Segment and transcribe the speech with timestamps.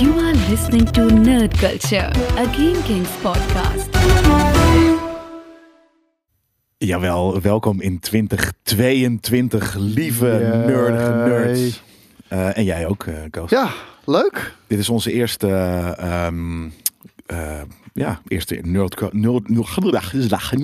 [0.00, 3.88] You are listening to Nerd Culture, a Game Kings podcast.
[6.78, 10.66] Jawel, welkom in 2022, lieve Yay.
[10.66, 11.82] nerdige nerds.
[12.28, 13.50] Eh, en jij ook, eh Koos.
[13.50, 13.68] Ja,
[14.04, 14.54] leuk.
[14.66, 15.48] Dit is onze eerste,
[15.98, 16.68] ehm,
[17.26, 17.60] eh,
[17.92, 19.12] ja, eerste nerd...
[19.12, 19.68] nerd, nerd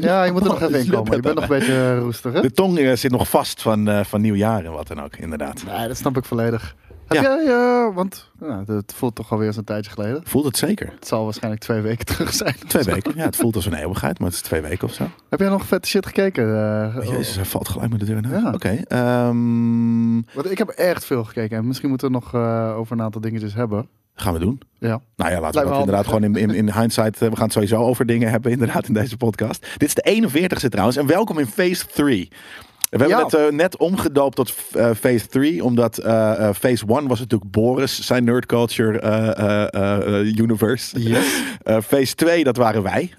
[0.00, 1.16] Ja, je moet er nog even in komen.
[1.16, 2.40] Je bent nog een beetje roestig, hè?
[2.40, 5.62] De tong zit nog vast van, eh, van nieuwjaar en wat dan ook, inderdaad.
[5.66, 6.74] Nee, dat snap ik volledig.
[7.14, 7.42] Heb Ja.
[7.42, 10.20] jij, eh, want nou, het voelt toch alweer een tijdje geleden.
[10.24, 10.92] Voelt het zeker?
[10.95, 12.55] Het zal waarschijnlijk twee weken terug zijn.
[12.66, 13.12] Twee weken.
[13.16, 15.06] Ja, het voelt als een eeuwigheid, maar het is twee weken of zo.
[15.28, 16.45] Heb jij nog vette shit gekeken?
[16.45, 16.96] eh?
[16.98, 18.42] Oh, Jezus, hij valt gelijk met de deur in huis.
[18.42, 18.52] Ja.
[18.52, 18.69] Oké.
[18.86, 21.56] ehm, Want ik heb echt veel gekeken.
[21.56, 23.88] En misschien moeten we nog eh, over een aantal dingetjes hebben.
[24.14, 24.61] gaan we doen.
[24.78, 25.00] Ja.
[25.16, 27.19] Nou ja, laten we dat inderdaad gewoon in, in, in hindsight.
[27.19, 29.66] we gaan het sowieso over dingen hebben, inderdaad, in deze podcast.
[29.77, 30.28] Dit is de
[30.64, 30.97] 41ste trouwens.
[30.97, 32.33] En welkom in Phase 3.
[32.90, 37.18] We hebben het eh, net omgedoopt tot eh, Phase 3, omdat eh, Phase 1 was
[37.18, 38.98] natuurlijk Boris, zijn nerd culture
[40.36, 41.00] universe.
[41.00, 41.42] Yes.
[41.88, 43.12] Phase 2, dat waren wij.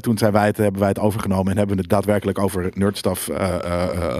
[0.00, 3.28] Toen zijn wij het, hebben wij het overgenomen en hebben we het daadwerkelijk over nerdstaf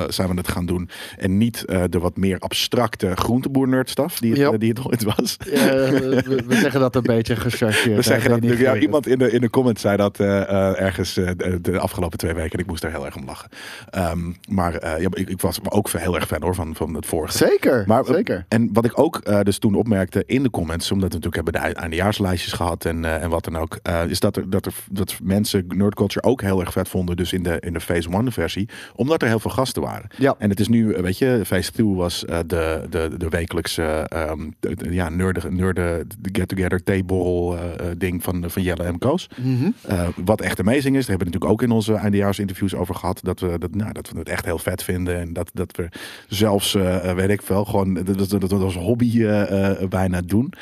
[0.08, 0.88] zijn we het gaan doen.
[1.16, 5.36] En niet de wat meer abstracte groenteboer nerdstaf die, het, die het ooit was.
[5.38, 7.96] We, we zeggen dat een beetje gechargeerd.
[7.96, 8.74] We zeggen dat natuurlijk.
[8.74, 12.52] Ja, iemand in de, in de comments zei dat ergens de, de afgelopen twee weken.
[12.52, 13.48] En ik moest er heel erg om lachen.
[13.90, 17.06] Ehm, maar ja, maar ik, ik was ook heel erg fan hoor van, van het
[17.06, 17.36] vorige.
[17.36, 18.44] Zeker, Maar, zeker.
[18.48, 21.52] En wat ik ook eh, dus toen opmerkte in de comments, omdat we natuurlijk hebben
[21.62, 24.66] de ei- eindejaarslijstjes gehad en, eh, en wat dan ook, eh, is dat er, dat
[24.66, 27.80] er dat mensen Nerd Culture ook heel erg vet vonden, dus in de, in de
[27.80, 30.08] Phase 1 versie, omdat er heel veel gasten waren.
[30.18, 30.34] Ja.
[30.38, 33.82] En het is nu, eh, weet je, Phase 2 was eh, de, de, de wekelijkse
[34.08, 38.98] ehm, de- de- ja, nerde, nerde get-together, theeborrel eh, eh, ding van, van Jelle en
[38.98, 39.28] Koos.
[39.42, 39.70] Mhm.
[39.82, 43.20] Eh, wat echt amazing is, daar hebben we natuurlijk ook in onze eindejaarsinterviews over gehad.
[43.22, 45.20] Dat we, dat, nou, dat we het echt heel vet vinden.
[45.20, 45.88] En dat, dat we
[46.28, 50.52] zelfs, eh, eh, weet ik veel, gewoon dat, dat, dat, als hobby eh, bijna doen.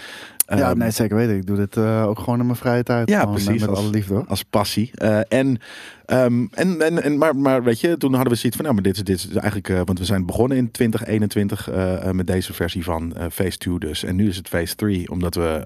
[0.59, 1.37] Ja, Ehm, nee, zeker weten.
[1.37, 3.09] Ik doe dit eh, ook gewoon in mijn vrije tijd.
[3.09, 3.61] Ja, Gewoon, eh, precies.
[3.61, 4.25] Met Als- alle liefde hoor.
[4.29, 4.91] Als passie.
[4.95, 5.59] Eh, en,
[6.07, 8.85] ehm, en, en, en, maar, maar weet je, toen hadden we zoiets van, nou, maar
[8.85, 12.27] dit is, dit is eigenlijk, eh, want we zijn begonnen in 2021 eh, eh, met
[12.27, 14.05] deze versie van Phase 2 dus.
[14.05, 15.63] En nu is het Phase 3, omdat we,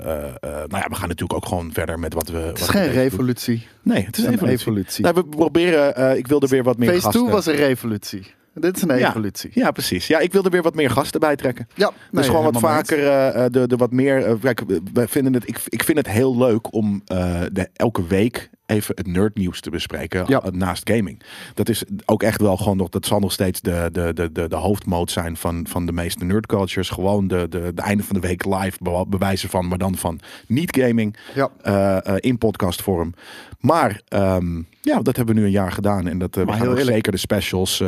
[0.69, 2.37] nou ja, we gaan natuurlijk ook gewoon verder met wat we.
[2.39, 2.93] Het is wat geen doen.
[2.93, 3.66] revolutie.
[3.83, 4.59] Nee, het is een evolutie.
[4.61, 5.03] evolutie.
[5.05, 7.21] Nou, we proberen, ik wilde weer wat meer Phase gasten.
[7.22, 8.22] 2 was een revolutie.
[8.54, 9.50] Dit is een evolutie.
[9.54, 10.06] Ja, precies.
[10.06, 11.69] Ja, ik wilde weer wat meer gasten bijtrekken.
[11.75, 14.25] Ja, dus gewoon wat vaker eh, eh, de, de wat meer.
[14.25, 18.50] eh, kijk, wij vinden het, ik, ik vind het heel leuk om de, elke week
[18.67, 20.41] even het nerdnieuws te bespreken Ja.
[20.43, 21.23] eh, naast gaming.
[21.55, 22.89] Dat is ook echt wel gewoon nog.
[22.89, 26.25] Dat zal nog steeds de, de, de, de, de hoofdmoot zijn van, van de meeste
[26.25, 26.91] nerdcultures.
[26.91, 30.21] Gewoon de, de, de einde van de week live be- bewijzen van, maar dan van
[30.47, 31.49] niet gaming Ja.
[31.63, 33.15] eh, eh, in podcastvorm.
[33.61, 36.07] Maar ehm, ja, dat hebben we nu een jaar gedaan.
[36.09, 37.83] En dat, eh, we gaan heel zeker de specials,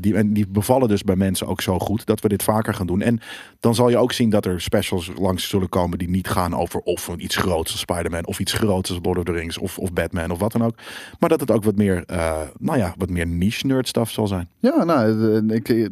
[0.00, 2.86] die, en die bevallen dus bij mensen ook zo goed dat we dit vaker gaan
[2.86, 3.00] doen.
[3.02, 3.20] En
[3.60, 6.80] dan zal je ook zien dat er specials langs zullen komen die niet gaan over
[6.80, 9.92] of iets groots als Spider-Man of iets groots als Lord of the Rings of, of
[9.92, 10.74] Batman of wat dan ook.
[11.18, 14.26] Maar dat het ook wat meer, eh, nou ja, wat meer niche nerd stuff zal
[14.26, 14.48] zijn.
[14.58, 15.86] Ja, nou, eh, ik, eh,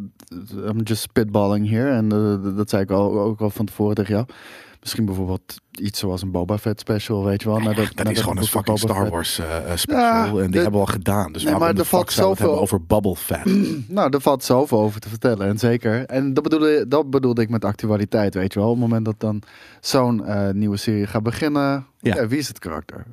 [0.69, 1.89] I'm just spitballing hier.
[1.89, 2.09] En
[2.57, 4.27] dat zei ik al, ook al van tevoren tegen jou.
[4.81, 7.59] Misschien bijvoorbeeld iets zoals een Boba Fett special, weet je wel.
[7.59, 10.03] nadat- dat nadat is gewoon een fucking Boba Star Wars eh, eh, special.
[10.03, 11.33] Ja, en die de- hebben we al gedaan.
[11.33, 13.45] Dus Nee, maar de er valt het hebben zoveel- over Bubble Fett?
[13.89, 15.47] Nou, er valt zoveel over te vertellen.
[15.49, 16.07] En zeker.
[16.07, 18.69] En dat bedoelde, dat bedoelde ik met actualiteit, weet je wel.
[18.69, 19.43] Op het moment dat dan
[19.81, 21.85] zo'n eh, nieuwe serie gaat beginnen.
[22.03, 22.15] Ja.
[22.15, 22.27] Ja.
[22.27, 23.07] wie is het karakter?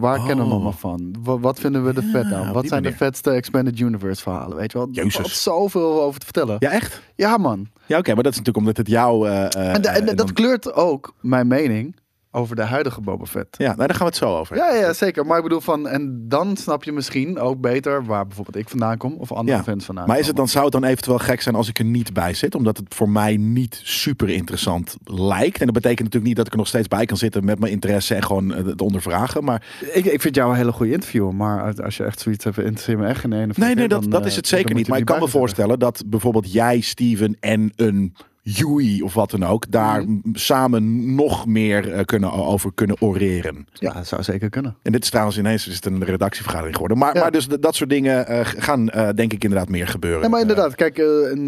[0.00, 0.52] Waar kennen we hem Oh.
[0.52, 1.14] allemaal van?
[1.22, 2.52] Wa- wat vinden we er vet Ja, aan?
[2.52, 4.56] Wat zijn de vetste Expanded Universe verhalen?
[4.56, 4.86] Weet je wel?
[4.86, 5.14] Er Jezus.
[5.14, 6.56] valt zoveel over te vertellen.
[6.58, 7.38] Ja, Ja, echt?
[7.38, 7.68] man.
[7.86, 9.28] Ja, oké, maar dat is natuurlijk omdat het jou...
[9.28, 11.93] eh, En, de- en dat dan- kleurt ook mijn mening
[12.34, 13.56] over de huidige Boba Fett.
[13.58, 14.56] Ja, nou, daar gaan we het zo over.
[14.56, 15.26] Ja, ja, zeker.
[15.26, 18.96] Maar ik bedoel van, en dan snap je misschien ook beter waar bijvoorbeeld ik vandaan
[18.96, 19.62] kom of andere Ja.
[19.62, 21.84] fans vandaan Maar is het dan, zou het dan eventueel gek zijn als ik er
[21.84, 22.54] niet bij zit?
[22.54, 25.58] Omdat het voor mij niet super interessant lijkt.
[25.58, 27.72] En dat betekent natuurlijk niet dat ik er nog steeds bij kan zitten met mijn
[27.72, 29.44] interesse en gewoon eh, het ondervragen.
[29.44, 32.58] Maar Ik, ik vind jou een hele goede interviewer, maar als- je echt zoiets hebt,
[32.58, 33.52] interesseer me echt geen ene.
[33.56, 34.88] nee, nee, dat, dan, dat eh, is het dan zeker niet.
[34.88, 38.14] Maar ik kan me voorstellen dat bijvoorbeeld jij, Steven en een
[38.46, 40.18] Yui of wat dan ook, daar Mhm.
[40.32, 43.66] samen nog meer eh, kunnen, over kunnen oreren.
[43.72, 44.76] Ja, dat zou zeker kunnen.
[44.82, 46.98] En dit is trouwens ineens is het een redactievergadering geworden.
[46.98, 47.20] Maar, Ja.
[47.20, 50.22] maar dus dat soort dingen eh, gaan eh, denk ik inderdaad meer gebeuren.
[50.22, 51.04] Ja, maar inderdaad, kijk, en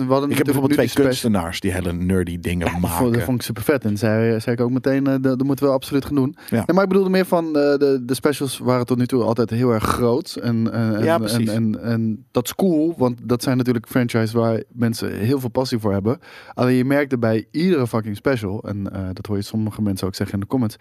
[0.07, 3.13] we hadden ik heb bijvoorbeeld twee special- kunstenaars die hele nerdy dingen vond, maken.
[3.13, 3.85] dat vond ik super vet.
[3.85, 6.37] En zei, zei ik ook meteen, dat, dat moeten we absoluut gaan doen.
[6.51, 6.65] Ja.
[6.67, 9.85] Maar ik bedoelde meer van, de, de specials waren tot nu toe altijd heel erg
[9.85, 10.35] groot.
[10.43, 14.63] En, en, Ja, en, en, en dat is cool, want dat zijn natuurlijk franchises waar
[14.73, 16.19] mensen heel veel passie voor hebben.
[16.55, 20.15] Alleen je merkte bij iedere fucking special, en eh, dat hoor je sommige mensen ook
[20.15, 20.77] zeggen in de comments.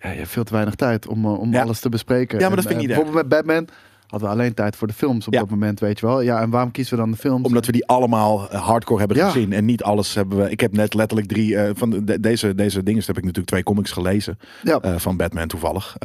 [0.00, 1.62] Ja, je hebt veel te weinig tijd om, eh, om Ja.
[1.62, 2.38] alles te bespreken.
[2.38, 3.68] Ja, maar dat vind ik eh, niet Bijvoorbeeld met Batman
[4.06, 5.40] hadden we alleen tijd voor de films op Ja.
[5.40, 6.20] dat moment, weet je wel.
[6.20, 7.46] Ja, en waarom kiezen we dan de films?
[7.46, 9.30] Omdat we die allemaal hardcore hebben Ja.
[9.30, 9.52] gezien.
[9.52, 10.50] En niet alles hebben we.
[10.50, 11.56] Ik heb net letterlijk drie.
[11.74, 14.38] van de- deze, deze dingen heb ik natuurlijk twee comics gelezen.
[14.62, 14.98] Ja.
[14.98, 15.96] van Batman toevallig.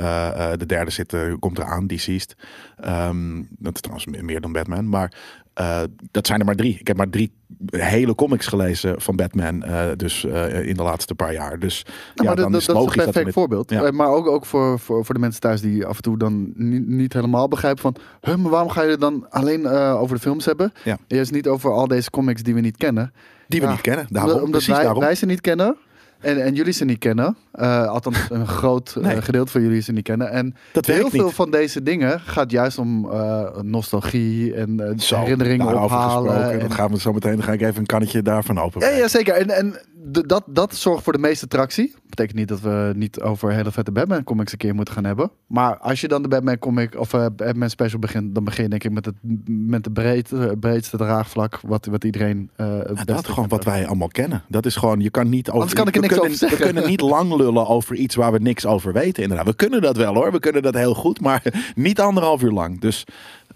[0.58, 2.36] De derde zit, komt eraan, Deceased.
[2.78, 4.90] Ehm dat is trouwens me- meer dan Batman.
[4.90, 5.12] Maar
[5.58, 5.82] eh,
[6.12, 6.78] dat zijn er maar drie.
[6.80, 7.32] Ik heb maar drie
[7.68, 9.64] hele comics gelezen van Batman.
[9.64, 11.60] eh, dus eh, in de laatste paar jaar.
[11.60, 13.70] Dus ja, Ja, maar dan dat, is dat is een perfect met- voorbeeld.
[13.70, 13.92] Ja.
[13.92, 16.88] Maar ook, ook voor, voor, voor de mensen thuis die af en toe dan niet,
[16.88, 17.96] niet helemaal begrijpen van...
[18.22, 20.74] Huh, maar waarom ga je het dan alleen over de films hebben?
[20.84, 20.98] Ja.
[21.08, 23.14] Eerst niet over al deze comics die we niet kennen.
[23.48, 24.06] die we niet kennen.
[24.10, 25.00] Daarom, omdat omdat wij, daarom.
[25.02, 25.78] wij ze niet kennen
[26.20, 27.36] en, en jullie ze niet kennen.
[27.52, 30.32] Eh, althans, een groot eh, gedeelte van jullie ze niet kennen.
[30.32, 31.34] En Dat heel veel niet.
[31.34, 36.52] van deze dingen gaat juist om eh, nostalgie en Zo, herinneringen ophalen.
[36.52, 37.36] en- Dan gaan we zo meteen.
[37.36, 38.82] Dan ga ik even een kannetje daarvan open.
[38.82, 39.34] ja, ja, zeker.
[39.34, 39.76] En, en
[40.12, 41.96] dat, dat zorgt voor de meeste tractie.
[42.10, 45.32] Betekent niet dat we niet over hele vette Batman comics een keer moeten gaan hebben.
[45.48, 48.70] Maar als je dan de Batman comic of eh, Batman special begint, dan begin je
[48.70, 49.16] denk ik met het
[49.46, 53.88] met de breed, eh, breedste draagvlak wat, wat iedereen beste dat is gewoon wat wij
[53.88, 54.44] allemaal kennen.
[54.48, 55.62] Dat is gewoon, je kan niet over.
[55.62, 56.68] Anders kan ik er we niks kunnen, over zeggen.
[56.68, 59.24] We kunnen niet lang lullen over iets waar we niks over weten.
[59.24, 60.32] Inderdaad, we kunnen dat wel hoor.
[60.32, 61.44] We kunnen dat heel goed, maar
[61.76, 62.80] niet anderhalf uur lang.
[62.82, 63.06] Dus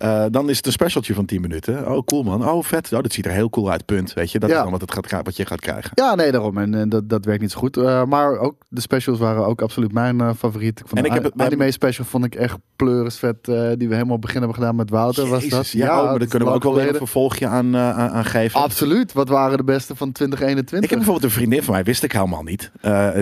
[0.01, 1.92] eh, dan is het een specialtje van 10 minuten.
[1.92, 2.50] Oh, cool man.
[2.50, 2.94] Oh, vet.
[2.94, 3.86] Oh, dat ziet er heel cool uit.
[3.86, 4.13] Punt.
[4.13, 4.56] Weet je, dat Ja.
[4.56, 5.92] is dan wat, het gaat, wat je gaat krijgen.
[5.94, 6.57] Ja, nee, daarom.
[6.57, 7.77] En, eh, dat, dat werkt niet zo goed.
[7.77, 10.80] Eh, maar ook de specials waren ook absoluut mijn favoriet.
[10.80, 13.48] Ik vond En ik heb het- anime special vond ik echt pleuris vet.
[13.48, 15.27] eh, die we helemaal op begin hebben gedaan met Wouter.
[15.27, 15.69] was dat?
[15.69, 18.59] Ja, oh, maar daar kunnen we ook wel weer een vervolgje aan, aan, geven.
[18.59, 19.13] Absoluut.
[19.13, 20.83] Wat waren de beste van 2021?
[20.83, 22.71] Ik heb bijvoorbeeld een vriendin van mij, wist ik helemaal niet.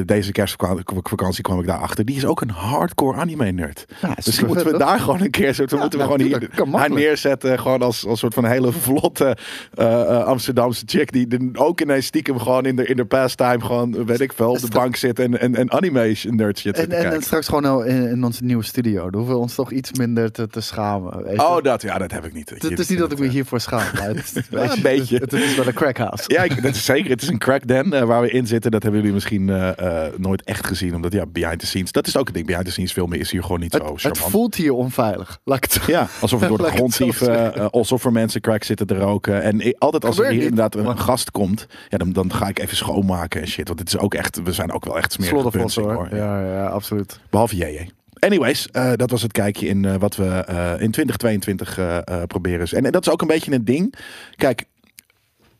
[0.06, 2.06] Deze kerstvakantie kwam ik daarachter.
[2.06, 3.86] Die is ook een hardcore anime-nerd.
[4.02, 6.66] Ja, Dus moeten we daar gewoon een keer zo, moeten we gewoon natuurlijk.
[6.70, 7.60] Hier haar neerzetten.
[7.60, 9.38] Gewoon als, als soort van hele vlotte
[9.74, 11.12] eh, eh, Amsterdamse chick.
[11.12, 14.50] Die ook ineens stiekem gewoon in de, in de pastime gewoon, eh, weet ik veel,
[14.50, 17.86] op de bank zit en, en, en anime nerd shit En, en, en straks gewoon
[17.86, 19.02] in, in onze nieuwe studio.
[19.10, 21.24] Dan hoeven we ons toch iets minder te, te schamen.
[21.24, 21.40] weet.
[21.40, 22.50] Oh, dat, ja, dat heb ik niet.
[22.50, 23.84] het, het is niet dat ik me hiervoor schaam.
[23.94, 25.18] Het, is- je, een beetje.
[25.18, 26.24] Het, het is wel een crackhouse.
[26.28, 27.10] Ja, ik, dat is zeker.
[27.10, 28.72] Het is een crack den eh, waar we in zitten.
[28.72, 30.96] Dat hebben jullie misschien eh, eh, nooit echt gezien.
[30.96, 31.92] Omdat ja, behind the scenes.
[31.92, 32.46] Dat is ook het ding.
[32.48, 34.32] Behind the scenes filmen is hier gewoon niet zo Het, het charmant.
[34.32, 35.40] voelt hier onveilig.
[35.44, 37.26] Laat ik het zo- Ja, alsof we door de Laat ik grond het zo dieven,
[37.26, 37.54] zeggen.
[37.62, 39.42] eh, alsof er mensen crack zitten te roken.
[39.42, 42.78] En altijd als er hier inderdaad een gast komt, ja, dan, dan ga ik even
[42.78, 43.68] schoonmaken en shit.
[43.68, 45.18] Want het is ook echt, we zijn ook wel echt
[45.52, 45.96] puntsing, hoor.
[45.96, 46.16] hoor.
[46.16, 47.20] Ja, ja, absoluut.
[47.30, 47.90] Behalve JJ.
[48.20, 52.24] Anyways, eh, dat was het kijkje in eh, wat we eh, in 2022 eh, eh,
[52.28, 52.68] proberen.
[52.68, 53.94] En, en dat is ook een beetje een ding.
[54.36, 54.64] Kijk,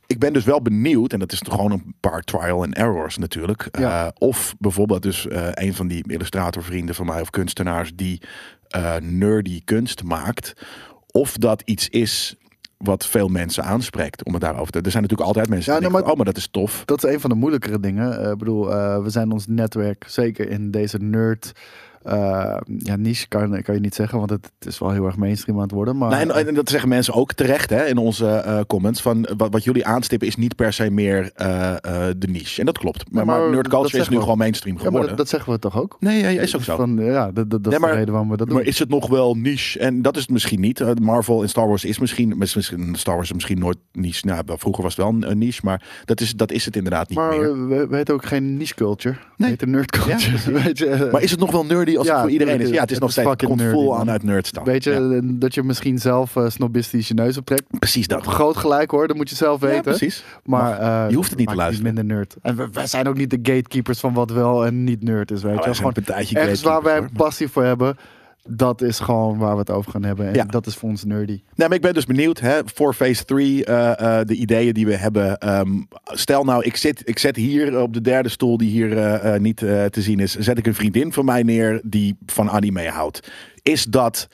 [0.08, 3.18] ik ben dus wel benieuwd, en dat is toch gewoon een paar trial and errors
[3.18, 3.68] natuurlijk.
[3.80, 4.06] Ja.
[4.06, 8.22] eh, of bijvoorbeeld dus eh, een van die illustratorvrienden van mij of kunstenaars die
[8.68, 10.54] eh, nerdy kunst maakt.
[11.12, 12.36] Of dat iets is
[12.78, 14.80] wat veel mensen aanspreekt om het daarover te...
[14.82, 16.82] Er zijn natuurlijk altijd mensen Ja, die denken, oh, maar dat is tof.
[16.86, 18.24] Dat is een van de moeilijkere dingen.
[18.24, 21.52] Eh, Ik bedoel, eh, we zijn ons netwerk, zeker in deze nerd...
[22.04, 25.58] eh, ja, niche kan, kan je niet zeggen, want het, is wel heel erg mainstream
[25.58, 25.98] aan het worden.
[25.98, 29.02] Maar Nou, en, en dat zeggen mensen ook terecht hè, in onze eh, comments.
[29.02, 32.60] Van, wat, wat jullie aanstippen is niet per se meer eh, eh, de niche.
[32.60, 33.12] En dat klopt.
[33.12, 34.22] Maar, Ja, maar maar nerd culture is nu we.
[34.22, 35.10] gewoon mainstream ja, maar geworden.
[35.18, 35.98] dat, dat zeggen we toch ook?
[36.00, 36.76] nee, ja, is ook zo.
[36.76, 38.56] Van, ja, dat, dat, dat Nee, is maar- de reden waarom we dat doen.
[38.56, 39.80] Maar is het nog wel niche?
[39.80, 41.00] En dat is het misschien niet.
[41.02, 44.26] Marvel en Star Wars is misschien, misschien Star Wars is misschien nooit niche.
[44.26, 47.18] Nou, vroeger was het wel een, niche, maar dat is, dat is het inderdaad niet
[47.18, 47.68] Maar meer.
[47.68, 49.16] we, we weten ook geen niche culture.
[49.38, 49.50] Nee.
[49.50, 50.52] Heet nerd culture.
[50.64, 52.70] weet je, Maar is het nog wel nerdy als Ja, het voor iedereen is?
[52.70, 53.62] Ja, het is het nog is steeds.
[53.62, 54.64] Het vol aan uit nerdstaan.
[54.64, 57.64] weet je, Ja, dat je misschien zelf eh, snobistisch je neus optrekt.
[57.80, 58.26] precies dat.
[58.26, 59.82] Groot gelijk hoor, dat moet je zelf Ja, weten.
[59.84, 60.24] precies.
[60.44, 61.94] Maar eh, Je hoeft het niet te luisteren.
[61.94, 62.36] minder nerd.
[62.42, 65.42] En we, wij zijn ook niet de gatekeepers van wat wel en niet nerd is.
[65.44, 67.98] Weet Nou, je, gewoon een partijtje ergens waar wij een passie voor hebben.
[68.48, 70.28] Dat is gewoon waar we het over gaan hebben.
[70.28, 70.44] En Ja.
[70.44, 71.42] dat is voor ons nerdy.
[71.56, 74.86] Nee, maar ik ben dus benieuwd hè, voor phase 3, eh, eh, de ideeën die
[74.86, 75.38] we hebben.
[75.38, 79.40] Ehm, stel nou, ik, zit, ik zet hier op de derde stoel die hier eh,
[79.40, 83.32] niet te zien is, zet ik een vriendin van mij neer die van anime houdt.
[83.64, 84.28] Is dat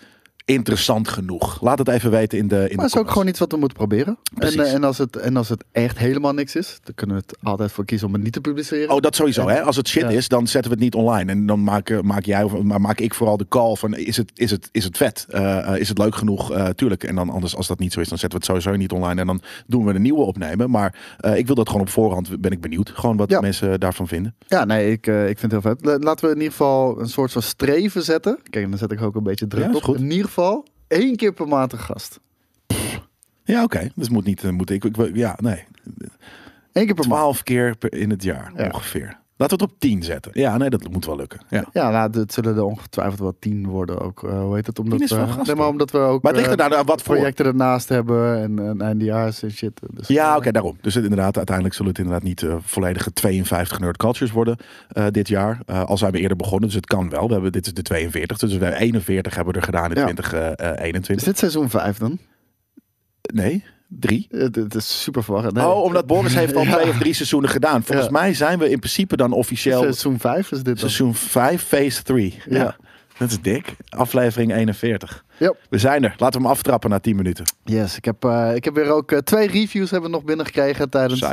[0.46, 1.62] interessant genoeg?
[1.62, 3.58] Laat het even weten in de in Maar de is ook gewoon iets wat we
[3.58, 4.18] moeten proberen.
[4.38, 7.22] En, eh, en, als het, en als het echt helemaal niks is, dan kunnen we
[7.28, 8.90] het altijd voor kiezen om het niet te publiceren.
[8.96, 9.48] Oh, dat sowieso.
[9.48, 9.62] Hè?
[9.64, 10.10] Als het shit Ja.
[10.10, 11.32] is, dan zetten we het niet online.
[11.32, 14.18] En dan maak, eh, maak jij of maar maak ik vooral de call van is
[14.18, 15.26] het, is het, is het vet?
[15.30, 16.54] Eh, is het leuk genoeg?
[16.76, 17.04] Tuurlijk.
[17.04, 19.22] En dan anders, als dat niet zo is, dan zetten we het sowieso niet online.
[19.22, 20.70] En dan doen we een nieuwe opnemen.
[20.70, 22.40] Maar ik wil dat gewoon op voorhand.
[22.42, 22.90] Ben ik benieuwd.
[22.90, 23.40] Gewoon wat Ja.
[23.42, 24.36] mensen daarvan vinden.
[24.48, 25.86] Ja, nee, ik, ik vind het heel vet.
[25.86, 28.40] La- Laten we in ieder geval een soort van streven zetten.
[28.50, 29.84] Kijk, dan zet ik ook een beetje druk Ja, op.
[29.84, 29.98] goed.
[30.00, 30.34] In ieder geval
[30.88, 32.20] één keer per maand een gast.
[33.44, 33.90] Ja, oké.
[33.96, 34.44] Dus moet niet.
[34.44, 35.64] eh, Moet ik, ik, ja, nee.
[36.72, 37.04] Eén keer per maand.
[37.08, 38.66] Twaalf keer per, in het jaar Ja.
[38.74, 39.20] ongeveer.
[39.38, 40.32] Laten we het op 10 zetten.
[40.34, 41.42] Ja, nee, dat moet wel lukken.
[41.50, 41.66] Ja.
[41.74, 44.24] Ja, nou, het zullen er ongetwijfeld wel tien worden ook.
[44.24, 44.80] eh, hoe heet het?
[44.80, 46.70] Omdat, Tien is wel we, nee, maar omdat we ook Maar het ligt er eh,
[46.70, 47.16] daar wat voor.
[47.16, 49.80] projecten ernaast hebben en, en eindejaars en shit.
[49.94, 50.78] Dus, Ja, oké, daarom.
[50.82, 54.58] Dus het, inderdaad, uiteindelijk zullen het inderdaad niet eh, volledige 52 nerd cultures worden
[55.12, 55.60] dit jaar.
[55.66, 57.28] Al zijn we eerder begonnen, dus het kan wel.
[57.28, 59.98] We hebben, dit is de 42, dus we hebben 41 hebben we er gedaan in
[59.98, 60.14] Ja.
[60.14, 61.16] 2021.
[61.16, 62.18] Is dit seizoen 5 dan?
[63.34, 63.64] Nee,
[64.00, 64.28] drie.
[64.30, 65.54] Het, het is super verwarrend.
[65.54, 65.66] Nee.
[65.66, 66.76] Oh, omdat Boris heeft al Ja.
[66.76, 67.84] twee of drie seizoenen gedaan.
[67.84, 68.12] Volgens Ja.
[68.12, 70.78] mij zijn we in principe dan officieel Seizoen 5 is dit dan.
[70.78, 72.40] seizoen 5, phase 3.
[72.50, 72.58] Ja.
[72.58, 72.76] Ja.
[73.18, 73.76] Dat is dik.
[73.90, 75.24] Aflevering 41.
[75.38, 75.54] Ja.
[75.70, 76.16] We zijn er.
[76.18, 77.46] Laten we hem aftrappen na 10 minuten.
[77.64, 80.90] Yes, ik heb, eh, ik heb weer ook eh, twee reviews hebben we nog binnengekregen
[80.90, 81.30] tijdens, eh,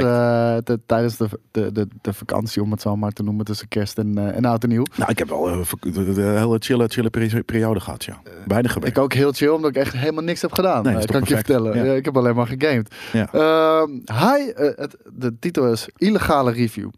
[0.65, 3.99] de, tijdens de, de, de, de vakantie, om het zo maar te noemen, tussen kerst
[3.99, 4.85] en, en oud en nieuw.
[4.97, 5.65] Nou, ik heb wel een
[6.17, 8.23] hele chille, chille peri- periode gehad, ja.
[8.47, 8.97] Bijna gewerkt.
[8.97, 10.83] Ik ook heel chill, omdat ik echt helemaal niks heb gedaan.
[10.83, 11.85] Nee, dat kan ik je vertellen.
[11.85, 11.93] Ja.
[11.93, 12.95] Ik heb alleen maar gegamed.
[13.13, 13.33] Ja.
[13.33, 16.89] Ehm, eh, het, de titel is Illegale Review.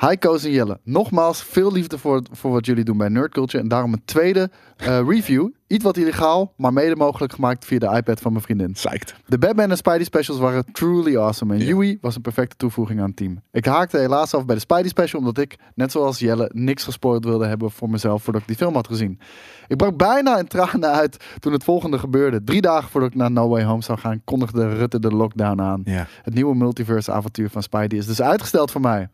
[0.00, 0.78] Hi Koos en Jelle.
[0.84, 3.62] Nogmaals, veel liefde voor, voor wat jullie doen bij Nerd Culture.
[3.62, 5.48] En daarom een tweede eh, review.
[5.66, 8.72] Iets wat illegaal, maar mede mogelijk gemaakt via de iPad van mijn vriendin.
[8.72, 9.14] Psyched.
[9.26, 11.54] De Batman en Spidey specials waren truly awesome.
[11.54, 11.64] En.
[11.64, 13.40] Yui was een perfecte toevoeging aan het team.
[13.52, 17.24] Ik haakte helaas af bij de Spidey special omdat ik, net zoals Jelle, niks gespoord
[17.24, 19.20] wilde hebben voor mezelf voordat ik die film had gezien.
[19.68, 22.44] Ik brak bijna in tranen uit toen het volgende gebeurde.
[22.44, 25.82] Drie dagen voordat ik naar No Way Home zou gaan, kondigde Rutte de lockdown aan.
[26.22, 29.08] Het nieuwe multiverse avontuur van Spidey is dus uitgesteld voor mij.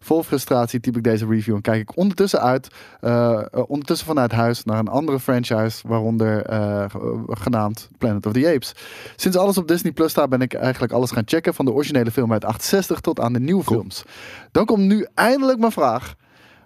[0.00, 2.68] Vol frustratie typ ik deze review en kijk ik ondertussen uit,
[3.00, 8.32] eh, eh, ondertussen vanuit huis naar een andere franchise, waaronder eh, ge- genaamd Planet of
[8.32, 8.72] the Apes.
[9.16, 12.10] Sinds alles op Disney Plus staat, ben ik eigenlijk alles gaan checken, van de originele
[12.10, 13.78] film uit 68 tot aan de nieuwe Cool.
[13.80, 14.04] films.
[14.52, 16.14] Dan komt nu eindelijk mijn vraag.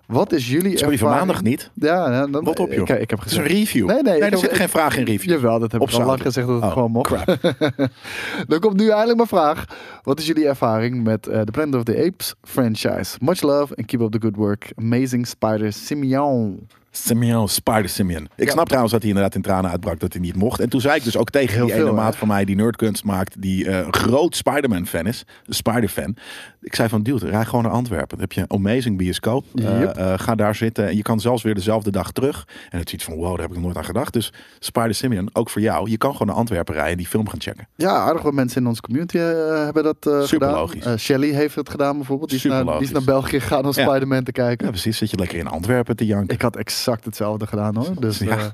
[0.06, 1.70] Wat is jullie Sorry, van ervaring- maandag niet.
[1.74, 2.88] Ja, ja, dan, Wat op, joh.
[2.88, 3.58] Ik, ik heb Het is een gezegd.
[3.60, 3.86] review.
[3.86, 5.30] Nee, nee, ik er heb- zit geen vraag in review.
[5.30, 7.12] Jawel, dat heb ik al lang gezegd dat het Oh, gewoon mocht.
[7.12, 7.40] crap.
[8.48, 9.64] Dan komt nu eindelijk mijn vraag.
[10.02, 13.16] Wat is jullie ervaring met eh, de Planet of the Apes franchise?
[13.20, 14.72] Much love and keep up the good work.
[14.76, 16.66] Amazing Spider Simeon.
[16.90, 18.28] Simeon, Spider Simeon.
[18.36, 18.50] Ik Ja.
[18.52, 20.60] snap trouwens dat hij inderdaad in tranen uitbrak dat hij niet mocht.
[20.60, 22.00] En toen zei ik dus ook tegen Heel die ene veel, hè?
[22.02, 26.16] maat van mij die nerdkunst maakt, die eh, een groot Spider-Man fan is, een Spider-fan.
[26.62, 28.08] Ik zei van, dude, rij gewoon naar Antwerpen.
[28.08, 29.44] Dan heb je een amazing bioscoop.
[29.54, 29.82] Eh,
[30.12, 32.46] eh, ga daar zitten en je kan zelfs weer dezelfde dag terug.
[32.70, 34.12] En het ziet van, wow, daar heb ik nog nooit aan gedacht.
[34.12, 35.90] Dus Spider Simeon, ook voor jou.
[35.90, 37.68] Je kan gewoon naar Antwerpen rijden en die film gaan checken.
[37.76, 40.52] Ja, aardig wat mensen in onze community hebben dat Super gedaan.
[40.52, 40.96] logisch.
[41.04, 42.30] Shelly heeft het gedaan bijvoorbeeld.
[42.30, 43.04] Die is, naar, die is naar.
[43.04, 43.82] België gegaan om Ja.
[43.88, 44.64] Spider-Man te kijken.
[44.66, 44.98] Ja, precies.
[44.98, 46.34] Zit je lekker in Antwerpen te janken.
[46.34, 48.00] Ik had exact hetzelfde gedaan hoor.
[48.00, 48.36] Dus, Ja.
[48.38, 48.44] eh,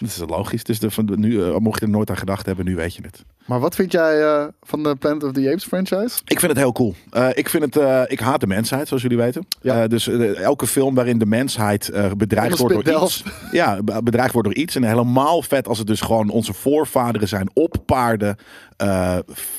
[0.00, 0.64] Dat is logisch.
[0.64, 3.02] Dus de, van, nu, eh, mocht je er nooit aan gedacht hebben, nu weet je
[3.02, 3.24] het.
[3.46, 6.18] maar wat vind jij eh, van de Planet of the Apes franchise?
[6.24, 6.94] Ik vind het heel cool.
[7.34, 9.46] Ik, vind het, ik haat de mensheid, zoals jullie weten.
[9.60, 9.86] Ja.
[9.86, 13.24] Dus elke film waarin de mensheid bedreigd wordt door iets.
[13.52, 14.74] Ja, be- bedreigd wordt door iets.
[14.76, 18.36] En helemaal vet als het dus gewoon onze voorvaderen zijn op paarden.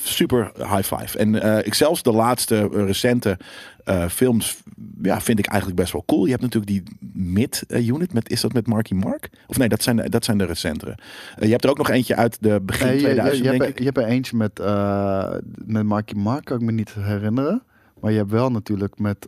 [0.03, 1.17] Super high five.
[1.17, 3.37] En ik zelfs de laatste recente
[3.89, 4.61] eh, films
[5.01, 6.23] ja, vind ik eigenlijk best wel cool.
[6.25, 8.13] Je hebt natuurlijk die mid-unit.
[8.13, 9.29] met is dat met Marky Mark?
[9.47, 10.97] Of nee, dat zijn, de- dat zijn de recentere.
[11.35, 13.49] Eh, je hebt er ook nog eentje uit de begin Nee, je, je, 2000, je,
[13.49, 13.75] denk hebt, ik.
[13.75, 15.33] er- je hebt er eentje met, eh
[15.65, 17.63] met Marky Mark, kan ik me niet herinneren.
[18.01, 19.27] Maar je hebt wel natuurlijk met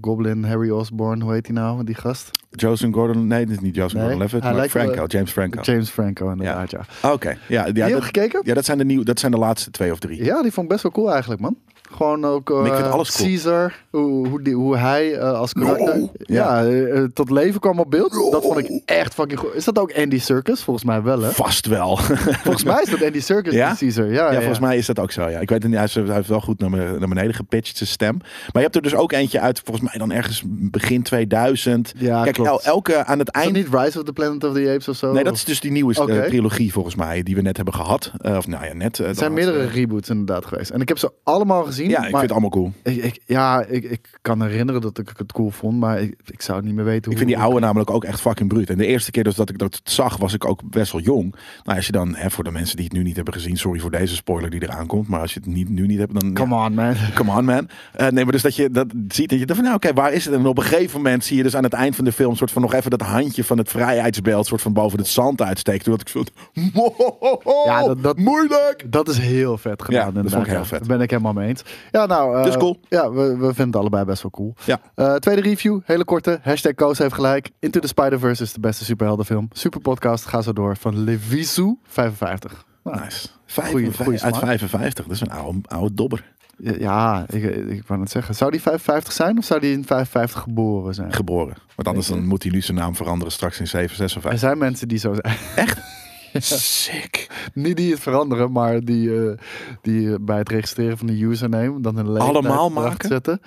[0.00, 2.30] Goblin, Harry Osborn, hoe heet hij nou, die gast?
[2.56, 5.60] Joseph Gordon, nee, dit is niet Joseph Nee, Gordon-Levitt, maar lijkt wel- Franco, James Franco.
[5.60, 6.80] James Franco inderdaad, ja.
[7.10, 7.36] Oké, ja,
[7.66, 8.40] ja, Die heb dat, gekeken?
[8.44, 10.24] ja, dat zijn de nieuw, dat zijn de laatste twee of drie.
[10.24, 11.56] Ja, die vond ik best wel cool eigenlijk, man.
[11.90, 13.02] Gewoon ook cool.
[13.16, 16.10] Caesar, hoe, hoe, die, hoe hij eh, als karakter No.
[16.16, 16.64] ja.
[16.66, 18.30] eh, tot leven kwam op beeld.
[18.30, 19.54] Dat vond ik echt fucking goed.
[19.54, 20.62] Is dat ook Andy Serkis?
[20.62, 21.30] Volgens mij wel, hè?
[21.30, 21.96] Vast wel.
[22.46, 23.74] Volgens mij is dat Andy Serkis Ja?
[23.78, 24.06] Caesar.
[24.06, 25.28] Ja, Ja, ja, volgens mij is dat ook zo.
[25.28, 25.38] Ja.
[25.38, 27.76] Ik weet het niet, hij heeft- hij heeft wel goed naar, me- naar beneden gepitcht,
[27.76, 28.16] zijn stem.
[28.18, 31.92] Maar je hebt er dus ook eentje uit, volgens mij dan ergens begin 2000.
[31.98, 32.36] Ja, Kijk.
[32.46, 33.52] El- elke aan het eind...
[33.52, 35.12] niet Rise of the Planet of the Apes of zo?
[35.12, 38.12] Nee, dat is dus die nieuwe eh, trilogie volgens mij, die we net hebben gehad.
[38.18, 39.00] Eh, of nou ja, net.
[39.00, 40.70] eh, Er zijn meerdere reboots inderdaad geweest.
[40.70, 41.88] En ik heb ze allemaal gezien.
[41.88, 42.72] Ja, ik maar vind het allemaal cool.
[42.82, 46.42] ik, ik- ja, ik, ik kan herinneren dat ik het cool vond, maar ik, ik
[46.42, 47.12] zou het niet meer weten hoe.
[47.12, 48.70] Ik vind die oude namelijk ook echt fucking bruut.
[48.70, 51.34] En de eerste keer dus dat ik dat zag, was ik ook best wel jong.
[51.64, 53.80] Nou, als je dan, hè, voor de mensen die het nu niet hebben gezien, sorry
[53.80, 55.08] voor deze spoiler die eraan komt.
[55.08, 56.34] Maar als je het niet, nu niet hebt, dan.
[56.34, 56.94] Come on, man.
[57.14, 57.68] Come on, man.
[57.96, 60.24] Nee, maar dus dat je dat ziet en je denkt van, nou oké, waar is
[60.24, 60.34] het?
[60.34, 62.50] En op een gegeven moment zie je dus aan het eind van de film soort
[62.50, 65.84] van nog even dat handje van het vrijheidsbeeld soort van boven het zand uitsteekt.
[65.84, 66.22] Toen dat ik zo,
[67.64, 68.84] Ja, dat- dat- moeilijk.
[68.86, 69.98] Dat is heel vet gedaan.
[70.00, 70.78] Ja, dat inderdaad, vond ik heel vet.
[70.78, 71.62] Daar ben ik helemaal mee eens.
[71.90, 72.42] Ja, nou.
[72.42, 72.80] Dus cool.
[72.88, 74.54] Ja, we, we vinden het allebei best wel cool.
[74.64, 74.80] Ja.
[74.94, 76.38] Eh, tweede review, hele korte.
[76.42, 77.50] Hashtag Koos heeft gelijk.
[77.60, 79.48] Into the Spider-Verse is de beste superheldenfilm.
[79.52, 80.76] Super podcast, ga zo door.
[80.76, 82.64] Van Levisu 55.
[82.84, 83.28] Nou, Nice.
[83.48, 84.44] Goeie- 55, goeie uit smaak.
[84.48, 86.34] 55, dat is een oude, oude dobber.
[86.58, 88.34] Ja, ik, ik wou net zeggen.
[88.34, 91.12] Zou die 55 zijn of zou die in 55 geboren zijn?
[91.12, 91.56] Geboren.
[91.74, 94.32] Want anders dan moet hij nu zijn naam veranderen straks in 756.
[94.32, 95.68] Er zijn mensen die zo zijn.
[96.42, 97.26] Sick.
[97.54, 99.38] Niet die het veranderen, maar die, eh,
[99.82, 103.08] die bij het registreren van de username dan een leeftijd Allemaal maken?
[103.08, 103.40] zetten.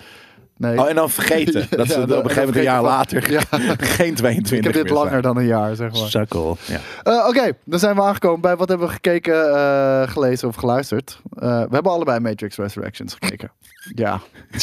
[0.59, 0.79] Nee.
[0.79, 1.67] Oh, en dan vergeten.
[1.77, 3.41] Dat ze Ja, op een gegeven moment een jaar later Ja.
[3.97, 5.21] geen 22 Ik heb dit langer zijn.
[5.21, 6.09] dan een jaar, zeg maar.
[6.09, 6.57] Sukkel.
[6.65, 6.79] Ja.
[7.03, 11.21] Eh, Oké, dan zijn we aangekomen bij wat hebben we gekeken, eh, gelezen of geluisterd.
[11.33, 13.51] Eh, we hebben allebei Matrix Resurrections gekeken.
[13.95, 14.19] Ja.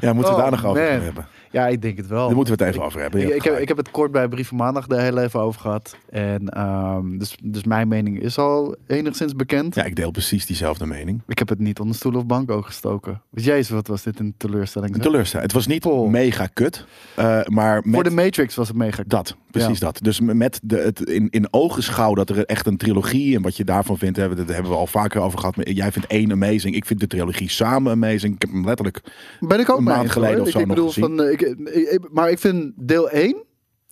[0.00, 1.02] ja, moeten we Oh, daar nog over man.
[1.02, 1.26] hebben?
[1.50, 2.26] Ja, ik denk het wel.
[2.26, 3.34] Daar moeten we het even over hebben.
[3.34, 5.96] Ik, heb, ik heb het kort bij Brief van Maandag de hele even over gehad.
[6.10, 9.74] En ehm, dus, dus mijn mening is al enigszins bekend.
[9.74, 11.22] Ja, ik deel precies diezelfde mening.
[11.26, 13.22] Ik heb het niet onder stoel of bank ook gestoken.
[13.30, 14.94] Dus jezus, wat was dit een teleurstelling.
[14.94, 15.02] zeg.
[15.04, 15.46] Teleurstelling.
[15.46, 16.10] Het was niet Oh.
[16.10, 19.98] mega kut, eh, maar met Voor de Matrix was het mega dat, precies dat.
[20.02, 23.64] Dus met de, het in, in ogenschouw dat er echt een trilogie en wat je
[23.64, 25.56] daarvan vindt, hebben, dat hebben we al vaker over gehad.
[25.56, 28.34] Maar Jij vindt één amazing, ik vind de trilogie samen amazing.
[28.34, 29.00] Ik heb hem letterlijk
[29.40, 30.46] Ben ik ook Een maand geleden hoor.
[30.46, 31.04] of zo ik nog bedoel, gezien.
[31.16, 33.36] van, eh, ik, ik- ik- maar ik vind deel 1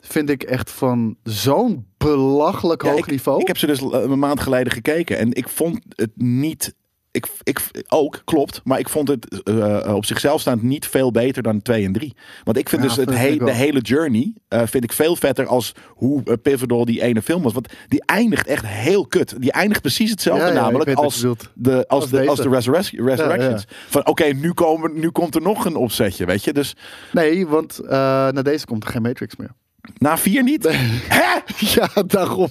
[0.01, 3.41] vind ik echt van zo'n belachelijk Ja, hoog ik, niveau.
[3.41, 6.75] Ik heb ze dus eh, een maand geleden gekeken en ik vond het niet.
[7.17, 8.61] Ik, ik ook, klopt.
[8.65, 12.15] Maar ik vond het eh, op zichzelf staand niet veel beter dan 2 en 3.
[12.45, 15.47] Want ik vind Ja, dus het he- de hele journey eh, vind ik veel vetter
[15.47, 17.53] als hoe eh, pivotal die ene film was.
[17.53, 19.35] Want die eindigt echt heel kut.
[19.41, 22.49] Die eindigt precies hetzelfde Ja, ja, ik namelijk als de, als, Als de, als de
[22.49, 22.71] deze.
[22.71, 23.65] resurrec- Resurrections.
[23.89, 26.53] Van oké, nu, komen, nu komt er nog een opzetje, weet je.
[26.53, 26.75] Dus
[27.13, 27.89] Nee, want eh
[28.29, 29.51] na deze komt er geen Matrix meer.
[29.99, 30.65] na vier niet.
[31.09, 31.39] Hè?
[31.75, 32.51] Ja, daarom.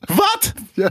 [0.00, 0.52] Wat?
[0.72, 0.90] Ja,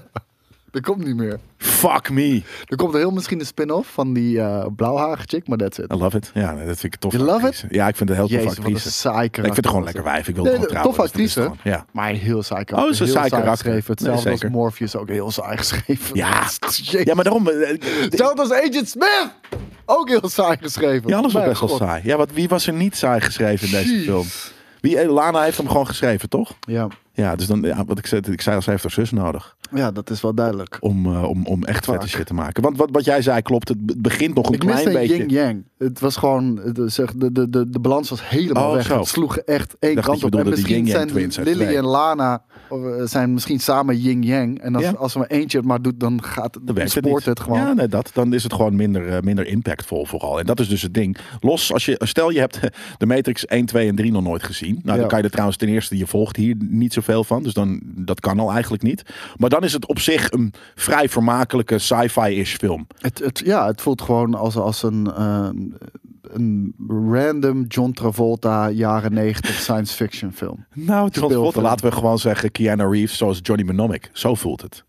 [0.72, 1.40] dat komt niet meer.
[1.58, 2.42] Fuck me.
[2.66, 5.94] Er komt heel misschien een spin-off van die eh blauwharige chick, maar that's it.
[5.94, 6.32] I love it.
[6.34, 7.12] Ja, dat vind ik tof.
[7.12, 7.66] You love it?
[7.70, 8.92] Ja, ik vind het heel tof Jezus, een actrice.
[8.92, 10.28] saai ik vind het gewoon lekker wijf.
[10.28, 10.96] Ik wil Nee, gewoon trouwen.
[10.96, 11.52] tof dus actrice.
[11.64, 11.86] Ja.
[11.92, 12.92] Maar heel saai Oh, karakter.
[12.94, 13.52] is een heel saai karakter.
[13.54, 13.96] geschreven.
[14.04, 14.54] Nee, Hetzelfde als.
[14.54, 16.16] Morpheus ook heel saai geschreven.
[16.16, 16.40] Ja.
[16.72, 17.04] Jezus.
[17.04, 17.48] ja, maar daarom...
[17.48, 19.30] eh, eh, Hetzelfde als Agent Smith!
[19.86, 21.10] Ook heel saai geschreven.
[21.10, 22.02] Ja, alles was best wel saai.
[22.06, 24.04] Ja, wat, wie was er niet saai geschreven in deze Jeez.
[24.06, 24.26] film?
[24.82, 26.52] Wie, eh, Lana heeft hem gewoon geschreven, toch?
[26.60, 26.88] Ja.
[27.14, 29.56] Ja, dus dan, ja, wat ik zei, ik zei al, ze heeft haar zus nodig
[29.74, 30.78] ja, dat is wel duidelijk.
[30.80, 32.64] om, eh, om, om echt vette shit te maken.
[32.64, 35.18] Want wat, wat jij zei klopt, het be- begint nog een Ik klein beetje...
[35.18, 35.64] yin-yang.
[35.78, 38.86] Het was gewoon, het, zeg, de, de, de, de balans was helemaal Oh, weg.
[38.86, 38.98] zo.
[38.98, 40.36] Het sloeg echt één dacht kant op.
[40.36, 41.12] En de misschien zijn
[41.44, 44.60] Lily en Lana eh, zijn misschien samen yin-yang.
[44.60, 44.92] En als, Ja.
[44.92, 47.38] als er maar eentje het maar doet, dan gaat Dan dan werkt het spoort niet.
[47.38, 47.60] het gewoon.
[47.60, 50.40] Ja, nee, dat, dan is het gewoon minder, eh, minder impactvol vooral.
[50.40, 51.18] En dat is dus het ding.
[51.40, 52.60] Los, als je, stel je hebt
[52.98, 54.74] de Matrix 1, 2 en 3 nog nooit gezien.
[54.84, 54.98] Nou, Ja.
[55.00, 57.44] dan kan je er trouwens ten eerste, je volgt hier niet zoveel van.
[57.44, 59.04] Dus dan, dat kan al eigenlijk niet.
[59.38, 62.88] Maar dan is het op zich een vrij vermakelijke sci-fi-ish film.
[63.00, 65.50] Het, het, ja, het voelt gewoon als, als een, eh,
[66.32, 70.66] een random John Travolta jaren 90 science fiction film.
[70.74, 71.28] Nou, John.
[71.28, 74.10] Travolta, laten we gewoon zeggen Keanu Reeves zoals Johnny Mnemonic.
[74.14, 74.84] Zo voelt het.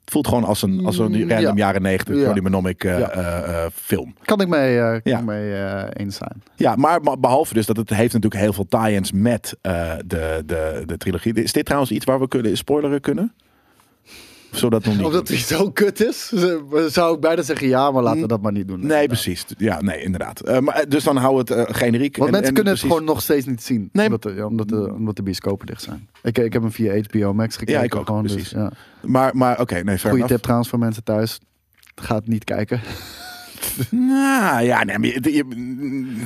[0.00, 1.64] Het voelt gewoon als een, als een Mm, random ja.
[1.66, 2.20] jaren 90 Ja.
[2.22, 3.10] Johnny Mnemonic eh, Ja.
[3.10, 4.14] eh, film.
[4.24, 5.18] Kan ik mee, kan Ja.
[5.18, 5.52] ik mee
[5.92, 6.42] eens zijn.
[6.56, 10.82] Ja, maar maar behalve dus dat het heeft natuurlijk heel veel tie-ins met de, de,
[10.86, 11.32] de trilogie.
[11.34, 13.32] Is dit trouwens iets waar we kunnen spoileren kunnen?
[14.52, 16.32] Of zullen we dat nog niet Omdat hij zo kut is,
[16.92, 18.86] zou ik bijna zeggen ja, maar laten we dat maar niet doen.
[18.86, 19.44] Nee, precies.
[19.58, 20.40] Ja, nee, inderdaad.
[20.40, 22.16] Eh, maar, dus dan hou het eh, generiek.
[22.16, 23.88] Want En- mensen en kunnen het precies- gewoon nog steeds niet zien.
[23.92, 24.04] Nee.
[24.06, 26.08] Omdat, de, ja, omdat, de, omdat de bioscopen dicht zijn.
[26.22, 27.80] Ik, ik heb hem via HBO Max gekeken.
[27.80, 28.42] Ja, ik ook, gewoon, precies.
[28.42, 28.72] Dus, ja.
[29.02, 30.32] Maar, maar oké, nee, fair Goeie enough.
[30.32, 31.40] tip trouwens voor mensen thuis.
[31.94, 32.80] Ga het niet kijken.
[33.90, 36.16] Nou, ja, nee, maar je, je-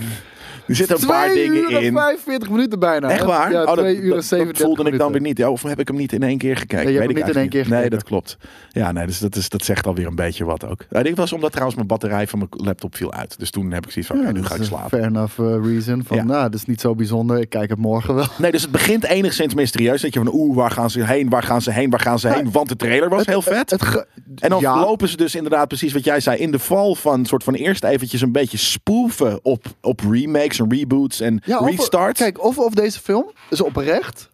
[0.67, 1.93] er zitten een paar dingen in.
[1.93, 3.11] 45 minuten bijna.
[3.11, 3.53] Echt waar?
[3.53, 5.39] Ja, oh, dat, 2 uur en dat- dat 37 voelde ik dan weer niet.
[5.39, 6.85] Ja, of heb ik hem niet in één keer gekeken?
[6.85, 8.37] Nee, je Weet ik niet in één keer Nee, dat klopt.
[8.71, 10.85] Ja, nee, dus dat, is, dat zegt alweer een beetje wat ook.
[10.91, 13.39] Ja, dit was omdat trouwens mijn batterij van mijn laptop viel uit.
[13.39, 14.89] Dus toen heb ik zoiets van, Ja, nu ga ik slapen.
[14.89, 16.03] Fair enough uh, reason.
[16.07, 16.25] Van, Ja.
[16.25, 17.39] nou, dat is niet zo bijzonder.
[17.41, 18.27] Ik kijk het morgen wel.
[18.39, 20.03] Nee, dus het begint enigszins mysterieus.
[20.03, 22.29] Dat je van, oeh, waar gaan ze heen, waar gaan ze heen, waar gaan ze
[22.29, 22.53] heen?
[22.53, 23.71] Want de trailer was heel vet.
[23.71, 24.07] Het
[24.39, 26.39] En dan ja, lopen ze dus inderdaad precies wat jij zei.
[26.39, 30.71] In de val van soort van eerst eventjes een beetje spoeven op, op remakes en
[30.71, 32.21] reboots en ja, of- restarts.
[32.21, 34.29] Kijk, of, of deze film is oprecht.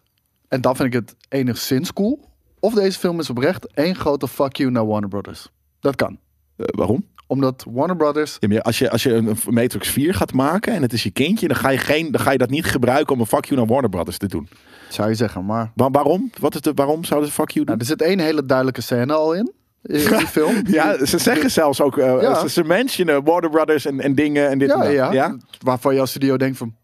[0.47, 2.19] En dan vind ik het enigszins cool.
[2.59, 5.47] Of deze film is oprecht één grote fuck you naar Warner Brothers.
[5.79, 6.17] Dat kan.
[6.55, 7.05] Eh, waarom?
[7.27, 8.37] Omdat Warner Brothers...
[8.39, 11.47] Ja, als, je, als je een Matrix 4 gaat maken en het is je kindje,
[11.47, 13.69] dan ga je, geen, dan ga je dat niet gebruiken om een fuck you naar
[13.69, 14.49] Warner Brothers te doen.
[14.89, 15.71] Zou je zeggen, maar...
[15.75, 16.31] Waar, waarom?
[16.39, 17.77] Wat is de, waarom zouden ze fuck you doen?
[17.77, 19.51] Nou, er zit één hele duidelijke scène al in.
[19.83, 20.55] In die film.
[20.79, 22.39] ja, ze zeggen zelfs ook, eh, Ja.
[22.39, 24.91] ze, ze mentionen Warner Brothers en, en dingen en dit Ja, en dat.
[24.93, 25.11] ja.
[25.11, 25.37] ja?
[25.59, 26.75] Waarvan jouw studio denkt van...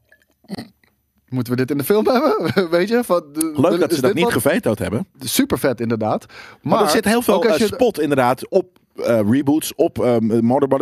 [1.30, 2.70] Moeten we dit in de film hebben?
[2.78, 3.04] Weet je?
[3.04, 3.24] Van,
[3.56, 5.08] Leuk dat ze dat niet wat- gevetoed hebben.
[5.20, 6.26] Super vet inderdaad.
[6.28, 10.16] Maar, Maar, er zit heel veel eh, je- spot inderdaad op eh, reboots, op uh,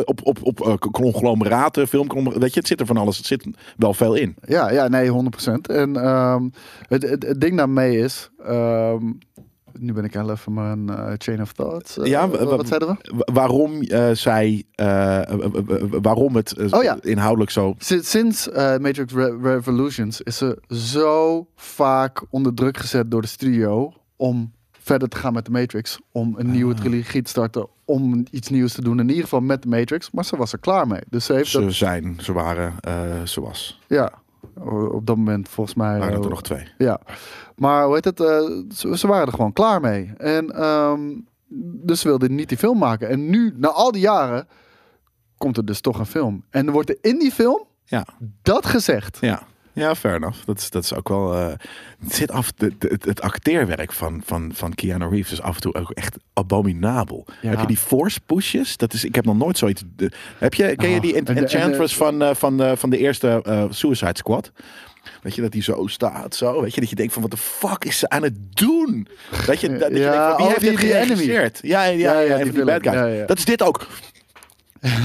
[0.06, 2.42] op, op, op eh, conglomeraten, filmconglomeraten.
[2.42, 3.18] Weet je, het zit er van alles.
[3.18, 3.46] Het zit
[3.78, 4.36] wel veel in.
[4.48, 5.52] Ja, ja, nee, 100%.
[5.62, 6.50] En ehm,
[6.88, 8.30] het, het, het ding daarmee is...
[8.46, 9.04] ehm,
[9.80, 11.98] nu ben ik heel even mijn eh, chain of thoughts.
[11.98, 13.12] Eh, Ja, wa- wa- wat zeiden we?
[13.16, 14.64] Wa- waarom eh, zij,
[16.02, 16.98] waarom het Oh ja.
[17.02, 17.74] inhoudelijk zo.
[17.78, 23.94] Sinds, sinds Matrix Re- Revolutions is ze zo vaak onder druk gezet door de studio
[24.16, 26.00] om verder te gaan met de Matrix.
[26.12, 26.80] Om een nieuwe Ah.
[26.80, 27.68] trilogie te starten.
[27.86, 29.00] Om iets nieuws te doen.
[29.00, 30.12] In ieder geval met de Matrix.
[30.12, 31.02] Maar ze was er klaar mee.
[31.10, 33.82] Dus ze heeft Ze dat, zijn, ze waren, eh zoals.
[33.88, 34.12] ja,
[34.92, 36.00] op dat moment volgens mij.
[36.00, 36.68] Waren er nog twee.
[36.78, 37.00] Ja,
[37.56, 38.20] maar hoe heet het?
[38.20, 38.42] eh,
[38.76, 40.12] ze, ze waren er gewoon klaar mee.
[40.18, 41.02] En ehm,
[41.86, 43.10] dus ze wilden niet die film maken.
[43.10, 44.48] En nu, na al die jaren,
[45.38, 46.44] komt er dus toch een film.
[46.50, 48.06] En wordt er in die film Ja,
[48.42, 49.18] dat gezegd.
[49.22, 49.42] ja.
[49.74, 50.46] Ja, fair enough.
[50.46, 51.34] Dat is, dat is ook wel.
[51.36, 51.48] eh,
[52.00, 52.52] het zit af.
[52.52, 56.18] de- de- het, acteerwerk van, van, van Keanu Reeves is af en toe ook echt
[56.34, 57.26] abominabel.
[57.42, 57.50] Ja.
[57.50, 58.78] Heb je die force pushes?
[58.78, 59.04] Dat is.
[59.06, 59.84] Ik heb nog nooit zoiets.
[59.96, 60.76] de- heb je?
[60.76, 64.52] Ken je Oh, die de- Enchantress van, eh, van, de, van de eerste Suicide Squad?
[65.22, 66.62] Weet je dat die zo staat, zo?
[66.62, 69.08] Weet je dat je denkt van wat de fuck is ze aan het doen?
[69.46, 71.60] Weet je dat, dat je Ja, denkt van, wie oh, heeft die- dit geregisseerd?
[71.62, 72.96] Ja, ja, ja, Ja, ja, die die, bad guys.
[72.96, 73.26] Ja, ja.
[73.26, 73.88] Dat is dit ook.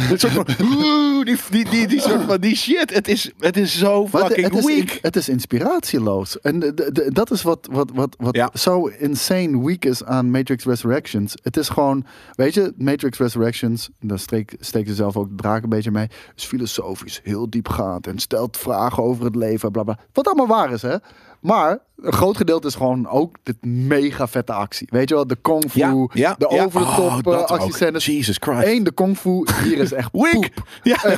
[0.08, 2.94] Dit soort van, oeh, die, die, die, die soort van die shit.
[2.94, 4.98] Het is, het is zo het, fucking het, is, weak.
[5.02, 6.40] het is inspiratieloos.
[6.40, 8.50] En de- de- de- dat is wat, wat, wat, wat Ja.
[8.54, 11.34] zo insane weak is aan Matrix Resurrections.
[11.42, 15.62] Het is gewoon, weet je, Matrix Resurrections, daar steek, steekt ze zelf ook de draak
[15.62, 19.98] een beetje mee, is filosofisch, heel diepgaand en stelt vragen over het leven, bla bla.
[20.12, 20.96] Wat allemaal waar is, hè?
[21.40, 24.86] Maar een groot gedeelte is gewoon ook dit mega vette actie.
[24.90, 27.56] Weet je wel, de kung fu, Ja, ja, de over de Oh, top dat eh,
[27.56, 28.06] actiescènes.
[28.06, 28.66] Jesus Christ.
[28.66, 30.48] Eén, de kung fu, hier is echt Weak.
[30.82, 30.98] Ja.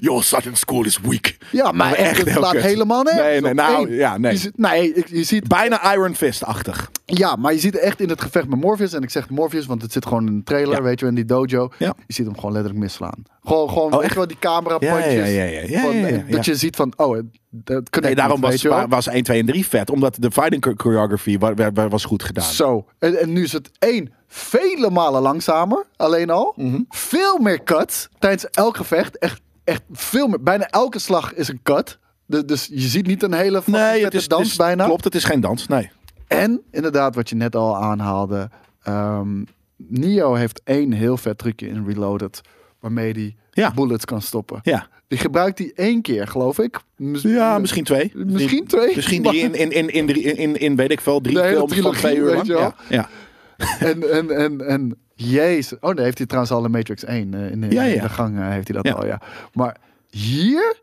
[0.00, 1.36] Your Southern School is weak.
[1.50, 4.32] Ja, maar echt, het slaat helemaal nergens Nee, nee, nou, Eén, ja, nee.
[4.32, 6.90] Je ziet, nee, je ziet Bijna Iron Fist-achtig.
[7.04, 8.92] Ja, maar je ziet echt in het gevecht met Morpheus.
[8.92, 11.26] En ik zeg Morpheus, want het zit gewoon in de trailer, weet je, wel, in
[11.26, 11.68] die dojo.
[11.78, 11.94] Ja.
[12.06, 13.22] Je ziet hem gewoon letterlijk misslaan.
[13.44, 14.14] Gewoon, gewoon Oh, echt?
[14.14, 16.24] wel, die camera Ja, ja, ja, van-.
[16.30, 17.18] Dat je ziet van, oh,
[17.64, 19.90] dat Nee, daarom niet, was, was 1, 2 en 3 vet.
[19.90, 22.44] Omdat de fighting cho- choreography wa- wa- wa- was goed gedaan.
[22.44, 22.86] Zo.
[22.98, 26.52] En, en nu is het één, vele malen langzamer, alleen al.
[26.56, 26.80] Mhm.
[26.88, 29.18] Veel meer cuts tijdens elk gevecht.
[29.18, 30.42] Echt, echt veel meer.
[30.42, 31.98] Bijna elke slag is een cut.
[32.26, 34.84] De- dus je ziet niet een hele Nee, het is, dans het is- bijna.
[34.84, 35.66] Klopt, het is geen dans.
[35.66, 35.90] Nee.
[36.26, 38.50] En inderdaad, wat je net al aanhaalde.
[38.82, 39.42] ehm
[39.76, 42.40] Neo heeft één heel vet trucje in Reloaded.
[42.80, 43.72] Waarmee hij Ja.
[43.74, 44.58] bullets kan stoppen.
[44.62, 44.86] Ja.
[45.08, 46.78] Die gebruikt hij één keer, geloof ik.
[46.96, 48.12] Mis- ja, misschien twee.
[48.14, 48.92] Misschien twee.
[48.96, 52.16] Misschien drie in, in, in, in, in, in, weet ik veel, drie films van twee
[52.16, 52.46] uur lang.
[52.46, 53.08] Ja, ja.
[53.78, 55.78] En, en, en, en jezus.
[55.80, 57.34] Oh, nee, heeft hij trouwens al in Matrix 1.
[57.34, 57.94] eh, in, de, Ja, ja.
[57.94, 59.20] in de gang eh, heeft hij dat al, ja.
[59.52, 59.76] Maar
[60.10, 60.76] hier,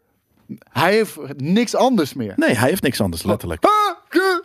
[0.71, 2.33] hij heeft niks anders meer.
[2.35, 3.63] Nee, hij heeft niks anders, letterlijk.
[3.65, 3.71] Ah,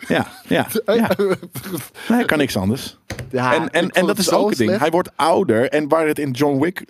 [0.09, 1.11] Ja, ja, ja.
[1.19, 1.37] Nee,
[2.09, 2.99] hij kan niks anders.
[3.31, 4.79] Ja, en en, en dat is ook het ding.
[4.79, 5.69] Hij wordt ouder.
[5.69, 6.85] En waar het in John Wick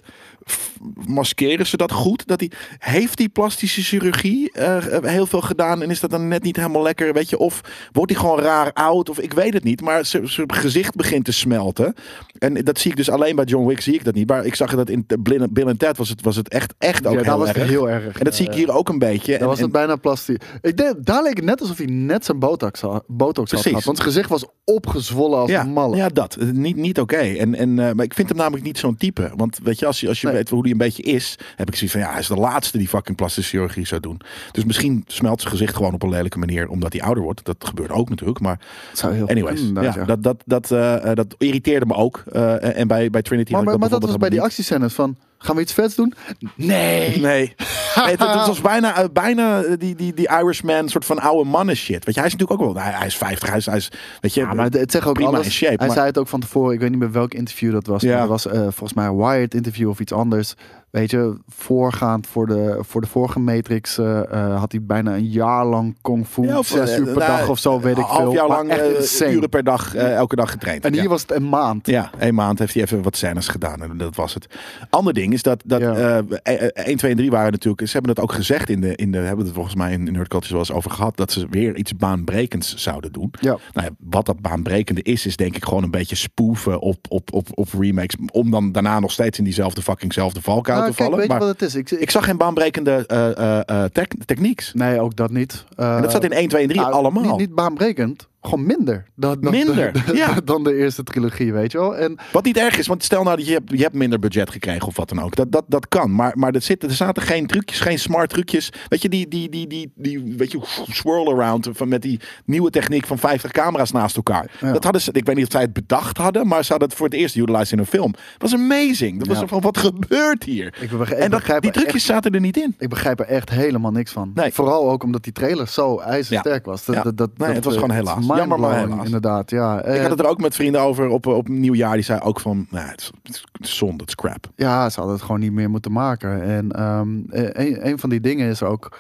[1.07, 2.27] maskeren ze dat goed.
[2.27, 5.83] Dat hij, heeft die plastische chirurgie eh, heel veel gedaan.
[5.83, 7.12] En is dat dan net niet helemaal lekker.
[7.12, 7.61] Weet je, of
[7.93, 9.09] wordt hij gewoon raar oud.
[9.11, 9.81] Of ik weet het niet.
[9.81, 11.95] Maar zijn gezicht begint te smelten.
[12.39, 13.81] En dat zie ik dus alleen bij John Wick.
[13.81, 14.29] Zie ik dat niet.
[14.29, 17.07] Maar ik zag dat in Bill Bill and Ted was het, was het echt, echt
[17.07, 17.69] ook Ja, heel was erg.
[17.69, 18.19] heel erg.
[18.19, 19.33] En dat zie ik Ja, hier ook een beetje.
[19.33, 20.37] Dat En- was en- het bijna plastisch.
[20.62, 23.85] Ik denk, daar leek het net alsof hij net zijn botox, had, botox had gehad.
[23.85, 25.97] Want zijn gezicht was opgezwollen als een malle.
[25.97, 26.35] Ja, dat.
[26.37, 27.17] Eh, Niet, niet oké.
[27.17, 29.33] En, en, eh, maar ik vind hem namelijk niet zo'n type.
[29.37, 30.37] Want weet je, als je, als je Nee.
[30.37, 32.79] weet hoe hij een beetje is, heb ik zoiets van ja, hij is de laatste
[32.79, 34.20] die fucking plastische chirurgie zou doen.
[34.52, 37.44] Dus misschien smelt zijn gezicht gewoon op een lelijke manier omdat hij ouder wordt.
[37.44, 38.40] Dat gebeurt ook natuurlijk.
[38.40, 40.05] Maar Dat zou heel anyways, ja, ja.
[40.05, 42.22] dat, dat, dat, eh, eh, dat irriteerde me ook.
[42.33, 45.55] Eh, en bij, bij Trinity Maar, maar, maar dat was bij die actiescènes van, gaan
[45.57, 46.14] we iets vets doen?
[46.55, 47.20] Nee.
[47.27, 47.55] Nee.
[47.94, 51.77] het, het was bijna, eh, bijna eh, die, die, die Irishman soort van oude mannen
[51.77, 52.05] shit.
[52.05, 53.90] Weet je, hij is natuurlijk ook wel, hij, hij is 50, hij is, hij is
[54.20, 55.44] weet je, Ja, maar het- zegt ook prima alles.
[55.44, 56.75] in shape, Hij maar- zei het ook van tevoren.
[56.75, 58.03] Ik weet niet meer welk interview dat was.
[58.03, 58.09] Ja.
[58.11, 60.55] Maar dat was eh, volgens mij een Wired interview of iets anders.
[60.90, 65.29] Weet je, voorgaand voor de, voor de vorige Matrix eh, eh, had hij bijna een
[65.29, 66.42] jaar lang kung fu.
[66.42, 68.33] Ja, of, zes eh, uur per nou, dag of zo, weet ik een half veel.
[68.33, 68.72] jaar lang
[69.20, 70.85] uren per dag, elke dag getraind.
[70.85, 71.09] En hier ja.
[71.09, 71.87] was het een maand.
[71.87, 74.46] Ja, een maand heeft hij even wat scènes gedaan en dat was het.
[74.90, 75.94] Ander ding is dat, dat Ja.
[75.94, 78.94] eh, eh, 1, 2 en 3 waren natuurlijk, ze hebben het ook gezegd in de,
[78.96, 81.33] in de hebben het volgens mij in, in Nerd Culture wel eens over gehad, dat
[81.33, 83.33] ze weer iets baanbrekends zouden doen.
[83.40, 83.57] Ja.
[83.72, 87.33] Nou ja, wat dat baanbrekende is, is denk ik gewoon een beetje spoeven op, op,
[87.33, 91.19] op, op remakes, om dan daarna nog steeds in diezelfde fuckingzelfde valkuil Nou, kijk, vallen.
[91.19, 91.75] weet je wat het is?
[91.75, 94.73] Ik, ik zag geen baanbrekende eh, eh, tech- techniques.
[94.75, 95.65] Nee, ook dat niet.
[95.77, 97.23] En dat zat in 1, 2 en 3 nou, allemaal.
[97.23, 99.05] Niet, niet baanbrekend, gewoon minder.
[99.15, 100.41] Dan, dan, Minder, dan, ja.
[100.45, 101.97] dan de eerste trilogie, weet je wel.
[101.97, 104.51] En Wat niet erg is, want stel nou dat je hebt, je hebt minder budget
[104.51, 105.37] gekregen of wat dan ook.
[105.37, 106.15] Dat, dat, dat kan.
[106.15, 108.73] Maar, maar er, zitten, er zaten geen trucjes, geen smart trucjes.
[108.89, 110.59] Weet je, die, die, die, die, die weet je,
[110.91, 114.51] swirl around van, met die nieuwe techniek van 50 camera's naast elkaar.
[114.61, 114.73] Ja.
[114.73, 116.97] Dat hadden ze, ik weet niet of zij het bedacht hadden, maar ze hadden het
[116.97, 118.13] voor het eerst utilized in een film.
[118.13, 119.19] Dat was amazing.
[119.19, 119.47] Dat was Ja.
[119.47, 120.75] van, wat gebeurt hier?
[120.81, 122.75] ik, begrijp, en dat, begrijp die trucjes echt, zaten er niet in.
[122.79, 124.31] ik begrijp er echt helemaal niks van.
[124.35, 124.53] Nee.
[124.53, 126.85] Vooral ook omdat die trailer zo ijzersterk was.
[126.85, 128.27] Dat, dat, dat, Nee, het was gewoon helaas.
[128.37, 129.05] Jammer, maar.
[129.05, 129.79] Inderdaad, ja.
[129.79, 131.94] Ik Eh, had het er ook met vrienden over op, op nieuwjaar.
[131.94, 134.51] Die zei ook van, nou, het, is, zonde, het is crap.
[134.57, 136.42] Ja, ze hadden het gewoon niet meer moeten maken.
[136.42, 138.99] En ehm, eh, een, een van die dingen is ook.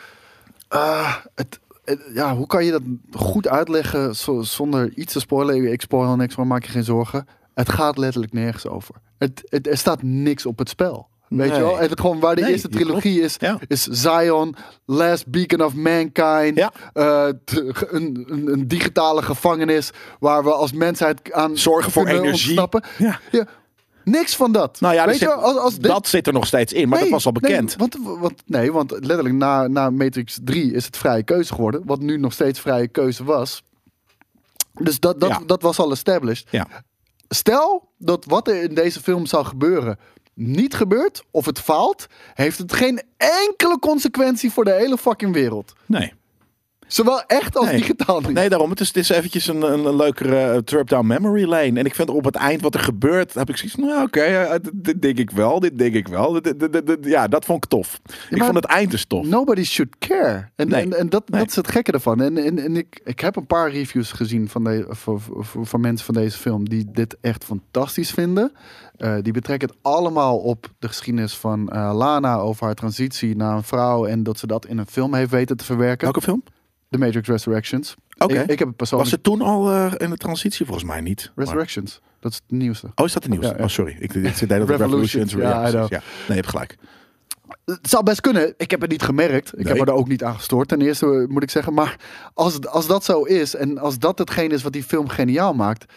[0.68, 5.72] ah, het, eh, ja, hoe kan je dat goed uitleggen zo- zonder iets te spoilen?
[5.72, 7.26] Ik spoil niks, maar maak je geen zorgen.
[7.54, 8.94] Het gaat letterlijk nergens over.
[9.18, 11.08] Het, het, er staat niks op het spel.
[11.28, 11.58] Weet Nee.
[11.58, 11.80] je wel?
[11.80, 13.58] En het gewoon waar de Nee, eerste trilogie is, Ja.
[13.68, 16.56] is Zion, Last Beacon of Mankind.
[16.58, 16.72] Ja.
[16.92, 17.28] eh,
[17.90, 22.60] een, een, een digitale gevangenis waar we als mensheid aan Zorgen voor energie.
[22.98, 23.20] Ja.
[23.30, 23.46] Ja,
[24.04, 24.80] niks van dat.
[24.80, 26.98] Nou ja, Weet zit- je, als, als dit- dat zit er nog steeds in, maar
[26.98, 27.78] dat was al bekend.
[27.78, 31.82] Nee want, want, nee, want letterlijk na, na Matrix 3 is het vrije keuze geworden.
[31.84, 33.62] Wat nu nog steeds vrije keuze was.
[34.72, 36.46] Dus dat, dat, dat was al established.
[36.50, 36.66] ja.
[37.28, 39.98] Stel dat wat er in deze film zou gebeuren
[40.36, 45.72] niet gebeurt, of het faalt, heeft het geen enkele consequentie voor de hele fucking wereld.
[45.86, 46.12] Nee.
[46.86, 47.76] Zowel echt als Nee.
[47.76, 48.32] digitaal niet.
[48.32, 48.70] Nee, daarom.
[48.70, 51.78] Het is, het is eventjes een, een, een leukere eh, trip down memory lane.
[51.78, 54.20] En ik vind op het eind wat er gebeurt, heb ik zoiets van, nou oké,
[54.20, 56.32] eh, dit, dit denk ik wel, dit denk ik wel.
[56.32, 58.00] Dit- dit- dit- dit- ja, dat vond ik tof.
[58.30, 59.26] ik vond het eind dus tof.
[59.26, 60.48] Nobody should care.
[60.56, 60.82] En, Nee.
[60.82, 61.40] en, en dat, Nee.
[61.40, 62.20] dat is het gekke ervan.
[62.20, 65.20] En, en, en ik, ik heb een paar reviews gezien van, de, van,
[65.62, 68.52] van, mensen van deze film die dit echt fantastisch vinden.
[68.96, 73.56] Eh, die betrekken het allemaal op de geschiedenis van eh, Lana over haar transitie naar
[73.56, 76.02] een vrouw en dat ze dat in een film heeft weten te verwerken.
[76.04, 76.42] Welke film?
[76.90, 77.94] The Matrix Resurrections.
[78.18, 78.40] Oké.
[78.42, 79.10] Ik, ik heb het persoonlijk...
[79.10, 80.66] Was het toen al eh, in de transitie?
[80.66, 81.32] Volgens mij niet.
[81.34, 82.00] Maar- Resurrections.
[82.20, 82.90] Dat is het nieuwste.
[82.94, 83.50] Oh, is dat de nieuwste?
[83.52, 83.64] Ja, ja.
[83.64, 83.96] Oh, sorry.
[83.98, 85.78] Ik, ik zit op Revolutions, ja, ja.
[85.88, 86.76] Nee, je hebt gelijk.
[87.64, 88.54] Het zou best kunnen.
[88.56, 89.48] Ik heb het niet gemerkt.
[89.52, 89.66] Ik Nee.
[89.66, 90.68] heb me er ook niet aan gestoord.
[90.68, 91.74] Ten eerste eh, moet ik zeggen.
[91.74, 91.96] Maar
[92.34, 93.54] als, het- als dat zo is.
[93.54, 95.92] En als dat hetgeen is wat die film geniaal maakt.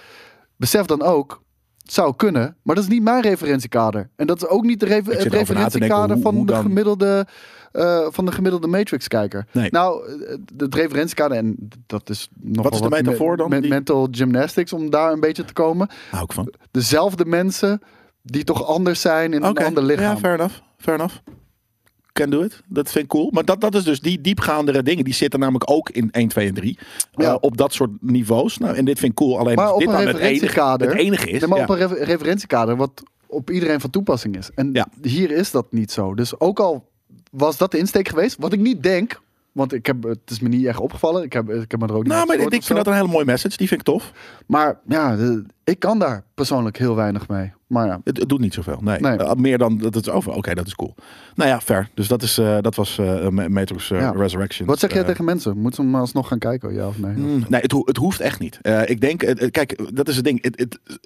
[0.56, 1.42] Besef dan ook.
[1.78, 2.58] Het zou kunnen.
[2.64, 4.10] Maar dat is niet mijn referentiekader.
[4.16, 7.28] En dat is ook niet de refer- het denken, referentiekader hoe- van, de dan?
[7.72, 9.46] Eh, van de gemiddelde Matrix-kijker.
[9.52, 9.70] Nee.
[9.72, 11.38] Nou, eh, het referentiekader.
[11.38, 11.56] En
[11.86, 13.50] dat is nog Wat is de metafoor dan?
[13.50, 14.74] Die- mental gymnastics.
[14.74, 15.90] Om daar een beetje te komen.
[16.12, 16.54] Hou ik van.
[16.72, 17.82] Dezelfde mensen.
[18.24, 20.04] Die toch anders zijn in een ander lichaam.
[20.14, 20.56] Ja, fair enough.
[20.78, 21.16] Fair enough.
[22.14, 22.62] Can do it.
[22.68, 23.30] Dat vind ik cool.
[23.32, 25.04] Maar dat, dat is dus die diepgaandere dingen.
[25.04, 26.78] Die zitten namelijk ook in 1, 2 en 3.
[27.12, 27.30] Ja.
[27.32, 28.58] Eh, op dat soort niveaus.
[28.58, 29.40] Nou, en dit vind ik cool.
[29.40, 31.40] Alleen Maar op dit een dan het enige, referentiekader- het enige is.
[31.40, 31.64] Nee, maar ja.
[31.64, 34.50] op een refer- referentiekader wat op iedereen van toepassing is.
[34.56, 34.88] En Ja.
[35.02, 36.14] hier is dat niet zo.
[36.16, 36.89] Dus ook al
[37.30, 40.50] was dat de insteek geweest, wat ik niet denk, want ik heb, het is me
[40.50, 41.24] niet echt opgevallen.
[41.24, 43.08] Ik heb, ik heb me er ook niet Nou, maar ik, vind dat een hele
[43.08, 43.58] mooie message.
[43.58, 44.12] Die vind ik tof.
[44.46, 45.18] Maar ja,
[45.70, 47.52] ik kan daar persoonlijk heel weinig mee.
[47.68, 48.78] Maar ja, Het, het doet niet zoveel.
[48.82, 49.00] Nee.
[49.00, 49.18] Nee.
[49.18, 50.32] Eh, meer dan dat het is over.
[50.34, 50.96] Oké, dat is cool.
[51.36, 51.90] Nou ja, fair.
[51.94, 54.12] Dus dat, is, eh, dat was Matrix eh, Ja.
[54.12, 54.68] Resurrection.
[54.68, 55.58] wat zeg jij tegen mensen?
[55.58, 57.16] Moeten ze maar alsnog gaan kijken, ja of nee?
[57.16, 58.60] Mm, Nee, het, ho- het hoeft echt niet.
[58.86, 59.20] Ik denk,
[59.52, 60.56] kijk, dat is het ding.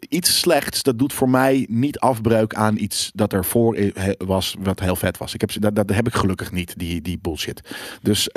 [0.10, 4.14] Iets slechts, dat doet voor mij niet afbreuk aan iets dat er voor i- he-
[4.26, 5.34] was, wat heel vet was.
[5.34, 7.62] Ik heb, dat, dat heb ik gelukkig niet, die, die bullshit.
[8.02, 8.30] Dus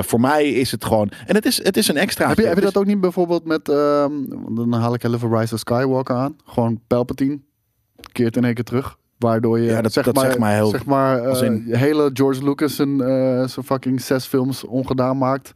[0.00, 1.10] voor mij is het gewoon.
[1.26, 2.28] En het is, het is een extra.
[2.28, 4.12] Heb je, heb je dat ook niet bijvoorbeeld met, ehm,
[4.54, 6.36] dan haal ik even Rise of Skywalker aan.
[6.44, 7.38] Gewoon Palpatine
[8.12, 8.98] keert in één keer terug.
[9.18, 12.44] Waardoor je, Ja, dat- zeg dat maar, zegt mij heel- zeg maar, in- hele George
[12.44, 15.52] Lucas zijn, eh, zijn fucking zes films ongedaan maakt.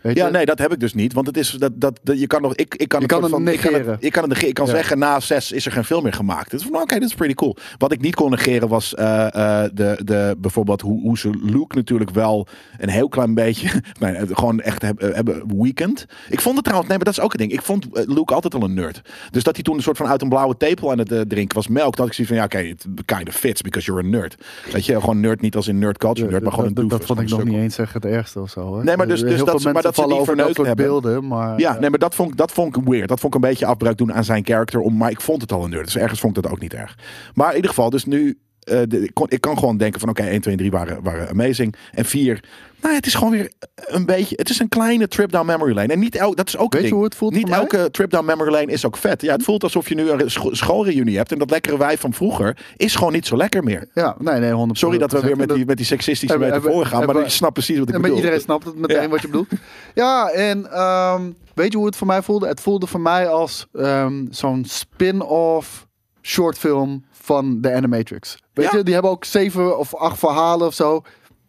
[0.00, 0.32] Weet Ja, je?
[0.32, 1.12] nee, dat heb ik dus niet.
[1.12, 2.54] Want het is dat, dat, dat je kan nog.
[2.54, 3.92] Ik, ik kan Je het kan het van, ik kan negeren.
[3.94, 4.48] het, ik kan het negeren.
[4.48, 4.72] Ik kan Ja.
[4.72, 6.50] zeggen, na zes is er geen film meer gemaakt.
[6.50, 7.56] Dus van, oké, dat is pretty cool.
[7.78, 9.26] Wat ik niet kon negeren was eh,
[9.64, 12.46] eh, de, de, bijvoorbeeld hoe, hoe ze Luke natuurlijk wel
[12.78, 16.06] een heel klein beetje, nee, het gewoon echt hebben, hebben weekend.
[16.28, 17.52] Ik vond het trouwens, nee, maar dat is ook een ding.
[17.52, 19.00] Ik vond eh, Luke altijd al een nerd.
[19.30, 21.56] Dus dat hij toen een soort van uit een blauwe tepel aan het eh, drinken
[21.56, 21.96] was melk.
[21.96, 24.36] Dat ik zoiets van, ja, oké, it kind of fits because you're a nerd.
[24.72, 26.90] Weet je, gewoon nerd niet als in nerd culture nerd, maar gewoon een dat, dat,
[26.92, 28.60] doofus, vond ik nog niet eens echt het ergste of zo.
[28.60, 28.84] Hoor.
[28.84, 30.86] Nee, maar dus- dus dat maar dat ze die verneukt soort hebben.
[30.86, 31.26] beelden.
[31.26, 33.08] Maar, Ja, eh, nee, maar dat vond, ik- dat vond ik weird.
[33.08, 34.80] Dat vond ik een beetje afbreuk doen aan zijn karakter.
[34.80, 35.84] Om, maar ik vond het al een nerd.
[35.84, 36.98] Dus ergens vond ik dat ook niet erg.
[37.34, 38.38] Maar in ieder geval, dus nu...
[38.68, 41.02] eh, de- ik, kon, ik kan gewoon denken van oké, 1, 2 en 3 waren,
[41.02, 41.74] waren amazing.
[41.92, 42.44] En 4,
[42.82, 44.34] nou het is gewoon weer een beetje...
[44.38, 45.92] Het is een kleine trip down memory lane.
[45.92, 46.94] En niet elk, dat is ook Weet een je ding.
[46.94, 47.58] hoe het voelt Niet mij?
[47.58, 49.22] elke trip down memory lane is ook vet.
[49.22, 51.32] Ja, het voelt alsof je nu een scho- schoolreunie hebt.
[51.32, 53.88] En dat lekkere wij van vroeger is gewoon niet zo lekker meer.
[53.94, 54.70] ja, nee, nee, 100%.
[54.78, 57.06] Sorry dat we weer met die, met die seksistische metaforen gaan.
[57.06, 58.16] Maar je snapt precies wat ik bedoel.
[58.16, 59.08] iedereen snapt het meteen Ja.
[59.08, 59.48] wat je bedoelt.
[59.94, 61.22] Ja, en ehm,
[61.54, 62.46] weet je hoe het voor mij voelde?
[62.46, 65.86] Het voelde voor mij als ehm, zo'n spin-off
[66.22, 68.38] shortfilm van de Animatrix.
[68.52, 68.76] Weet Ja.
[68.76, 71.02] je, die hebben ook zeven of acht verhalen of zo.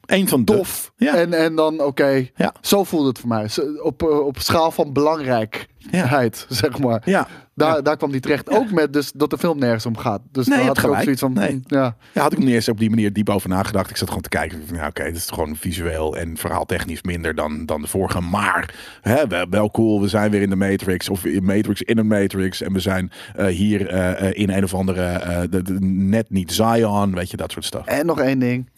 [0.09, 0.55] Eén van de.
[0.55, 0.91] Tof.
[0.97, 1.15] Ja.
[1.15, 2.53] En, en dan, oké, Ja.
[2.61, 3.49] zo voelde het voor mij.
[3.83, 7.01] Op, eh, op schaal van belangrijkheid, zeg maar.
[7.05, 7.27] Ja.
[7.55, 7.81] Daar, Ja.
[7.81, 8.49] daar kwam die terecht.
[8.49, 10.21] Ook met dus dat de film nergens om gaat.
[10.31, 11.59] Dus Nee, daar had ik ook zoiets van, Nee.
[11.67, 11.95] ja.
[12.13, 13.89] Ja, had ik niet eens op die manier diep over nagedacht.
[13.89, 14.61] Ik zat gewoon te kijken.
[14.87, 18.21] oké, dit is gewoon visueel en verhaaltechnisch minder dan, dan de vorige.
[18.21, 20.01] Maar hè, wel, cool.
[20.01, 21.09] We zijn weer in de Matrix.
[21.09, 22.61] Of in Matrix in een Matrix.
[22.61, 25.47] En we zijn eh, hier eh, in een of andere.
[25.49, 27.15] de, de- net niet Zion.
[27.15, 27.85] Weet je, dat soort stuff.
[27.85, 28.69] En nog één ding,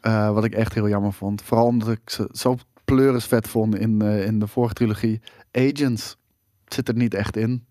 [0.00, 1.42] eh, wat ik echt heel jammer vond.
[1.42, 5.20] Vooral omdat ik ze zo pleuris vet vond in, eh, in de vorige trilogie.
[5.52, 6.16] Agents
[6.66, 7.66] zit er niet echt in.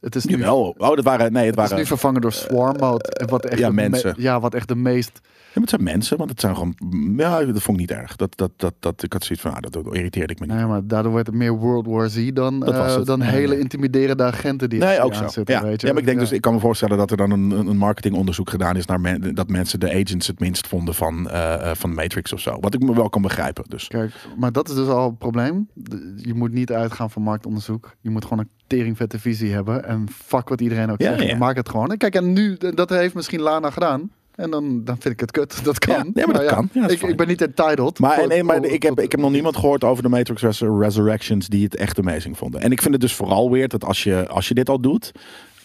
[0.00, 0.74] Het is nu, Jawel.
[0.78, 1.32] Oh, dat waren...
[1.32, 1.76] Nee, het het is waren...
[1.76, 3.04] nu vervangen door Swarm Mode.
[3.04, 4.14] en wat echt ja, me- mensen.
[4.16, 5.20] ja, wat echt de meest...
[5.54, 6.74] Ja, het zijn mensen, want het zijn gewoon...
[7.16, 8.16] Ja, dat vond ik niet erg.
[8.16, 10.54] Dat, dat, dat, dat, ik had zoiets van, ah, dat, dat irriteerde ik me niet.
[10.56, 13.58] Nee, maar daardoor wordt het meer World War Z dan, eh, dan Nee, hele nee.
[13.58, 15.28] intimiderende agenten die Nee, er ook zo.
[15.28, 15.54] zitten.
[15.54, 15.62] ja.
[15.62, 15.86] Weet je?
[15.86, 16.24] ja, maar ik denk Ja.
[16.24, 19.34] dus, ik kan me voorstellen dat er dan een, een marketingonderzoek gedaan is naar men-
[19.34, 22.56] dat mensen de agents het minst vonden van, eh, eh, van Matrix of zo.
[22.60, 23.64] Wat ik me wel kan begrijpen.
[23.68, 23.88] Dus.
[23.88, 25.68] Kijk, maar dat is dus al het probleem.
[26.16, 27.96] Je moet niet uitgaan van marktonderzoek.
[28.00, 29.84] Je moet gewoon een teringvette visie hebben.
[29.84, 31.30] En fuck wat iedereen ook Ja, zegt.
[31.30, 31.36] ja.
[31.36, 31.90] Maak het gewoon.
[31.90, 34.10] En kijk, en nu, dat heeft misschien Lana gedaan.
[34.34, 35.64] En dan, dan vind ik het kut.
[35.64, 35.94] Dat kan.
[35.96, 36.68] Ja, nee, maar dat kan.
[36.72, 37.98] Ja, ik, ik ben niet entitled.
[37.98, 40.78] Maar, Voor- nee, maar ik, heb, ik heb nog niemand gehoord over de Matrix Resur-
[40.78, 42.60] Resurrections die het echt amazing vonden.
[42.60, 45.12] En ik vind het dus vooral weer dat als je, als je dit al doet.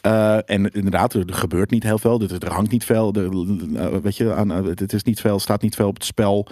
[0.03, 2.21] Eh, en inderdaad, er gebeurt niet heel veel.
[2.21, 3.13] Er, er hangt niet veel.
[3.13, 3.29] Er,
[3.75, 6.47] eh, weet je, aan, eh, het is niet veel, staat niet veel op het spel.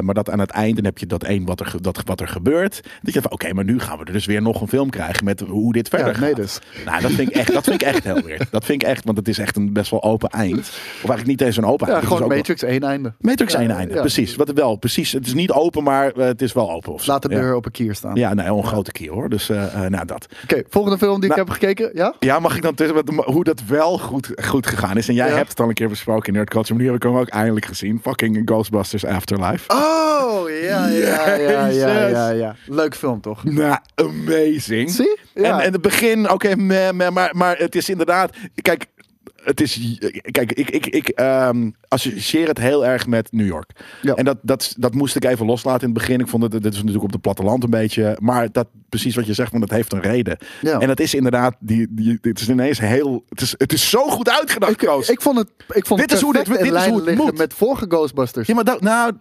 [0.00, 2.80] Maar dat aan het einde heb je dat één wat er, dat, wat er gebeurt.
[3.02, 5.24] Dat je van oké, maar nu gaan we er dus weer nog een film krijgen
[5.24, 6.36] met hoe dit verder Ja, nee gaat.
[6.36, 6.58] dus.
[6.84, 8.46] Nou, dat vind ik echt, dat vind ik echt heel weird.
[8.50, 10.58] Dat vind ik echt, want het is echt een best wel open eind.
[10.58, 12.06] Of eigenlijk niet eens een open Ja, eind.
[12.06, 13.12] gewoon Matrix één einde.
[13.20, 14.36] Matrix één einde, precies.
[14.36, 15.12] Wat wel, precies.
[15.12, 16.94] Het is niet open, maar het is wel open.
[17.06, 18.14] Laat de deur op een kier staan.
[18.14, 19.28] Ja, nee, een grote keer hoor.
[19.28, 19.48] Dus
[19.88, 20.26] nou, dat.
[20.42, 21.90] Oké, volgende film die Nou- ik heb gekeken.
[21.94, 22.14] Ja?
[22.18, 25.08] Ja, mag ik dan tussen wat- hoe dat wel goed, goed gegaan is?
[25.08, 25.34] En jij Ja.
[25.36, 27.28] hebt het al een keer besproken in Nerd Culture, maar nu heb ik hem ook
[27.28, 28.00] eindelijk gezien.
[28.02, 29.72] Fucking Ghostbusters Afterlife.
[29.74, 32.56] Oh, ja, ja, ja, ja, ja, ja.
[32.66, 33.44] Leuk film, toch?
[33.44, 34.90] Nou, amazing.
[34.90, 35.18] Zie?
[35.34, 35.42] Ja.
[35.58, 38.36] En, en het begin, oké, maar, maar het is inderdaad.
[38.62, 38.86] Kijk,
[39.44, 39.98] het is.
[40.30, 43.70] Kijk, ik, ik, ik ehm, associeer het heel erg met New York.
[44.02, 44.14] Ja.
[44.14, 46.20] En dat, dat, dat moest ik even loslaten in het begin.
[46.20, 48.16] Ik vond het, dit is natuurlijk op het platteland een beetje.
[48.20, 50.38] Maar dat, precies wat je zegt, want dat heeft een reden.
[50.60, 50.78] Ja.
[50.78, 53.24] En dat is inderdaad, die, die, dit is ineens heel.
[53.28, 56.18] Het is, het is zo goed uitgedacht, ik, ik vond het, ik vond Dit het
[56.18, 57.38] is hoe dit- dit is hoe het moet.
[57.38, 58.46] met vorige Ghostbusters.
[58.46, 59.12] Ja, maar dat, nou.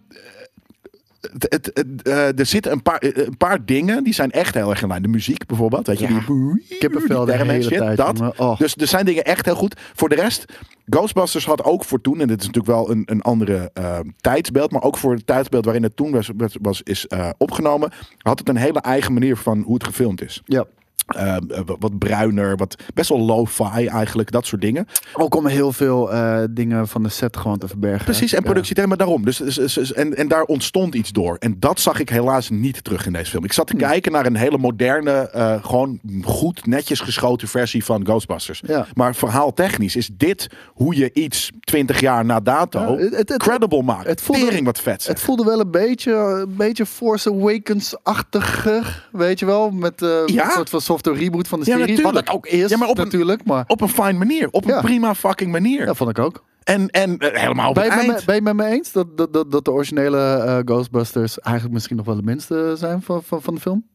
[1.32, 4.54] Het, het, het, eh, er zitten een paar, eh, een paar dingen die zijn echt
[4.54, 5.02] heel erg in lijn.
[5.02, 5.88] De muziek bijvoorbeeld.
[5.88, 6.24] Weet je, Ja.
[6.28, 8.38] die, Kippenvel de die hele shit, tijd, Dat.
[8.38, 8.58] Oh.
[8.58, 9.80] Dus er zijn dingen echt heel goed.
[9.94, 10.46] Voor de rest,
[10.86, 14.72] Ghostbusters had ook voor toen, en dit is natuurlijk wel een, een andere eh, tijdsbeeld,
[14.72, 17.08] maar ook voor het tijdsbeeld waarin het toen was, was, was is
[17.38, 20.42] opgenomen, had het een hele eigen manier van hoe het gefilmd is.
[20.46, 20.66] Ja.
[21.06, 21.36] Eh,
[21.80, 24.88] wat- bruiner, wat best wel lo-fi eigenlijk, dat soort dingen.
[25.14, 28.04] Ook om heel veel eh, dingen van de set gewoon te verbergen.
[28.06, 28.44] Precies, en Ja.
[28.44, 29.26] productie, maar daarom.
[29.26, 31.36] Dus, dus- dus- en, en daar ontstond iets door.
[31.40, 33.44] En dat zag ik helaas niet terug in deze film.
[33.44, 38.06] Ik zat te kijken naar een hele moderne, eh, gewoon goed, netjes geschoten versie van
[38.06, 38.62] Ghostbusters.
[38.66, 38.86] Ja.
[38.94, 43.42] Maar verhaaltechnisch is dit hoe je iets 20 jaar na dato Ja, het- het- het-
[43.44, 44.08] credible maakt.
[44.08, 45.02] het voelde- Tering wat vet.
[45.02, 45.14] zeg.
[45.14, 49.72] Het voelde wel een beetje, een beetje Force Awakens-achtiger, weet je wel?
[49.72, 50.46] Met Ja.
[50.46, 51.88] een soort van software reboot van de Ja, serie.
[51.96, 52.28] Wat natuurlijk.
[52.28, 53.46] het ook is, Ja, maar op een- natuurlijk.
[53.46, 54.48] Maar Op een fine manier.
[54.52, 54.82] Op een Ja.
[54.82, 55.86] prima fucking manier.
[55.86, 56.44] ja, vond ik ook.
[56.64, 58.20] En, en eh, helemaal op Ben je, het met eind.
[58.20, 61.74] me, ben je met me eens dat, dat, dat, dat de originele eh, Ghostbusters eigenlijk
[61.74, 63.86] misschien nog wel de minste zijn van, van, van de film?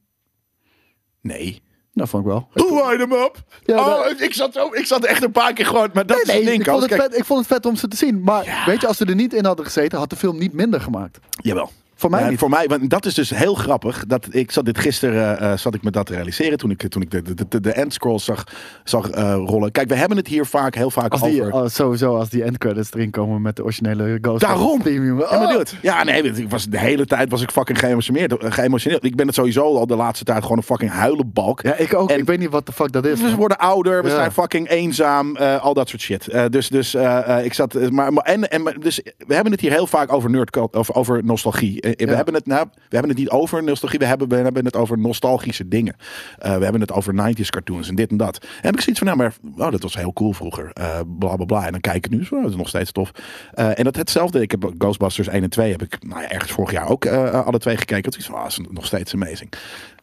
[1.20, 1.62] Nee.
[1.92, 2.48] Nou, vond ik wel.
[2.52, 3.36] Hoe hem up?
[3.64, 5.90] Ja, oh, dat- ik, zat zo, ik zat echt een paar keer gewoon...
[5.92, 7.96] Maar dat Nee, is ik, vond het vet, ik vond het vet om ze te
[7.96, 8.22] zien.
[8.22, 8.64] Maar Ja.
[8.66, 11.18] weet je, als ze er niet in hadden gezeten, had de film niet minder gemaakt.
[11.42, 11.70] Jawel.
[12.00, 12.38] Voor mij Ja, niet.
[12.38, 14.04] Voor mij, want dat is dus heel grappig.
[14.06, 17.02] Dat ik zat dit gisteren, eh, zat ik me dat te realiseren toen ik, toen
[17.02, 18.44] ik de, de, de, zag,
[18.84, 19.70] zag eh, rollen.
[19.72, 21.52] Kijk, we hebben het hier vaak, heel vaak Als die, over.
[21.54, 24.82] oh, sowieso als die endcredits erin komen met de originele Ghostbusters Daarom.
[24.82, 25.14] theme.
[25.18, 25.48] Ja, Oh.
[25.50, 28.36] dude, ja, nee, ik was, de hele tijd was ik fucking geëmotioneerd.
[28.36, 29.04] eh, geëmotioneerd.
[29.04, 31.62] Ik ben het sowieso al de laatste tijd gewoon een fucking huilenbalk.
[31.62, 32.10] Ja, ik ook.
[32.10, 33.20] En- ik weet niet wat de fuck dat is.
[33.20, 34.14] We worden ouder, we Ja.
[34.14, 36.28] zijn fucking eenzaam, eh, al dat soort shit.
[36.28, 39.52] Eh, dus dus eh, eh, ik zat, eh, maar, maar en, en dus we hebben
[39.52, 41.80] het hier heel vaak over nerd, over, over nostalgie.
[41.96, 42.16] Eh, we Ja.
[42.16, 44.98] hebben het, nou, we hebben het niet over nostalgie, we hebben, we hebben het over
[44.98, 45.96] nostalgische dingen.
[46.38, 48.38] Eh, we hebben het over 90s cartoons en dit en dat.
[48.42, 49.34] En heb ik zoiets van, nou, maar
[49.66, 51.66] oh, dat was heel cool vroeger, eh bla bla bla.
[51.66, 53.10] En dan kijk ik nu, zo, dat is nog steeds tof.
[53.54, 54.40] En dat hetzelfde.
[54.40, 57.58] Ik heb Ghostbusters 1 en 2 heb ik nou, ja, ergens vorig jaar ook alle
[57.58, 58.02] twee gekeken.
[58.10, 59.52] Dat is van, ah, is nog steeds amazing.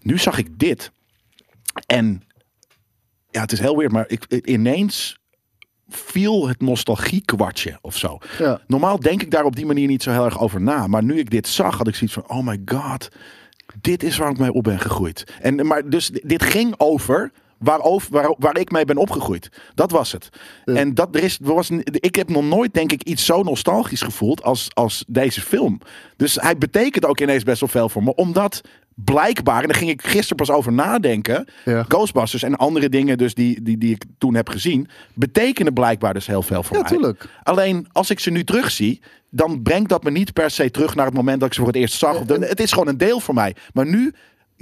[0.02, 0.92] Nu zag ik dit
[1.86, 2.24] en
[3.30, 5.20] ja, het is heel weird, maar ik, ineens
[5.90, 8.18] viel het nostalgie-kwartje of zo.
[8.40, 8.62] Ja.
[8.68, 10.88] Normaal denk ik daar op die manier niet zo heel erg over na.
[10.88, 13.10] Maar nu ik dit zag, had ik zoiets van: oh my god,
[13.82, 15.24] dit is waar ik mee op ben gegroeid.
[15.42, 17.32] En, maar dus dit ging over.
[17.58, 19.50] Waarover, waar, waar ik mee ben opgegroeid.
[19.76, 20.30] Dat was het.
[20.66, 24.44] En dat er is, was, ik heb nog nooit, denk ik, iets zo nostalgisch gevoeld
[24.44, 25.80] als, als deze film.
[26.18, 28.16] Dus hij betekent ook ineens best wel veel voor me.
[28.16, 28.62] Omdat
[28.96, 31.48] blijkbaar, en daar ging ik gisteren pas over nadenken.
[31.66, 31.84] Ja.
[31.88, 34.88] Ghostbusters en andere dingen dus die, die, die ik toen heb gezien.
[35.14, 36.92] betekenen blijkbaar dus heel veel voor Ja, mij.
[36.92, 37.26] tuurlijk.
[37.44, 41.06] Alleen als ik ze nu terugzie, dan brengt dat me niet per se terug naar
[41.06, 42.20] het moment dat ik ze voor het eerst zag.
[42.26, 43.56] De- Het is gewoon een deel van mij.
[43.74, 44.14] Maar nu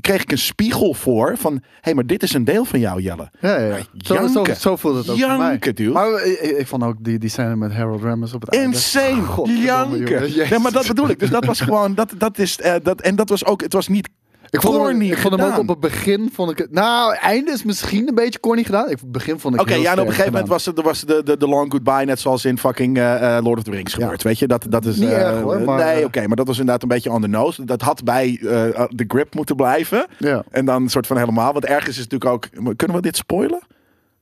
[0.01, 3.01] kreeg ik een spiegel voor van, hé, hey, maar dit is een deel van jou,
[3.01, 3.31] Jelle.
[3.41, 3.83] Ja, ja, ja.
[3.97, 5.37] Zo, zo, zo voelde het ook voor mij.
[5.49, 5.91] Janken, dude.
[5.91, 8.67] Maar ik, ik- ik vond ook die, die scène met Harold Ramis op het einde.
[8.75, 10.49] Insane, Godverdomme, janken.
[10.49, 11.19] Nee, maar dat bedoel ik.
[11.19, 13.87] Dus dat was gewoon, dat, dat is, eh, dat, en dat was ook, het was
[13.87, 14.09] niet
[14.53, 16.71] Ik vond, hem, ik vond hem ook op het begin, vond ik het...
[16.71, 18.89] Nou, einde is misschien een beetje corny gedaan.
[18.89, 21.01] Ik, het begin vond ik Oké, ja, en op een gegeven moment was het was
[21.01, 23.93] de, de, de long goodbye, net zoals in fucking eh, eh, Lord of the Rings
[23.93, 24.23] gebeurd.
[24.23, 24.97] Weet je, dat, dat is.
[24.97, 27.27] Niet eh, erg, hoor, maar, nee, oké, maar dat was inderdaad een beetje on the
[27.27, 27.65] nose.
[27.65, 30.05] Dat had bij eh, de grip moeten blijven.
[30.17, 30.43] Ja.
[30.51, 31.53] En dan een soort van helemaal.
[31.53, 32.75] Want ergens is het natuurlijk ook.
[32.75, 33.61] Kunnen we dit spoilen?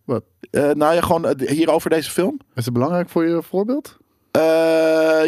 [0.05, 0.23] Wat?
[0.51, 2.39] Eh, nou ja, gewoon eh, hier over deze film.
[2.55, 3.97] Is het belangrijk voor je voorbeeld?
[4.31, 5.21] Eh,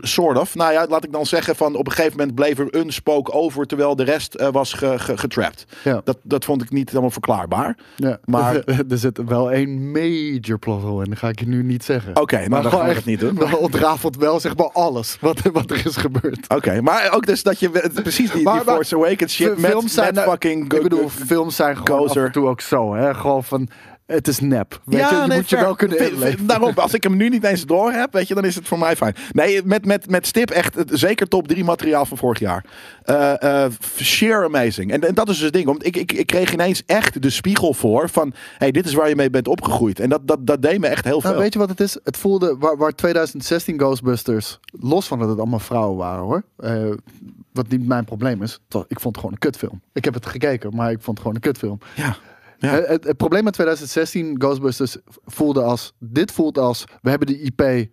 [0.00, 0.54] sort of.
[0.54, 3.34] Nou ja, laat ik dan zeggen van op een gegeven moment bleef er een spook
[3.34, 5.64] over terwijl de rest eh, was ge, ge- getrapt.
[5.84, 6.00] Ja.
[6.04, 7.76] Dat, dat vond ik niet helemaal verklaarbaar.
[7.96, 8.18] ja.
[8.24, 8.56] Maar-
[8.90, 11.10] er zit wel één major plot hole in.
[11.10, 12.16] Dat ga ik je nu niet zeggen.
[12.20, 13.34] Oké, nou, dan gewoon gaan we echt- het niet doen.
[13.48, 16.48] Wel ontrafelt wel zeg maar alles wat, wat er is gebeurd.
[16.54, 19.56] Oké, maar ook dus dat je we- precies die, Maar- die maar- Force Awakens shit
[19.58, 20.72] met, films zijn met er- fucking...
[20.72, 22.94] Ik bedoel, films zijn gewoon af en toe ook zo.
[22.94, 23.14] Hè?
[23.14, 23.68] Gewoon van,
[24.16, 24.80] het is nep.
[24.84, 26.46] Weet ja, je, je nee, moet je wel kunnen inleven.
[26.46, 28.78] Daarom, als ik hem nu niet eens door heb, weet je, dan is het voor
[28.78, 29.14] mij fijn.
[29.32, 32.64] Nee, met, met, met Stip echt het- zeker top 3 materiaal van vorig jaar.
[33.02, 33.64] Eh
[34.02, 34.90] sheer amazing.
[34.92, 35.66] En, en dat is dus het ding.
[35.66, 39.08] Want ik, ik, ik kreeg ineens echt de spiegel voor van, hey, dit is waar
[39.08, 40.00] je mee bent opgegroeid.
[40.00, 41.30] En dat, dat, dat deed me echt heel veel.
[41.30, 41.98] Nou, weet je wat het is?
[42.04, 46.42] Het voelde waar, waar 2016 Ghostbusters, los van dat het allemaal vrouwen waren hoor.
[46.56, 46.84] eh,
[47.52, 48.58] wat niet mijn probleem is.
[48.68, 49.80] Ik vond het gewoon een kutfilm.
[49.92, 51.78] Ik heb het gekeken, maar ik vond het gewoon een kutfilm.
[51.96, 52.16] ja.
[52.58, 52.78] Ja.
[52.78, 57.40] Eh, Het, het probleem met 2016 Ghostbusters voelde als, dit voelt als, we hebben de
[57.40, 57.88] IP.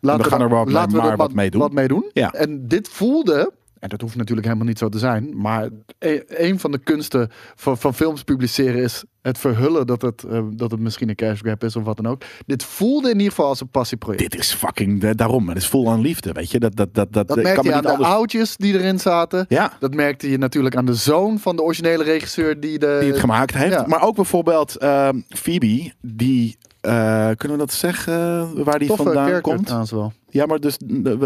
[0.00, 1.60] Laten We gaan er wat- laten we wat mee doen.
[1.60, 2.10] Wat mee doen.
[2.12, 2.32] Ja.
[2.32, 3.52] En dit voelde,
[3.86, 5.68] en dat hoeft natuurlijk helemaal niet zo te zijn, maar
[5.98, 10.42] e- een van de kunsten van, van films publiceren is het verhullen dat het, eh,
[10.50, 12.22] dat het misschien een cash grab is of wat dan ook.
[12.46, 14.30] Dit voelde in ieder geval als een passieproject.
[14.30, 15.48] Dit is fucking de- daarom.
[15.48, 16.58] Het is vol aan liefde, weet je.
[16.58, 18.16] Dat, dat, dat, dat, Dat ik merkte kan je aan niet de anders...
[18.18, 19.46] oudjes die erin zaten.
[19.48, 19.72] Ja.
[19.80, 22.96] Dat merkte je natuurlijk aan de zoon van de originele regisseur die de...
[23.00, 23.72] die het gemaakt heeft.
[23.72, 23.84] ja.
[23.86, 26.56] Maar ook bijvoorbeeld ehm, Phoebe, die,
[26.86, 29.90] eh, kunnen we dat zeggen, waar die Toffe vandaan komt?
[29.90, 30.12] wel.
[30.28, 30.76] Ja, maar dus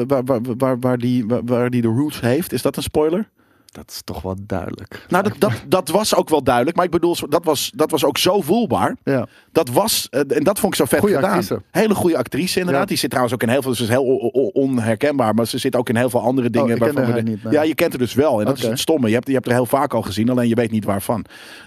[0.07, 3.29] waar, waar, waar, waar, die, waar, waar die de roots heeft, is dat een spoiler?
[3.73, 5.05] Dat is toch wel duidelijk.
[5.09, 6.77] Nou, dat, dat, dat was ook wel duidelijk.
[6.77, 8.97] Maar ik bedoel, dat was, dat was ook zo voelbaar.
[9.05, 9.27] Ja.
[9.53, 11.31] Dat was, eh, en dat vond ik zo vet Goeie gedaan.
[11.31, 11.63] actrice.
[11.71, 12.83] Hele goede actrice inderdaad.
[12.83, 12.89] Ja.
[12.89, 14.05] Die zit trouwens ook in heel veel, ze is heel
[14.53, 15.35] onherkenbaar.
[15.35, 16.73] Maar ze zit ook in heel veel andere dingen.
[16.75, 17.53] Oh, waarvan we haar de- niet, nee.
[17.53, 18.41] Ja, je kent haar dus wel.
[18.41, 19.09] En dat is het stomme.
[19.09, 21.25] Je hebt, je hebt er heel vaak al gezien, alleen je weet niet waarvan.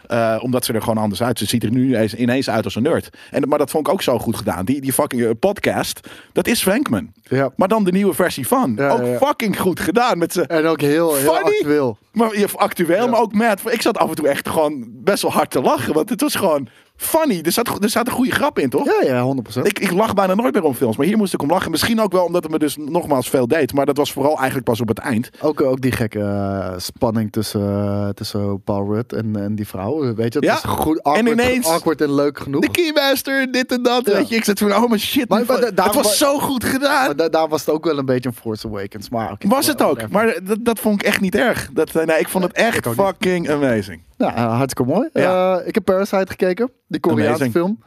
[0.08, 1.38] Eh, omdat ze er gewoon anders uit.
[1.39, 3.10] Ze ziet er nu eens- ineens uit als een nerd.
[3.32, 4.66] En, maar dat vond ik ook zo goed gedaan.
[4.66, 7.12] Die, die fucking eh, podcast, dat is Frankman.
[7.24, 7.51] Ja.
[7.56, 8.74] Maar dan de nieuwe versie van.
[8.76, 10.18] Ja, ook fucking goed gedaan.
[10.18, 10.41] Met ze.
[10.41, 11.92] En ook heel, heel Funny.
[12.13, 12.27] Actueel.
[12.27, 13.07] Maar actueel, Ja.
[13.07, 13.61] maar ook mad.
[13.71, 15.93] Ik zat af en toe echt gewoon best wel hard te lachen.
[15.93, 17.41] Want het was gewoon funny.
[17.43, 18.85] Er zat, er zat een goede grap in, toch?
[18.85, 19.61] Ja, ja, 100%.
[19.61, 20.97] Ik, ik lach bijna nooit meer om films.
[20.97, 21.71] Maar hier moest ik om lachen.
[21.71, 23.73] Misschien ook wel omdat het me dus nogmaals veel deed.
[23.73, 25.29] Maar dat was vooral eigenlijk pas op het eind.
[25.41, 30.13] Ook, ook die gekke eh, spanning tussen, eh, tussen Paul Rudd en, en die vrouw.
[30.15, 30.53] Weet je, het Ja.
[30.55, 32.61] is goed awkward, En ineens- awkward en leuk genoeg.
[32.61, 34.05] De Keymaster, dit en dat.
[34.05, 34.13] Ja.
[34.13, 35.29] Weet je, ik zat van, oh mijn shit.
[35.29, 37.15] Maar- nu maar van- da- daar het was wa- zo goed gedaan.
[37.15, 39.09] Daar was het ook wel een beetje een Force Awakens.
[39.09, 40.09] Maar was het ook.
[40.09, 41.69] Maar dat, dat vond ik echt niet erg.
[41.73, 44.01] Dat, eh, nee, ik vond het echt fucking amazing.
[44.26, 45.09] Nou, eh, hartstikke mooi.
[45.13, 45.59] Ja.
[45.59, 46.71] Eh, ik heb Parasite gekeken.
[46.88, 47.51] Die Koreaanse Amazing.
[47.51, 47.80] film.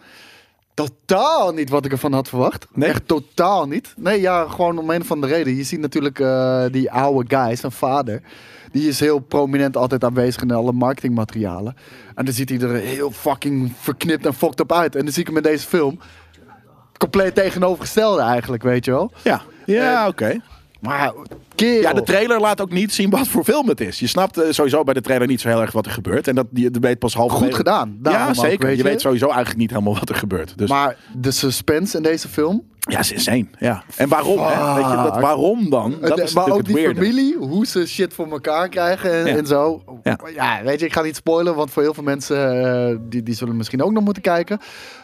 [0.75, 2.67] Totaal niet wat ik ervan had verwacht.
[2.73, 2.89] Nee?
[2.89, 3.95] Echt totaal niet.
[3.97, 5.57] Nee, ja, gewoon om een van de reden.
[5.57, 8.23] Je ziet natuurlijk eh, die oude guy, zijn vader.
[8.73, 11.77] Die is heel prominent altijd aanwezig in alle marketingmaterialen.
[12.15, 14.97] En dan ziet hij er heel fucking verknipt en fucked up uit.
[14.97, 15.99] En dan zie ik hem in deze film.
[16.99, 19.13] Compleet tegenovergestelde eigenlijk, weet je wel.
[19.23, 20.41] Ja, ja oké.
[20.81, 21.13] Maar
[21.57, 21.81] kerel.
[21.81, 23.99] Ja, de trailer laat ook niet zien wat voor film het is.
[23.99, 26.29] Je snapt eh, sowieso bij de trailer niet zo heel erg wat er gebeurt.
[26.29, 27.33] En dat je weet pas half.
[27.33, 27.99] Goed gedaan.
[28.03, 28.67] Ja, ook, zeker.
[28.67, 28.89] weet je je.
[28.89, 30.59] weet sowieso eigenlijk niet helemaal wat er gebeurt.
[30.59, 32.63] Dus Maar de suspense in deze film.
[32.79, 33.47] ja, is insane.
[33.59, 33.83] Ja.
[33.97, 34.39] En waarom?
[34.39, 34.75] Hè?
[34.75, 35.95] Weet je, dat, waarom dan?
[36.01, 39.37] Dat is maar ook die familie, hoe ze shit voor elkaar krijgen en, Ja.
[39.37, 39.83] en zo.
[40.03, 40.19] Ja.
[40.35, 40.63] Ja.
[40.65, 43.57] weet je, ik ga niet spoilen, want voor heel veel mensen eh, die, die zullen
[43.57, 44.59] misschien ook nog moeten kijken.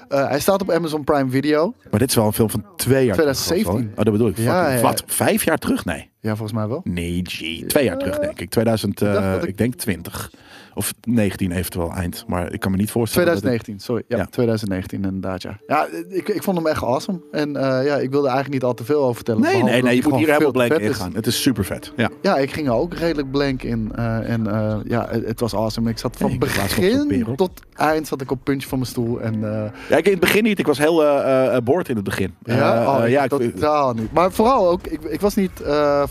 [0.08, 1.74] Eh, hij staat op Amazon Prime Video.
[1.90, 3.64] Maar dit is wel een film van twee jaar 2017.
[3.64, 3.74] terug.
[3.74, 3.98] of zo, hè?
[3.98, 4.36] Oh, dat bedoel ik.
[4.38, 4.80] Ja.
[4.80, 5.02] Wat?
[5.06, 5.84] Vijf jaar terug?
[5.84, 6.10] Nee.
[6.22, 6.80] Ja, volgens mij wel.
[6.84, 7.62] Nee, G.
[7.66, 8.50] Twee jaar terug, denk ik.
[8.50, 9.42] 2000, Ik dacht eh, ik...
[9.44, 10.30] ik- denk 20.
[10.74, 12.24] Of 19 eventueel eind.
[12.26, 13.26] Maar ik kan me niet voorstellen.
[13.26, 14.02] dat het- 2019, sorry.
[14.08, 14.26] Ja, Ja.
[14.30, 15.58] 2019 inderdaad, ja.
[15.66, 17.20] Ja, ik, ik vond hem echt awesome.
[17.32, 19.40] En eh, ja, ik wilde eigenlijk niet al te veel over vertellen.
[19.40, 19.96] Nee, nee, nee.
[19.96, 20.96] Je moet hier helemaal blank in is.
[20.96, 21.14] gaan.
[21.14, 21.92] Het is super vet.
[21.96, 22.10] Ja.
[22.22, 23.92] Ja, ik ging er ook redelijk blank in.
[23.94, 24.44] eh, en
[24.86, 25.90] ja, het, het was awesome.
[25.90, 29.20] Ik zat van Nee, begin tot eind zat ik op puntje van mijn stoel.
[29.20, 29.40] En
[29.88, 30.58] Ja, ik in het begin niet.
[30.58, 30.96] Ik was heel
[31.64, 32.34] boord in het begin.
[32.42, 34.12] Ja, oh, ja, ik, totaal niet.
[34.12, 35.50] Maar vooral ook, ik, ik was niet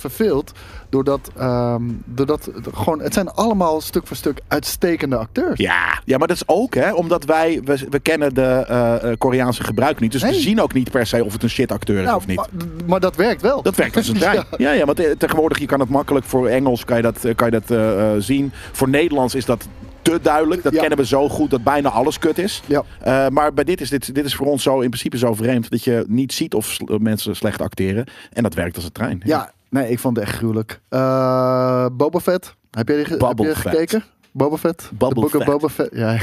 [0.01, 0.51] verveeld
[0.89, 5.59] doordat, ehm, doordat het gewoon, het zijn allemaal stuk voor stuk uitstekende acteurs.
[5.59, 9.17] ja, ja, maar dat is ook hè, omdat wij, we, we kennen de eh, eh,
[9.17, 10.11] Koreaanse gebruik niet.
[10.11, 12.27] Dus we zien ook niet per se of het een shit acteur is Nou, of
[12.27, 12.35] niet.
[12.35, 12.47] maar,
[12.87, 13.61] maar dat werkt wel.
[13.61, 14.43] Dat werkt als een trein.
[14.57, 14.71] ja.
[14.71, 17.61] Ja, want eh, tegenwoordig je kan het makkelijk voor Engels kan je dat, kan je
[17.65, 18.51] dat zien.
[18.71, 19.67] Voor Nederlands is dat
[20.01, 20.63] te duidelijk.
[20.63, 20.79] Dat Ja.
[20.79, 22.61] kennen we zo goed dat bijna alles kut is.
[22.65, 22.83] Ja.
[23.29, 25.83] Maar bij dit is, dit, dit is voor ons zo in principe zo vreemd dat
[25.83, 28.05] je niet ziet of sl- mensen slecht acteren.
[28.33, 29.21] En dat werkt als een trein.
[29.25, 30.81] Ja, nee, ik vond het echt gruwelijk.
[30.89, 33.55] Eh, Boba Fett, Heb je, die heb Fett.
[33.57, 34.03] gekeken?
[34.33, 34.89] Boba Fett?
[34.97, 35.45] Bubble Book of.
[35.45, 35.89] Boba Fett.
[35.95, 36.07] Ja.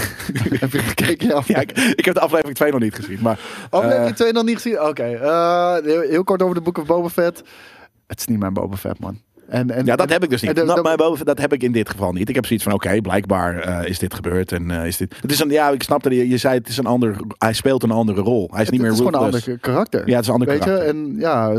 [0.60, 1.28] heb je gekeken?
[1.28, 1.42] Ja.
[1.46, 3.18] Ja, ik, ik heb de aflevering 2 nog niet gezien.
[3.22, 3.38] Maar,
[3.70, 4.82] Oh, heb eh, je twee nog niet gezien?
[4.82, 5.02] Oké.
[5.02, 7.42] eh, heel, heel kort over de Book of Boba Fett.
[8.06, 9.20] Het is niet mijn Boba Fett, man.
[9.48, 10.54] En, en, ja, dat en- heb ik dus niet.
[10.56, 12.28] de- dat, boven- dat heb ik in dit geval niet.
[12.28, 14.52] Ik heb zoiets van, oké, blijkbaar eh, is dit gebeurd.
[14.52, 15.14] En eh, is dit...
[15.20, 17.82] Het is een, ja, ik snapte, je, je zei het is een ander, hij speelt
[17.82, 18.48] een andere rol.
[18.52, 20.08] Hij is het, niet meer het is gewoon een ander karakter.
[20.08, 20.86] Ja, het is een ander Weet karakter.
[20.86, 20.92] je?
[20.92, 21.52] En ja...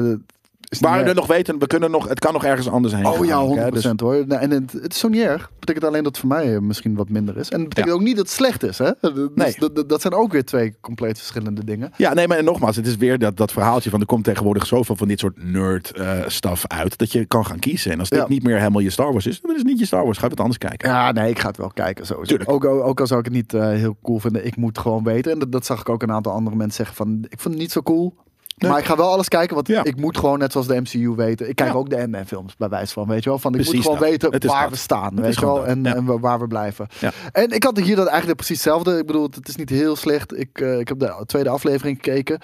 [0.70, 3.16] het Maar we nog weten, we kunnen nog, het kan nog ergens anders heen Oh
[3.18, 3.70] gaan ja, ook, 100% hè.
[3.72, 4.28] Dus- hoor.
[4.28, 5.52] Nou, en het, het is zo niet erg.
[5.60, 7.50] betekent alleen dat het voor mij eh, misschien wat minder is.
[7.50, 8.78] En het betekent ook niet dat het slecht is.
[8.78, 8.92] Hè?
[9.02, 9.56] Dus Nee.
[9.88, 11.92] dat, zijn ook weer twee compleet verschillende dingen.
[11.98, 14.66] Ja, nee, maar en nogmaals, het is weer dat, dat verhaaltje van er komt tegenwoordig
[14.66, 17.92] zoveel van dit soort nerd eh stuff uit, dat je kan gaan kiezen.
[17.92, 18.26] En als dit Ja.
[18.28, 20.18] niet meer helemaal je Star Wars is, dan is het niet je Star Wars.
[20.18, 20.90] Ga je wat anders kijken.
[20.90, 22.30] Ja, nee, ik ga het wel kijken sowieso.
[22.30, 22.52] Tuurlijk.
[22.52, 24.46] Ook, ook, ook al zou ik het niet eh, heel cool vinden.
[24.46, 25.32] Ik moet gewoon weten.
[25.32, 27.26] En dat, dat zag ik ook een aantal andere mensen zeggen van...
[27.30, 28.16] Ik vond het niet zo cool.
[28.62, 28.72] Nee.
[28.72, 29.84] Maar ik ga wel alles kijken, want Ja.
[29.84, 31.50] ik moet gewoon net zoals de MCU weten.
[31.50, 31.76] Ik kijk Ja.
[31.76, 33.40] ook de Ant-Man films bij wijze van, weet je wel.
[33.40, 34.10] Van, ik Precies moet gewoon dat.
[34.10, 34.70] weten waar dat.
[34.72, 35.66] we staan, weet je wel.
[35.66, 35.96] En, Ja.
[35.96, 36.88] en wa- waar we blijven.
[37.32, 38.98] En ik had hier dat eigenlijk precies hetzelfde.
[38.98, 40.38] Ik bedoel, het is niet heel slecht.
[40.40, 42.40] Ik, eh, ik heb de tweede aflevering gekeken.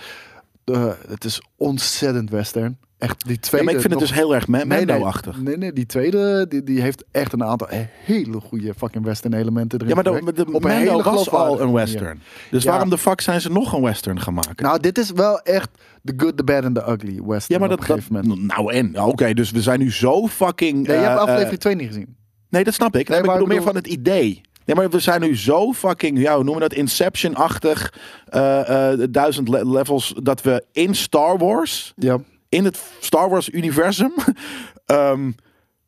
[0.66, 2.78] Eh, het is ontzettend western.
[2.98, 3.66] Echt, die Ja, tweede...
[3.66, 6.82] maar ik vind het dus heel erg Ma- Nee, nee, nee, die tweede die, die
[6.82, 7.68] heeft echt een aantal
[8.06, 9.90] hele goede fucking western elementen erin.
[9.90, 10.38] Ja, maar de, verwerkt.
[10.50, 12.22] de Op een hele was al een western.
[12.52, 12.70] Dus Ja.
[12.70, 14.64] waarom de fuck zijn ze nog een western maken?
[14.66, 15.70] Nou, dit is wel echt
[16.04, 18.30] the good, the bad and the ugly western ja, maar op dat, een dat gegeven
[18.30, 18.48] moment.
[18.58, 20.88] nou en oké, dus we zijn nu zo fucking.
[20.88, 22.16] Nee, je eh, hebt eh, aflevering 2 niet gezien.
[22.50, 23.08] nee, dat snap ik.
[23.10, 24.42] Nee, Nee, maar ik bedoel meer van het idee.
[24.66, 27.94] Nee, maar we zijn nu zo fucking, ja, hoe noemen we dat, Inception-achtig,
[28.26, 32.18] eh, duizend le- levels, dat we in Star Wars, Ja.
[32.50, 34.14] in het Star Wars-universum,
[34.86, 35.32] ehm,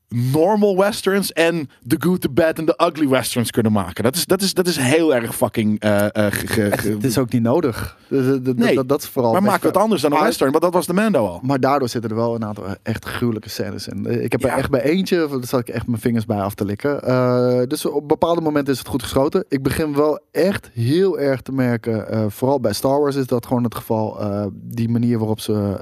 [0.10, 4.04] normal westerns en the good, the bad en the ugly westerns kunnen maken.
[4.04, 5.78] Dat is, dat is, dat is heel erg fucking...
[5.80, 6.48] ge- ge-
[6.78, 7.98] ge- Het is ook niet nodig.
[8.10, 10.52] Eh, dat- Nee, dat, dat is vooral maar maak het wel- anders dan een western,
[10.52, 11.40] want dat was de Mando al.
[11.44, 14.24] Maar daardoor zitten er wel een aantal echt gruwelijke scènes in.
[14.24, 14.50] Ik heb Ja.
[14.52, 17.04] er echt bij eentje, daar zat ik echt mijn vingers bij af te likken.
[17.04, 19.46] Eh, dus op bepaalde momenten is het goed geschoten.
[19.50, 23.64] Ik begin wel echt heel erg te merken, vooral bij Star Wars is dat gewoon
[23.64, 24.20] het geval,
[24.54, 25.76] die manier waarop ze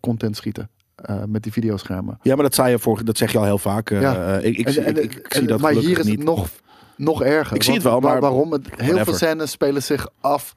[0.00, 0.68] content schieten.
[1.02, 2.18] Eh, met die videoschermen.
[2.22, 3.90] Ja, maar dat, zei je voor, dat zeg je al heel vaak.
[3.90, 4.36] eh, Ja.
[4.38, 6.16] eh, ik, ik, En- zie- en- ik, en- zie dat maar hier is niet.
[6.16, 6.48] het nog,
[6.96, 7.56] nog erger.
[7.56, 8.52] Ik zie het wel, maar- waar- waarom?
[8.52, 10.54] Het, heel veel scènes spelen zich af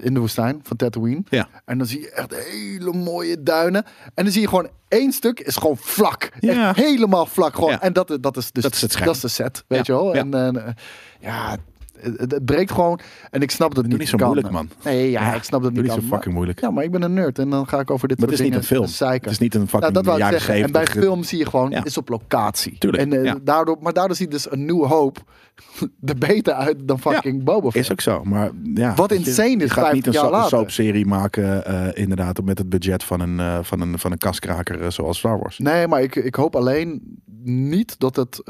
[0.00, 1.22] in de woestijn van Tatooine.
[1.28, 1.48] Ja.
[1.64, 3.84] En dan zie je echt hele mooie duinen.
[4.14, 6.30] En dan zie je gewoon één stuk is gewoon vlak.
[6.40, 6.68] Ja.
[6.68, 7.54] Echt helemaal vlak.
[7.54, 7.70] Gewoon.
[7.70, 7.80] Ja.
[7.82, 9.06] En dat, dat is dus Dat is het scherm.
[9.06, 10.14] dat is de set, weet je wel.
[10.14, 10.20] Ja.
[10.20, 10.34] En
[10.66, 10.72] eh,
[11.20, 11.56] ja,
[12.00, 13.00] het, breekt gewoon.
[13.30, 14.26] En ik snap dat niet niet zo kan.
[14.26, 14.68] moeilijk, man.
[14.84, 16.60] Nee, ja, Ja, ik snap dat Doe niet niet zo fucking moeilijk.
[16.60, 18.44] Ja, maar ik ben een nerd en dan ga ik over dit Maar het is
[18.44, 18.82] niet een film.
[18.82, 20.54] Het is niet een fucking Nou, dat jaren zeggen.
[20.54, 21.02] En bij 70.
[21.02, 21.84] film zie je gewoon, Ja.
[21.84, 22.78] is op locatie.
[22.78, 23.36] Tuurlijk, En, eh, ja.
[23.42, 25.18] daardoor, maar daardoor ziet dus een nieuwe hoop
[26.04, 27.84] er beter uit dan fucking Boba Fett.
[27.84, 28.94] Is ook zo, maar ja.
[28.94, 32.44] Wat je, insane is, Je gaat niet 50 een, so- een soapserie maken, eh, inderdaad,
[32.44, 35.58] met het budget van een, eh, van een, van een kaskraker zoals Star Wars.
[35.58, 38.42] Nee, maar ik, ik hoop alleen niet dat het...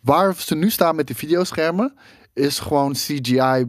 [0.00, 1.94] waar ze nu staan met die videoschermen...
[2.34, 3.64] is gewoon CGI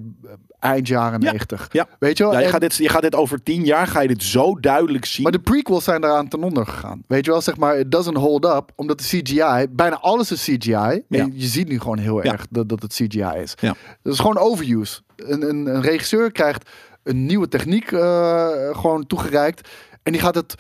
[0.64, 1.32] eind jaren Ja.
[1.32, 1.68] 90.
[1.72, 1.88] Ja.
[2.00, 2.34] Weet je wel?
[2.34, 4.60] Ja, je, En- gaat dit, je gaat dit over tien jaar, ga je dit zo
[4.60, 5.24] duidelijk zien.
[5.24, 7.04] Maar de prequels zijn daaraan ten onder gegaan.
[7.08, 8.72] Weet je wel, zeg maar, it doesn't hold up.
[8.76, 10.72] Omdat de CGI, bijna alles is CGI.
[10.74, 11.30] Ja.
[11.34, 13.54] Je ziet nu gewoon heel erg dat, dat het CGI is.
[13.60, 13.76] Ja.
[14.02, 15.02] Dat is gewoon overuse.
[15.16, 16.70] Een, een, een regisseur krijgt
[17.04, 19.70] een nieuwe techniek eh, gewoon toegereikt.
[20.04, 20.56] En die gaat het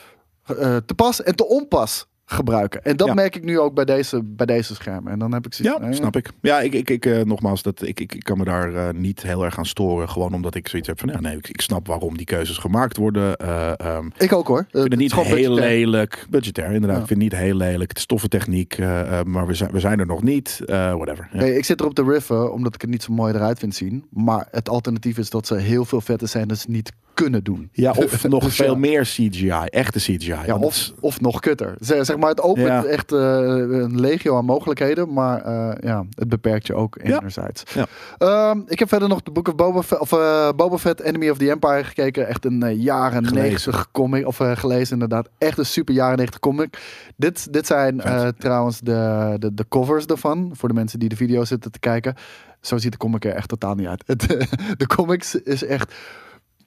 [0.45, 2.83] eh, te pas en te onpas gebruiken.
[2.83, 3.13] En dat Ja.
[3.13, 5.11] merk ik nu ook bij deze, bij deze schermen.
[5.11, 6.29] En dan heb ik Ja, zoiets eh, snap ik.
[6.41, 9.21] Ja, ik, ik, ik eh, nogmaals, dat, ik, ik, ik kan me daar eh, niet
[9.21, 10.09] heel erg aan storen.
[10.09, 12.97] Gewoon omdat ik zoiets heb van, ja, nee, ik, ik snap waarom die keuzes gemaakt
[12.97, 13.35] worden.
[13.37, 14.65] Eh, ehm, ik Ik ook hoor.
[14.71, 16.25] vind het niet heel lelijk.
[16.29, 16.95] Budgetair, inderdaad.
[16.95, 17.01] Ja.
[17.01, 17.89] Ik vind het niet heel lelijk.
[17.89, 18.77] Het is toffe techniek,
[19.23, 20.61] maar we zijn, we zijn er nog niet.
[20.65, 21.29] Whatever.
[21.31, 21.39] Ja.
[21.39, 24.05] Nee, ik zit erop te riffen omdat ik het niet zo mooi eruit vind zien.
[24.09, 27.69] Maar het alternatief is dat ze heel veel vette scènes niet kunnen doen.
[27.71, 28.77] Ja, of nog Dus veel ja.
[28.77, 29.49] meer CGI.
[29.49, 30.35] Echte CGI.
[30.45, 31.75] Ja, of, of nog kutter.
[31.79, 32.83] Zeg, zeg maar, het opent Ja.
[32.85, 37.17] echt eh, een legio aan mogelijkheden, maar eh, ja, het beperkt je ook Ja.
[37.19, 37.63] enerzijds.
[37.73, 37.85] Ja.
[38.17, 41.29] Ehm, ik heb verder nog de Book of Boba Fett, of, eh, Boba Fett Enemy
[41.29, 42.27] of the Empire gekeken.
[42.27, 43.41] Echt een jaren Gelezen.
[43.43, 45.29] 90 comic, of gelezen inderdaad.
[45.37, 46.77] Echt een super jaren 90 comic.
[47.15, 48.01] Dit, dit zijn
[48.37, 52.15] trouwens de, de, de covers ervan, voor de mensen die de video zitten te kijken.
[52.61, 54.03] Zo ziet de comic er echt totaal niet uit.
[54.05, 54.21] Het,
[54.81, 55.93] de comics is echt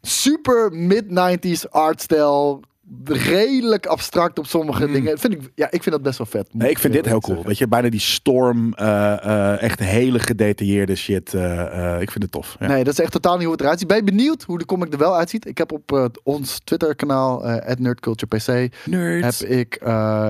[0.07, 2.63] super mid-90s artstijl.
[3.05, 5.19] Redelijk abstract op sommige dingen.
[5.19, 6.55] Vind ik, ja, ik vind dat best wel vet.
[6.55, 7.27] Nee, ik vind dit heel cool.
[7.27, 7.47] zeggen.
[7.47, 11.35] Weet je, bijna die storm, eh, eh, echt hele gedetailleerde shit.
[11.35, 12.57] eh, ik vind het tof.
[12.59, 12.67] Ja.
[12.67, 13.89] Nee, dat is echt totaal niet hoe het eruit ziet.
[13.89, 15.47] Ben je benieuwd hoe de comic er wel uitziet?
[15.47, 17.43] Ik heb op ons Twitter-kanaal,
[17.79, 18.47] @nerdculturepc,
[19.21, 19.81] heb ik,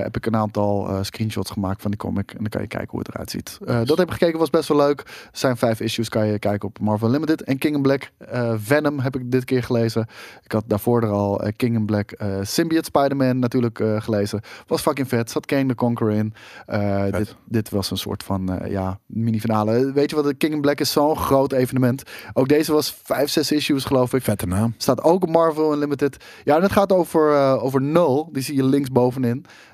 [0.03, 2.31] heb ik een aantal screenshots gemaakt van die comic.
[2.31, 3.59] En dan kan je kijken hoe het eruit ziet.
[3.85, 5.01] Dat heb ik gekeken, was best wel leuk.
[5.01, 7.43] Er zijn vijf issues, kan je kijken op Marvel Limited.
[7.43, 8.11] En King in Black,
[8.57, 10.07] Venom heb ik dit keer gelezen.
[10.45, 12.13] Ik had daarvoor er al King in Black,
[12.47, 14.41] Symbiote Spider-Man natuurlijk eh, gelezen.
[14.67, 15.31] Was fucking vet.
[15.31, 16.35] Zat Kang the Conqueror in.
[16.67, 19.93] Eh, dit, dit was een soort van eh, ja, mini-finale.
[19.93, 20.37] Weet je wat?
[20.37, 22.03] King in Black is zo'n groot evenement.
[22.33, 24.23] Ook deze was vijf, zes issues geloof ik.
[24.23, 24.75] Vette naam.
[24.77, 26.17] Staat ook Marvel Unlimited.
[26.45, 28.25] Ja, en het gaat over, over Null.
[28.33, 28.89] Die zie je links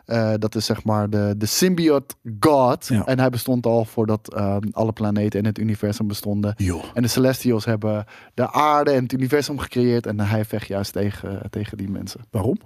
[0.05, 2.87] Eh, dat is zeg maar de, de symbiote god.
[2.89, 3.07] Ja.
[3.07, 6.55] En hij bestond al voordat eh, alle planeten in het universum bestonden.
[6.95, 10.07] En de Celestials hebben de aarde en het universum gecreëerd.
[10.07, 12.21] En hij vecht juist tegen, tegen die mensen.
[12.31, 12.57] Waarom?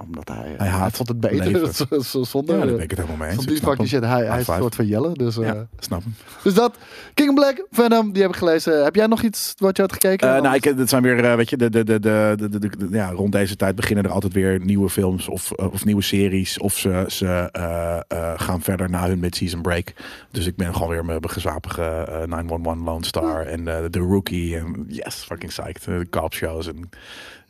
[0.00, 1.74] Omdat hij, Hij hij, haat vond het beter.
[1.74, 3.46] Z- z- Zonder, Ja, daar ben ik het helemaal mee eens.
[3.46, 4.04] Die shit.
[4.04, 5.12] Hij, hij is een soort van Jelle.
[5.12, 6.14] Dus, eh, Ja, snap hem.
[6.42, 6.76] dus dat.
[7.14, 8.84] King in Black, Venom, die heb ik gelezen.
[8.84, 10.34] Heb jij nog iets wat je had gekeken?
[10.36, 12.68] Eh, nou, ik, het zijn weer, eh, weet je, de, de, de, de, de, de-
[12.76, 16.02] de- ja, rond deze tijd beginnen er altijd weer nieuwe films of, eh, of nieuwe
[16.02, 16.58] series.
[16.58, 19.92] Of ze, ze eh, eh, gaan verder na hun mid-season break.
[20.30, 24.56] Dus ik ben gewoon weer mijn gezapige eh 911 Lone Star en eh, The Rookie.
[24.56, 25.86] En yes, fucking psyched.
[25.86, 26.88] Eh, De cop shows en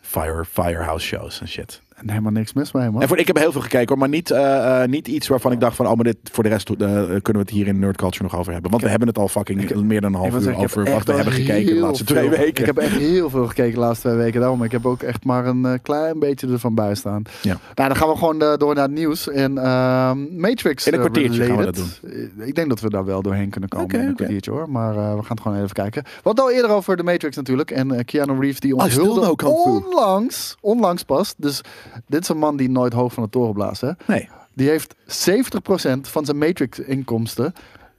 [0.00, 1.80] fire, firehouse shows en shit.
[1.94, 3.02] En helemaal niks mis mee, man.
[3.02, 5.52] En voor, ik heb heel veel gekeken hoor, maar niet, eh, eh, niet iets waarvan
[5.52, 7.78] ik dacht van, oh, maar dit voor de rest eh, kunnen we het hier in
[7.78, 8.70] Nerd Culture nog over hebben.
[8.70, 11.12] Want we hebben het al fucking meer dan een half uur zeggen, over wat we
[11.12, 12.60] hebben gekeken de laatste twee weken.
[12.60, 14.40] Ik heb echt heel veel gekeken de laatste twee weken.
[14.40, 17.22] Daarom, ik heb ook echt maar een klein beetje ervan bij staan.
[17.42, 17.58] Ja.
[17.74, 19.28] Nou, dan gaan we gewoon door naar het nieuws.
[19.28, 20.86] En ehm, Matrix.
[20.86, 22.00] In een kwartiertje gaan we dat.
[22.38, 24.70] Eh, Ik denk dat we daar wel doorheen kunnen komen in een kwartiertje hoor.
[24.70, 26.04] Maar we gaan het gewoon even kijken.
[26.22, 27.70] Hadden al eerder over de Matrix natuurlijk.
[27.70, 31.34] En Keanu Reeves die still onthulde onlangs, onlangs pas.
[31.36, 31.62] Dus
[32.06, 33.80] dit is een man die nooit hoog van de toren blaast.
[33.80, 33.90] Hè?
[34.06, 34.28] Nee.
[34.54, 34.98] Die heeft 70%
[36.00, 37.52] van zijn Matrix-inkomsten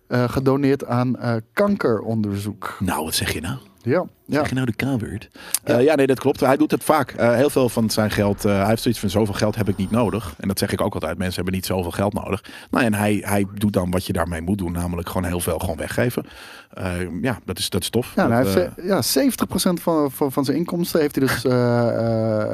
[0.08, 2.78] eh, gedoneerd aan eh, kankeronderzoek.
[2.80, 3.58] Nou, wat zeg je nou?
[3.82, 4.40] Ja, ja.
[4.40, 5.30] Zeg je nou de K-word?
[5.66, 5.78] Ja.
[5.78, 6.40] ja, nee, dat klopt.
[6.40, 7.12] Hij doet het vaak.
[7.12, 8.46] Eh, heel veel van zijn geld.
[8.46, 10.34] eh, hij heeft zoiets van zoveel geld heb ik niet nodig.
[10.38, 11.18] En dat zeg ik ook altijd.
[11.18, 12.44] Mensen hebben niet zoveel geld nodig.
[12.72, 14.72] Nou, en hij, hij doet dan wat je daarmee moet doen.
[14.72, 16.26] Namelijk gewoon heel veel gewoon weggeven.
[16.74, 18.12] Eh, ja, dat is, dat is tof.
[18.16, 21.46] Ja, hij Dat, heeft, eh, ja, 70% van, van, van zijn inkomsten heeft hij dus
[21.46, 21.88] eh,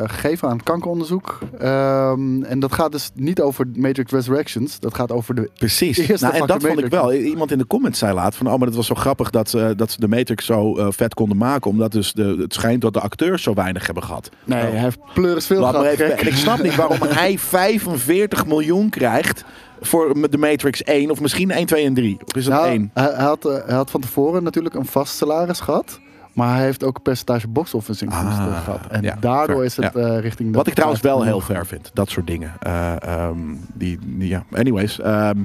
[0.04, 1.40] eh, gegeven aan kankeronderzoek.
[1.60, 4.80] Ehm, en dat gaat dus niet over Matrix Resurrections.
[4.80, 5.50] Dat gaat over de...
[5.58, 5.98] Precies.
[5.98, 7.14] Eerste Nou, en dat vond ik wel.
[7.14, 9.74] Iemand in de comments zei laat van, oh, maar het was zo grappig dat, ze
[9.78, 12.94] dat ze de Matrix zo eh, vet konden maken, omdat dus de, het schijnt dat
[12.94, 14.30] de acteurs zo weinig hebben gehad.
[14.44, 15.86] Nee, Nou, hij heeft pleuris veel gehad.
[15.86, 16.20] even, gek.
[16.22, 19.46] en ik snap niet waarom hij 45 miljoen krijgt
[19.82, 22.18] voor de Matrix 1 of misschien 1, 2 en 3.
[22.26, 22.92] Of is dat Nou, 1?
[22.94, 26.00] hij, hij had, eh, hij had van tevoren natuurlijk een vast salaris gehad.
[26.34, 28.80] Maar hij heeft ook een percentage box-office inkomsten Ah, gehad.
[28.90, 30.00] En ja, daardoor is het ja.
[30.02, 30.56] eh, richting...
[30.56, 31.92] Wat ik trouwens wel 50 heel fair vind.
[31.94, 32.54] Dat soort dingen.
[32.60, 33.38] Eh, ehm,
[33.74, 34.44] die, die- ja.
[34.52, 35.00] Anyways.
[35.00, 35.38] ehm,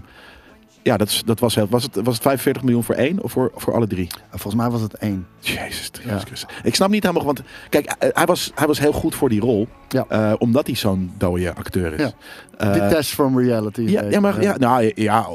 [0.86, 3.32] ja, dat, is, dat was, heel, was, het, was het 45 miljoen voor één of
[3.32, 4.06] voor, voor alle drie?
[4.30, 5.26] Volgens mij was het één.
[5.40, 6.20] Jezus Ja.
[6.62, 9.40] Ik snap niet helemaal, want kijk, eh, hij was, hij was heel goed voor die
[9.40, 9.68] rol.
[9.88, 10.04] Ja.
[10.08, 12.00] eh, omdat hij zo'n dode acteur is.
[12.00, 12.12] Ja.
[12.56, 13.80] Eh, Detached from reality.
[13.80, 15.28] ja, ja, maar ja, nou, ja,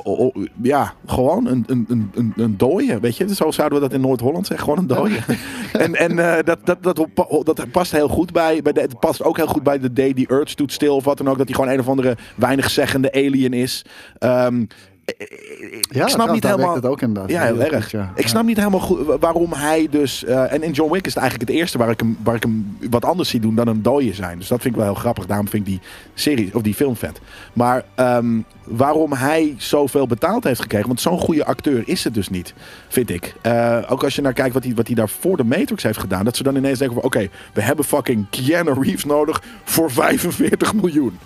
[0.61, 3.35] ja, gewoon een, een, een, een, dooie, weet je.
[3.35, 5.19] Zo zouden we dat in Noord-Holland zeggen, gewoon een dooie.
[5.73, 9.23] en en eh, dat, dat, dat, dat past heel goed bij, bij de, het past
[9.23, 11.37] ook heel goed bij de day die Earth stoet stil of wat dan ook.
[11.37, 13.85] Dat hij gewoon een of andere weinig zeggende alien is.
[14.17, 14.65] Ehm,
[15.89, 16.65] Ja, ik snap niet helemaal...
[16.65, 17.31] werkt het ook inderdaad.
[17.31, 17.81] Ja, heel erg.
[17.83, 18.11] goed, ja.
[18.15, 20.23] Ik snap niet helemaal goed wa- waarom hij dus...
[20.23, 22.43] eh, en in John Wick is het eigenlijk het eerste waar ik, hem, waar ik
[22.43, 24.37] hem wat anders zie doen dan een dooie zijn.
[24.37, 25.25] Dus dat vind ik wel heel grappig.
[25.25, 25.81] Daarom vind ik die
[26.13, 27.21] serie of die film vet.
[27.53, 30.87] Maar ehm, waarom hij zoveel betaald heeft gekregen...
[30.87, 32.53] Want zo'n goede acteur is het dus niet,
[32.87, 33.35] vind ik.
[33.41, 35.99] Eh, ook als je naar kijkt wat hij, wat hij daar voor de Matrix heeft
[35.99, 36.25] gedaan...
[36.25, 37.05] dat ze dan ineens denken van...
[37.05, 41.17] Oké, we hebben fucking Keanu Reeves nodig voor 45 miljoen.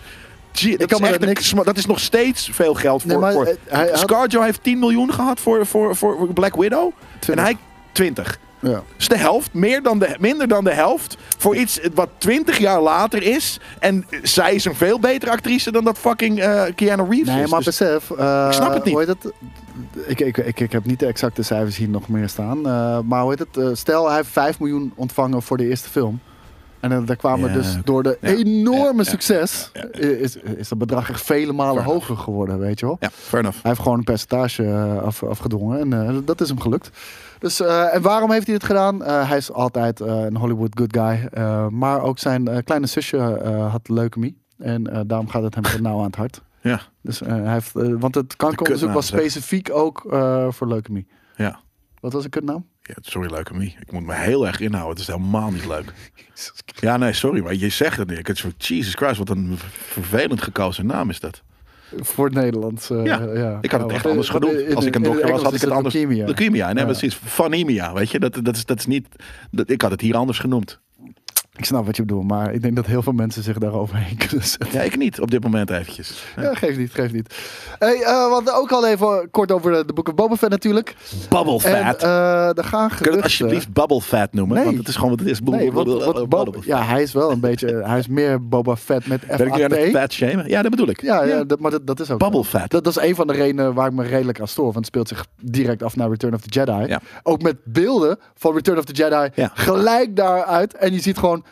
[0.62, 3.12] Dat, kan is een- dat is nog steeds veel geld voor...
[3.12, 6.91] Nee, maar, voor eh, had- Scarjo heeft 10 miljoen gehad voor, voor, voor Black Widow.
[7.32, 7.58] En hij
[7.91, 8.39] 20.
[8.60, 8.72] Ja.
[8.72, 11.18] Dat is de helft, meer dan de, minder dan de helft.
[11.38, 13.60] Voor iets wat 20 jaar later is.
[13.80, 17.49] En zij is een veel betere actrice dan dat fucking eh Keanu Reeves Nee, is.
[17.49, 18.12] maar Dus- besef.
[18.12, 18.93] eh, Ik snap het niet.
[18.93, 19.32] Hoe heet het?
[20.08, 22.58] Ik, ik, ik, ik heb niet de exacte cijfers hier nog meer staan.
[22.68, 23.58] eh, maar hoe heet het?
[23.58, 26.20] Eh, stel, hij heeft 5 miljoen ontvangen voor de eerste film.
[26.92, 29.70] En eh, daar kwamen Ja, dus door de Ja, enorme ja, succes.
[29.74, 32.98] ja, Is, is dat bedrag echt vele malen Fair hoger geworden, weet je wel?
[33.00, 33.62] ja, fair enough.
[33.62, 36.90] Hij heeft gewoon een percentage eh, af, afgedwongen en eh, dat is hem gelukt.
[37.40, 39.04] Dus, eh, en waarom heeft hij dit gedaan?
[39.04, 41.28] Eh, hij is altijd eh, een Hollywood good guy.
[41.32, 44.44] eh, maar ook zijn eh, kleine zusje eh, had leukemie.
[44.58, 46.42] En eh, daarom gaat het hem zo nauw aan het hart.
[46.62, 51.08] Ja, Dus eh, hij heeft, eh, want het kankeronderzoek was specifiek ook eh, voor leukemie.
[51.36, 51.60] ja.
[52.00, 52.66] Wat was een kutnaam?
[52.88, 54.92] Ja, sorry, leuke Ik moet me heel erg inhouden.
[54.92, 55.94] Het is helemaal niet leuk.
[56.80, 58.20] Ja, nee, sorry, maar je zegt het niet.
[58.20, 61.42] Ik het zo, Jesus Christ, wat een vervelend gekozen naam is dat.
[61.98, 62.90] Voor het Nederlands.
[62.90, 65.04] eh, Ja, ja, Ik had het Ja, echt want, anders eh, in- Als ik een
[65.04, 65.94] dokter was, had ik het anders.
[65.94, 66.26] leukemia.
[66.26, 66.90] Leukemia, nee, Ja.
[66.90, 67.16] precies.
[67.16, 68.20] Vanemia, weet je.
[68.20, 69.08] Dat, dat, is, dat is niet...
[69.52, 70.80] Dat, ik had het hier anders genoemd.
[71.58, 74.45] Ik snap wat je bedoelt, maar ik denk dat heel veel mensen zich daaroverheen kunnen
[74.47, 74.70] zetten.
[74.72, 76.24] Ja, ik niet op dit moment eventjes.
[76.41, 77.36] Ja, geeft niet, geeft niet.
[77.80, 80.95] Hey, eh, hadden ook al even kort over de, de Book of Boba Fett natuurlijk.
[81.30, 82.03] Bubble En fat.
[82.58, 84.56] er gaan Kun je het alsjeblieft bubble fat noemen?
[84.56, 84.66] Nee.
[84.66, 85.39] Want het is gewoon wat het is.
[85.39, 89.28] Nee, wat, wat, ja, hij is wel een beetje, hij is meer Boba Fett met
[89.28, 90.14] Ben ik nu aan het FAT.
[90.14, 90.47] shamen?
[90.49, 91.01] Ja, dat bedoel ik.
[91.01, 92.70] Ja, ja, dat, maar dat, dat is ook Bubble fat.
[92.72, 94.64] Dat, dat is een van de redenen waar ik me redelijk aan stoor.
[94.66, 96.86] Want het speelt zich direct af naar Return of the Jedi.
[96.88, 97.01] Ja.
[97.24, 99.51] Ook met beelden van Return of the Jedi Ja.
[99.53, 100.74] gelijk daaruit.
[100.76, 101.45] En je ziet gewoon...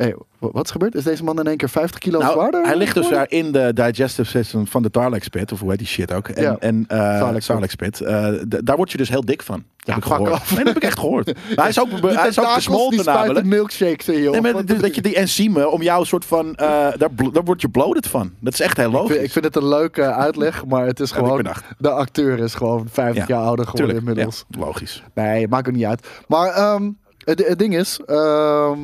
[0.00, 0.94] Hey, wa- wat is gebeurd?
[0.94, 2.64] Is deze man in één keer 50 kilo Nou, zwaarder?
[2.64, 5.78] hij ligt dus daar in de digestive system van de Tarlex pit, of hoe heet
[5.78, 6.28] die shit ook.
[6.28, 6.56] En, Ja.
[6.58, 8.00] en eh Sarlacc Sarlacc pit.
[8.00, 9.64] Eh, daar word je dus heel dik van.
[9.76, 10.30] Ja, heb ik gehoord.
[10.30, 11.26] Nee, dat heb ik echt gehoord.
[11.34, 13.46] Maar hij is ook, hij is ook gesmolten namelijk.
[13.46, 14.30] milkshakes in je.
[14.30, 17.68] Nee, maar dat je die enzymen om jou soort van, eh, daar, daar word je
[17.68, 18.32] bloated van.
[18.40, 19.12] Dat is echt heel ik, logisch.
[19.12, 21.46] vind, ik vind het een leuke uitleg, maar het is gewoon...
[21.78, 24.44] de acteur is gewoon 50 Ja, jaar ouder geworden Tuurlijk, inmiddels.
[24.58, 25.02] logisch.
[25.14, 26.06] Nee, maakt ook niet uit.
[26.26, 26.90] Maar ehm,
[27.24, 28.78] het, het ding is, ehm,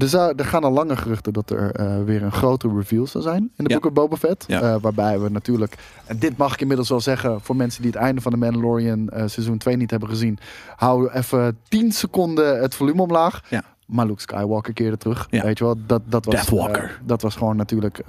[0.00, 3.22] er, zou- er gaan al lange geruchten dat er eh, weer een grote reveal zal
[3.22, 4.46] zijn in de of Boba Fett.
[4.48, 5.74] Eh, waarbij we natuurlijk,
[6.06, 9.08] en dit mag ik inmiddels wel zeggen voor mensen die het einde van de Mandalorian
[9.08, 10.38] eh, seizoen 2 niet hebben gezien.
[10.76, 13.42] Hou even 10 seconden het volume omlaag.
[13.48, 13.62] Ja.
[13.86, 15.26] Maar Luke Skywalker keerde terug.
[15.30, 15.42] Ja.
[15.42, 17.00] Weet je wel, dat, dat was, Deathwalker.
[17.04, 18.06] dat was gewoon natuurlijk eh,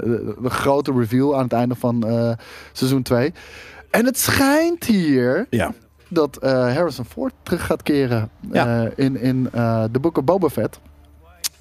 [0.00, 2.04] de, de grote reveal aan het einde van
[2.72, 3.32] seizoen 2.
[3.90, 5.72] En het schijnt hier Ja.
[6.08, 8.88] dat Harrison Ford terug gaat keren Ja.
[8.96, 9.48] in, in
[10.00, 10.80] Book of Boba Fett.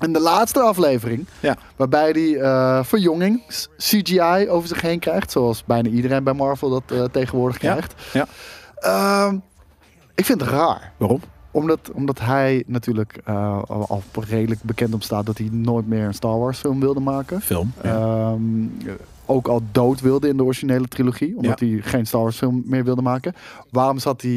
[0.03, 1.55] In de laatste aflevering, Ja.
[1.75, 6.83] waarbij hij eh verjongings CGI over zich heen krijgt, zoals bijna iedereen bij Marvel dat
[6.87, 7.71] eh, tegenwoordig Ja.
[7.71, 7.93] krijgt.
[8.13, 8.25] Ja.
[8.75, 9.37] Ehm,
[10.15, 10.91] ik vind het raar.
[10.97, 11.19] Waarom?
[11.51, 16.13] Omdat, omdat hij natuurlijk eh, al, redelijk bekend om staat dat hij nooit meer een
[16.13, 17.41] Star Wars film wilde maken.
[17.41, 17.73] Film.
[17.83, 17.89] Ja.
[17.95, 18.41] Ehm,
[19.25, 21.35] ook al dood wilde in de originele trilogie.
[21.35, 21.65] Omdat Ja.
[21.65, 23.33] hij geen Star Wars film meer wilde maken.
[23.69, 24.31] Waarom zat hij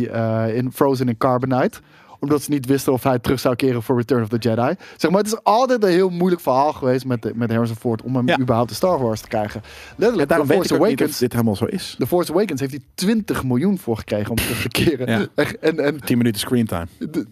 [0.55, 1.81] in Frozen in Carbonite?
[2.27, 4.75] Omdat ze niet wisten of hij terug zou keren voor Return of the Jedi.
[4.97, 8.17] Zeg maar, het is altijd een heel moeilijk verhaal geweest met, met Harrison Ford om
[8.17, 8.39] hem Ja.
[8.39, 9.61] überhaupt de Star Wars te krijgen.
[9.65, 11.95] Ja, Letterlijk, daarom The weet Force ik Awakens, dit helemaal zo is.
[11.99, 15.09] The Force Awakens heeft hij 20 miljoen voor gekregen om terug te keren.
[15.09, 15.27] Ja.
[15.61, 16.87] En, en, 10 minuten screentime.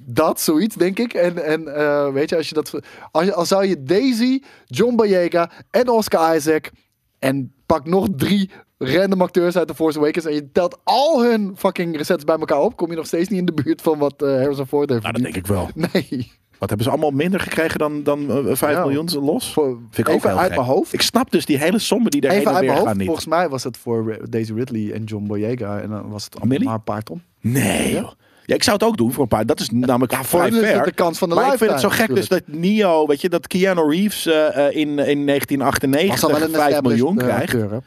[0.07, 1.15] Dat, zoiets, denk ik.
[1.15, 2.81] En, en eh, weet je, als je dat.
[3.11, 6.71] Als, je, als zou je Daisy, John Boyega en Oscar Isaac.
[7.19, 8.51] en pak nog drie
[8.87, 10.25] random acteurs uit The Force Awakens.
[10.25, 12.77] en je telt al hun fucking recettes bij elkaar op.
[12.77, 15.03] kom je nog steeds niet in de buurt van wat eh, Harrison Ford heeft.
[15.03, 15.69] Nou, dat denk ik wel.
[15.75, 16.33] Nee.
[16.59, 18.81] Wat hebben ze allemaal minder gekregen dan, dan eh, 5 Ja.
[18.81, 19.53] miljoen los?
[19.53, 20.57] Voor, Vind ik ook even heel uit gek.
[20.57, 20.93] mijn hoofd.
[20.93, 23.07] Ik snap dus die hele sommen die heen Even en uit gaan niet.
[23.07, 25.81] Volgens mij was het voor Daisy Ridley en John Boyega.
[25.81, 26.65] En dan was het Millie?
[26.65, 27.23] maar een paar ton.
[27.41, 28.03] Nee.
[28.47, 29.47] Ja, ik zou het ook doen voor een paar.
[29.47, 32.15] Dat is namelijk Ja, voor de kans van de maar ik vind het zo gek
[32.15, 35.79] dus dat Neo, weet je, dat Keanu Reeves eh, eh, in, in Was al wel
[35.81, 37.55] 1998 een 5 miljoen eh, krijgt.
[37.55, 37.83] acteur?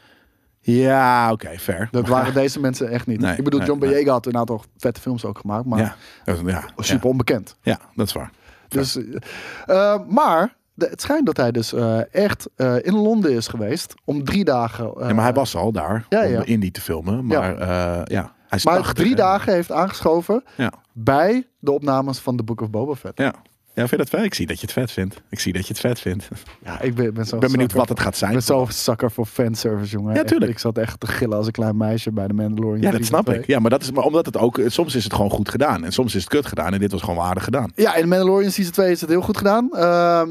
[0.72, 1.88] Ja, oké, fair.
[1.90, 3.20] Dat waren deze mensen echt niet.
[3.20, 3.90] Nee, ik bedoel, John nee.
[3.90, 7.56] Boyega had een aantal vette films ook gemaakt, maar ja, dat ja, super ja, onbekend.
[7.62, 8.30] ja, dat is waar.
[8.68, 9.04] Dus, eh,
[9.66, 12.48] eh, maar de- het schijnt dat hij dus eh, echt
[12.82, 14.92] in Londen is geweest om drie dagen.
[14.98, 16.42] Ja, maar hij was al daar om.
[16.44, 17.26] Indie te filmen.
[17.26, 20.44] Maar ja, ja hij is maar 80, drie dagen heeft aangeschoven
[20.92, 23.18] bij de opnames van The Book of Boba Fett.
[23.18, 23.34] Ja.
[23.78, 24.24] Ja, vind je dat vet?
[24.24, 25.22] Ik zie dat je het vet vindt.
[25.30, 26.28] Ik zie dat je het vet vindt.
[26.64, 28.32] Ja, ik ben, ben zo Ik ben benieuwd wat het gaat Ik zijn.
[28.32, 30.14] ben zo zakker voor fanservice, jongen.
[30.14, 30.50] Ja, tuurlijk.
[30.50, 32.80] Ik zat echt te gillen als een klein meisje bij de Mandalorian.
[32.80, 33.38] Ja, dat snap 2.
[33.38, 33.46] ik.
[33.46, 35.92] Ja, maar dat is maar omdat het ook soms is het gewoon goed gedaan en
[35.92, 37.72] soms is het kut gedaan en dit was gewoon aardig gedaan.
[37.74, 39.68] Ja, in Mandalorian Season 2 is het heel goed gedaan.
[39.72, 40.28] Ehm,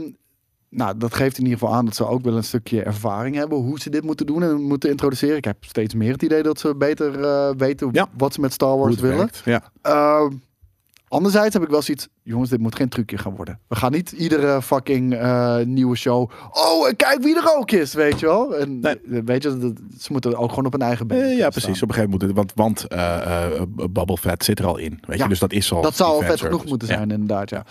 [0.69, 3.57] nou, dat geeft in ieder geval aan dat ze ook wel een stukje ervaring hebben
[3.57, 5.37] hoe ze dit moeten doen en moeten introduceren.
[5.37, 8.07] Ik heb steeds meer het idee dat ze beter eh, weten Ja.
[8.17, 9.17] wat ze met Star Wars willen.
[9.17, 9.41] werkt.
[9.45, 9.61] Ja.
[9.81, 10.31] Ehm,
[11.07, 13.59] anderzijds heb ik wel zoiets, jongens, dit moet geen trucje gaan worden.
[13.67, 16.29] We gaan niet iedere fucking eh, nieuwe show.
[16.51, 18.55] Oh, kijk wie er ook is, weet je wel.
[18.55, 18.99] En Nee.
[19.11, 21.17] eh, weet je, dat- ze moeten ook gewoon op een eigen been.
[21.17, 21.75] Eh, ja, kunnen precies.
[21.77, 21.89] staan.
[21.89, 24.99] Op een gegeven moment, want, want Bubble Fat zit er al in.
[25.07, 25.23] Weet Ja.
[25.23, 25.81] je, dus dat is al.
[25.81, 26.93] Dat zou al vet genoeg moeten Ja.
[26.95, 27.65] zijn, inderdaad, ja.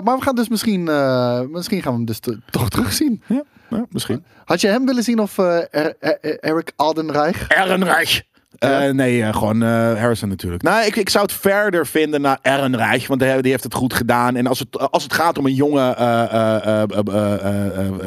[0.00, 0.82] Maar we gaan dus misschien,
[1.50, 3.22] misschien gaan we hem dus te- toch terugzien.
[3.26, 4.24] Ja, ja, misschien.
[4.44, 5.38] Had je hem willen zien of
[6.40, 7.48] Eric Aldenreich?
[7.48, 8.22] Ehrenreich.
[8.58, 8.86] Ja?
[8.86, 10.62] Eh, nee, eh, gewoon eh, Harrison natuurlijk.
[10.62, 13.94] Nou, ik, ik zou het verder vinden naar Ehrenreich, want die, die heeft het goed
[13.94, 14.36] gedaan.
[14.36, 18.04] En als het, als het gaat om een jonge eh, eh, eh, eh, eh, eh,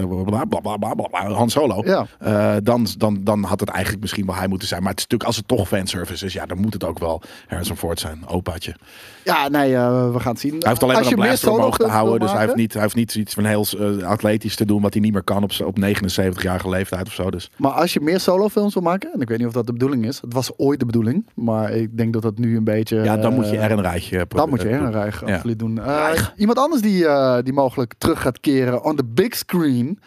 [1.21, 2.05] eh, Han Solo, Ja.
[2.19, 4.81] eh, dan, dan, dan had het eigenlijk misschien wel hij moeten zijn.
[4.81, 7.21] Maar het is natuurlijk, als het toch fanservice is, ja, dan moet het ook wel
[7.47, 8.23] Harrison Ford zijn.
[8.27, 8.75] Opaatje.
[9.23, 10.55] Ja, nee, eh, we gaan het zien.
[10.59, 12.19] Hij heeft alleen Als maar een blaster omhoog te houden.
[12.19, 14.93] Dus hij heeft, niet, hij heeft niet iets van heel eh, atletisch te doen wat
[14.93, 17.31] hij niet meer kan op, op 79-jarige leeftijd of zo.
[17.31, 19.73] Dus Maar als je meer solofilms wil maken, en ik weet niet of dat de
[19.73, 20.21] bedoeling is.
[20.31, 22.97] Het was ooit de bedoeling, maar ik denk dat dat nu een beetje...
[23.03, 24.83] ja, dan eh, moet je Ehrenreich eh, Dan moet je eh, doen.
[24.87, 25.33] Ehrenreich Ja.
[25.33, 25.79] absoluut doen.
[25.79, 29.99] Eh, iemand anders die, eh, die mogelijk terug gaat keren on the big screen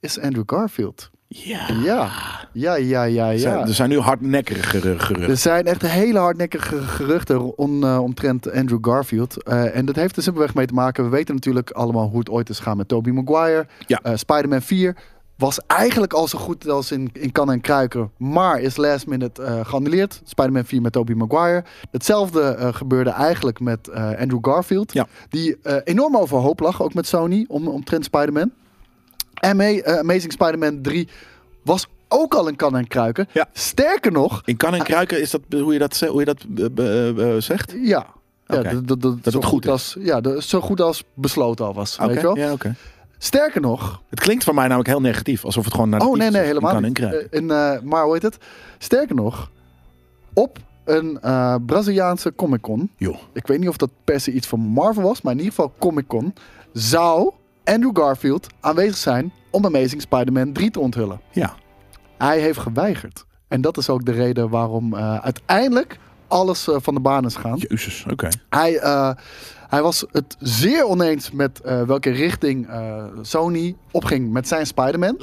[0.00, 1.10] is Andrew Garfield.
[1.28, 1.66] Ja.
[1.82, 2.08] Ja,
[2.52, 3.66] ja, ja, ja, Er zijn- ja.
[3.66, 5.22] Er zijn nu hardnekkige geruchten.
[5.22, 9.42] Er zijn echt hele hardnekkige geruchten om, eh, omtrent Andrew Garfield.
[9.42, 11.04] Eh, en dat heeft er simpelweg mee te maken.
[11.04, 13.66] We weten natuurlijk allemaal hoe het ooit is gegaan met Tobey Maguire.
[13.86, 14.00] Ja.
[14.02, 14.96] Eh, Spider-Man 4
[15.38, 18.10] was eigenlijk al zo goed als in, in kan en kruiken.
[18.16, 20.20] Maar is last minute eh geannuleerd.
[20.24, 21.64] Spider-Man 4 met Tobey Maguire.
[21.90, 24.92] Hetzelfde eh, gebeurde eigenlijk met eh, Andrew Garfield.
[24.92, 25.06] Ja.
[25.30, 28.50] Die enorm overhoop lag, ook met Sony, om, omtrent Spider-Man.
[29.34, 29.60] En
[29.98, 31.08] Amazing Spider-Man 3
[31.62, 33.28] was ook al in kan en kruiken.
[33.32, 33.48] Ja.
[33.52, 37.74] Sterker nog, In kan en kruiken, is dat hoe je dat, hoe je dat zegt?
[37.82, 38.06] ja.
[38.46, 41.96] Ja, dat, dat, dat, het zo goed als, ja, zo goed als besloten al was.
[41.96, 42.36] Weet je wel?
[42.36, 42.74] Ja, oké.
[43.18, 44.02] Sterker nog.
[44.10, 45.44] Het klinkt voor mij namelijk heel negatief.
[45.44, 46.98] Alsof het gewoon negatief Oh nee, nee, helemaal niet.
[46.98, 48.38] Eh, in, eh, maar hoe heet het?
[48.78, 49.50] Sterker nog.
[50.32, 52.90] Op een eh, Braziliaanse Comic Con.
[53.32, 55.72] Ik weet niet of dat per se iets van Marvel was, maar in ieder geval
[55.78, 56.34] Comic Con.
[56.72, 57.30] Zou
[57.64, 61.20] Andrew Garfield aanwezig zijn om Amazing Spider-Man 3 te onthullen.
[61.30, 61.54] Ja.
[62.18, 63.24] Hij heeft geweigerd.
[63.48, 67.58] En dat is ook de reden waarom uiteindelijk alles van de baan is gegaan.
[67.58, 68.28] Jezus, oké.
[68.48, 68.80] Hij,
[69.68, 75.16] hij was het zeer oneens met eh, welke richting eh, Sony opging met zijn Spider-Man.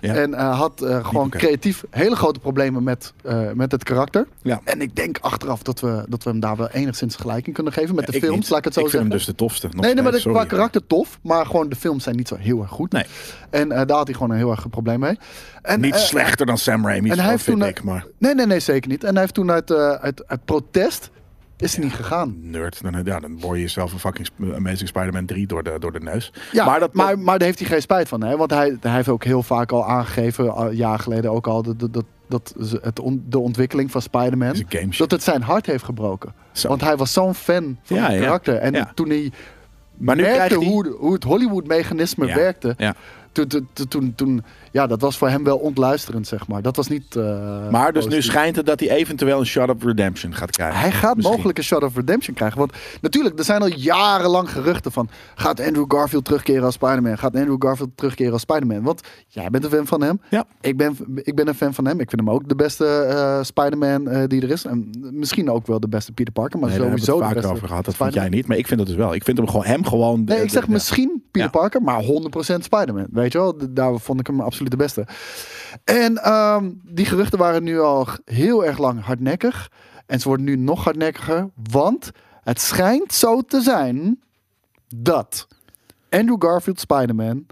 [0.00, 0.14] Ja.
[0.14, 3.12] En eh, had gewoon creatief hele grote problemen met,
[3.54, 4.26] met het karakter.
[4.42, 4.60] Ja.
[4.64, 7.72] En ik denk achteraf dat we, dat we hem daar wel enigszins gelijk in kunnen
[7.72, 8.48] geven met de films, niet.
[8.48, 9.10] laat ik het zo ik vind zeggen.
[9.10, 9.68] hem dus de tofste.
[9.70, 12.36] Nog nee, nee, maar de, qua karakter tof, maar gewoon de films zijn niet zo
[12.36, 12.92] heel erg goed.
[12.92, 13.04] Nee,
[13.50, 15.18] En daar had hij gewoon een heel erg probleem mee.
[15.62, 17.82] En, niet slechter dan Sam Raimi, en hij heeft vind toen, ik.
[17.82, 19.04] Maar Nee, nee, nee, zeker niet.
[19.04, 21.10] En hij heeft toen uit, uit, uit protest
[21.58, 22.36] is hij niet gegaan.
[22.40, 25.92] nerd, dan, ja, dan boor je jezelf een fucking Amazing Spider-Man 3 door de, door
[25.92, 26.32] de neus.
[26.52, 28.22] Ja, maar dat, maar, maar daar heeft hij geen spijt van.
[28.22, 28.36] Hè?
[28.36, 31.78] Want hij, hij heeft ook heel vaak al aangegeven, al jaar geleden ook al, dat,
[31.92, 34.54] dat, dat, het on- de ontwikkeling van Spider-Man,
[34.98, 36.32] dat het zijn hart heeft gebroken.
[36.52, 36.68] Zo.
[36.68, 38.54] Want hij was zo'n fan van Ja, het karakter.
[38.56, 39.32] En toen hij
[39.96, 40.64] maar nu merkte krijgt hij...
[40.72, 42.94] hoe, hoe het Hollywood-mechanisme werkte, ja.
[43.44, 46.62] Toen, toen, toen, ja, dat was voor hem wel ontluisterend, zeg maar.
[46.62, 47.16] Dat was niet...
[47.16, 50.80] eh, Maar dus nu schijnt het dat hij eventueel een Shot of Redemption gaat krijgen.
[50.80, 51.34] Hij gaat Misschien.
[51.34, 52.58] mogelijk een Shot of Redemption krijgen.
[52.58, 55.08] Want natuurlijk, er zijn al jarenlang geruchten van...
[55.34, 57.18] gaat Andrew Garfield terugkeren als Spider-Man?
[57.18, 58.82] Gaat Andrew Garfield terugkeren als Spider-Man?
[58.82, 60.20] Want jij bent een fan van hem.
[60.30, 60.44] Ja.
[60.60, 62.00] Ik ben, ik ben een fan van hem.
[62.00, 64.64] Ik vind hem ook de beste eh, Spider-Man eh, die er is.
[64.64, 66.58] En misschien ook wel de beste Peter Parker.
[66.58, 67.84] Maar Nee, daar hebben we sowieso het vaker over gehad.
[67.84, 68.22] Dat Spider-Man.
[68.22, 68.46] jij niet.
[68.46, 69.14] Maar ik vind het dus wel.
[69.14, 70.24] Ik vind hem gewoon, hem gewoon...
[70.24, 71.60] Nee, de- ik zeg de- misschien Peter Ja.
[71.60, 73.06] Parker, maar 100% Spider-Man.
[73.10, 75.06] Weet je wel, daar vond ik hem absoluut de beste.
[75.84, 79.70] En ehm, die geruchten waren nu al heel erg lang hardnekkig.
[80.06, 82.10] En ze worden nu nog hardnekkiger, want
[82.42, 84.20] het schijnt zo te zijn
[84.96, 85.46] dat
[86.10, 87.46] Andrew Garfield Spider-Man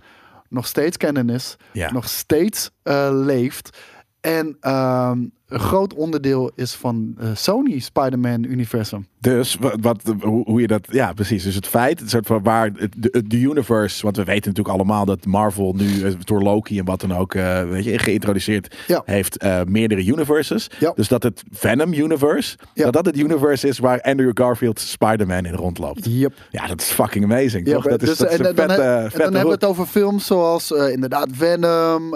[0.49, 1.93] nog steeds canon is, Ja.
[1.93, 3.79] nog steeds eh, leeft.
[4.21, 5.19] En ehm,
[5.49, 9.07] een groot onderdeel is van eh, Sony Spider-Man-universum.
[9.25, 10.87] Dus wat, wat, hoe, je dat.
[10.91, 11.43] Ja, precies.
[11.43, 14.03] Dus het feit, het soort van waar de, de universe.
[14.03, 17.35] Want we weten natuurlijk allemaal dat Marvel nu eh, door Loki en wat dan ook.
[17.35, 19.03] eh, weet je, geïntroduceerd Ja.
[19.05, 20.71] heeft eh, meerdere universes.
[20.79, 20.93] Ja.
[20.97, 22.57] Dus dat het Venom universe.
[22.75, 22.85] Ja.
[22.85, 26.07] Dat dat het universe is waar Andrew Garfield Spider-Man in rondloopt.
[26.11, 26.33] Yep.
[26.51, 27.67] Ja, dat is fucking amazing.
[27.67, 27.85] Ja, toch?
[27.85, 29.65] Dat is, dus, dat is en, een en dan, vette, en dan hebben we het
[29.65, 32.09] over films zoals inderdaad Venom,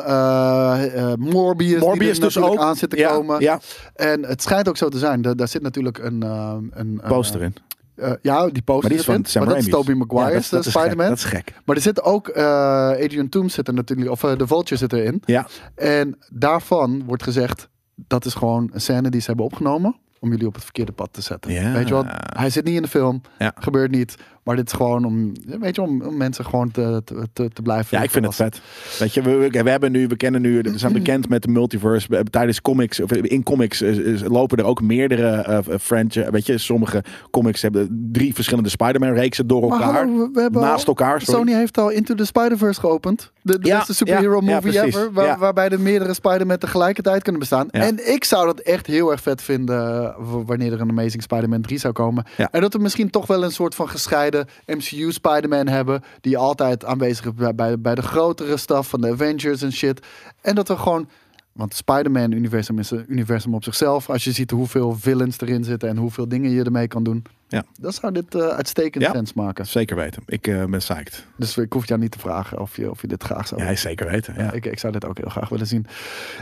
[1.18, 2.58] Morbius, Morbius die er dus ook.
[2.58, 3.40] aan zit te Ja, komen.
[3.40, 3.60] ja.
[3.98, 5.22] En het schijnt ook zo te zijn.
[5.22, 6.22] da- Daar zit natuurlijk een...
[6.22, 7.54] eh, een eh, Poster in.
[7.94, 9.24] eh, ja, die poster Maar die is van.
[9.24, 9.70] Sam Maar dat is.
[9.70, 10.62] Tobey Maguire's Ja, eh.
[10.64, 11.08] Spider-Man.
[11.08, 11.52] Dat is gek.
[11.64, 12.44] Maar er zit ook eh,
[12.88, 15.22] Adrian Toomes zit er natuurlijk, of eh, de Vulture zit erin.
[15.24, 15.46] Ja.
[15.74, 20.46] En daarvan wordt gezegd, dat is gewoon een scène die ze hebben opgenomen om jullie
[20.46, 21.52] op het verkeerde pad te zetten.
[21.52, 21.72] Ja.
[21.72, 22.06] Weet je wat?
[22.36, 23.52] Hij zit niet in de film, Ja.
[23.58, 24.14] gebeurt niet.
[24.48, 27.98] Maar dit is gewoon om, weet je, om, om mensen gewoon te, te, te, blijven.
[27.98, 28.60] Ja, ik vind het vet.
[28.98, 31.48] Weet je, we, we, we hebben nu, we kennen nu, we zijn bekend met de
[31.48, 32.24] multiverse.
[32.30, 36.30] Tijdens comics, of in comics is- is- lopen er ook meerdere eh franchise.
[36.30, 39.92] Weet je, sommige comics hebben drie verschillende Spider-Man-reeksen door elkaar.
[39.94, 41.20] hallo, we- naast al- elkaar.
[41.20, 41.40] sorry.
[41.40, 43.32] Sony heeft al Into the Spider-Verse geopend.
[43.42, 45.12] De, de Ja, beste superhero ja, movie ever.
[45.12, 45.38] Waar.
[45.38, 47.70] Waarbij de meerdere Spider-Man tegelijkertijd kunnen bestaan.
[47.70, 50.14] En ik zou dat echt heel erg vet vinden eh,
[50.46, 52.24] wanneer er een Amazing Spider-Man 3 zou komen.
[52.50, 56.02] En dat we misschien toch wel een soort van gescheiden MCU Spider-Man hebben.
[56.20, 60.06] Die altijd aanwezig is bij, bij, bij de grotere stuff van de Avengers en shit.
[60.40, 61.08] En dat we gewoon...
[61.52, 64.10] Want Spider-Man-universum is een universum op zichzelf.
[64.10, 67.24] Als je ziet hoeveel villains erin zitten en hoeveel dingen je ermee kan doen.
[67.48, 67.64] Ja.
[67.80, 69.12] Dan zou dit eh, uitstekend Ja.
[69.12, 69.66] sens maken.
[69.66, 70.22] Zeker weten.
[70.26, 71.26] Ik eh, ben psyched.
[71.36, 73.74] Dus ik hoef jou niet te vragen of je, of je dit graag zou Ja,
[73.76, 74.34] zeker weten.
[74.36, 74.42] Ja.
[74.42, 75.86] ja, ik, ik zou dit ook heel graag willen zien.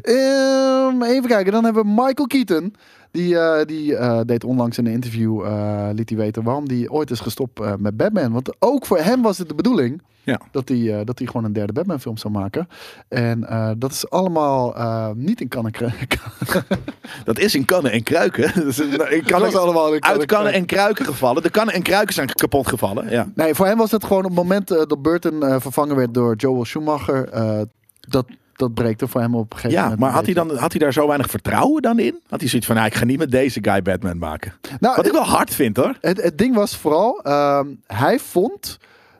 [0.02, 2.74] Ehm, even kijken, dan hebben we Michael Keaton.
[3.16, 6.88] Die, eh, die eh, deed onlangs in een interview, eh, liet hij weten waarom hij
[6.88, 8.32] ooit is gestopt met Batman.
[8.32, 10.40] Want ook voor hem was het de bedoeling Ja.
[10.50, 12.68] dat hij, dat hij gewoon een derde Batman film zou maken.
[13.08, 13.46] En
[13.78, 14.74] dat is allemaal
[15.14, 16.06] niet in kannen krijgen.
[17.24, 18.52] Dat is in kannen en kruiken.
[18.54, 21.42] Dat is in kannen, allemaal in kannen uit kannen en kruiken gevallen.
[21.42, 23.10] De kannen en kruiken zijn kapot gevallen.
[23.10, 23.28] Ja.
[23.34, 26.64] Nee, voor hem was het gewoon op het moment dat Burton vervangen werd door Joel
[26.64, 27.28] Schumacher.
[27.28, 27.60] eh,
[28.56, 30.00] dat dat breekte voor hem op een gegeven Ja, moment.
[30.00, 32.20] maar een had hij, dan, had hij daar zo weinig vertrouwen dan in?
[32.28, 34.52] Had hij zoiets van, nou, ik ga niet met deze guy Batman maken.
[34.80, 35.96] Nou, Wat ik wel hard vind hoor.
[36.00, 38.78] Het, het ding was vooral, ehm, hij vond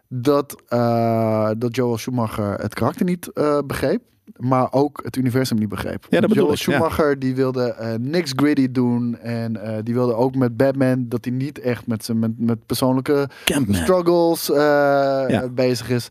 [0.09, 4.01] dat, eh, dat Joel Schumacher het karakter niet eh, begreep.
[4.37, 6.07] Maar ook het universum niet begreep.
[6.09, 6.57] Ja, dat Joel ik, ja.
[6.57, 9.19] Schumacher die wilde eh, niks gritty doen.
[9.19, 13.29] En die wilde ook met Batman dat hij niet echt met, zijn met, met persoonlijke
[13.45, 13.75] Campman.
[13.77, 15.49] struggles Ja.
[15.49, 16.09] bezig is.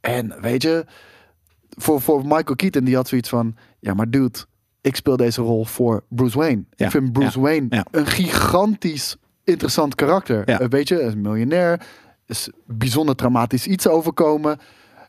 [0.00, 0.84] En weet je,
[1.76, 3.56] voor, voor Michael Keaton die had zoiets van...
[3.80, 4.38] Ja, maar dude,
[4.80, 6.64] ik speel deze rol voor Bruce Wayne.
[6.70, 7.86] Ja, Ik vind Bruce Wayne ja.
[7.90, 10.44] een gigantisch interessant karakter.
[10.44, 11.86] Eh, weet je, is een miljonair.
[12.26, 14.58] Is bijzonder traumatisch iets overkomen.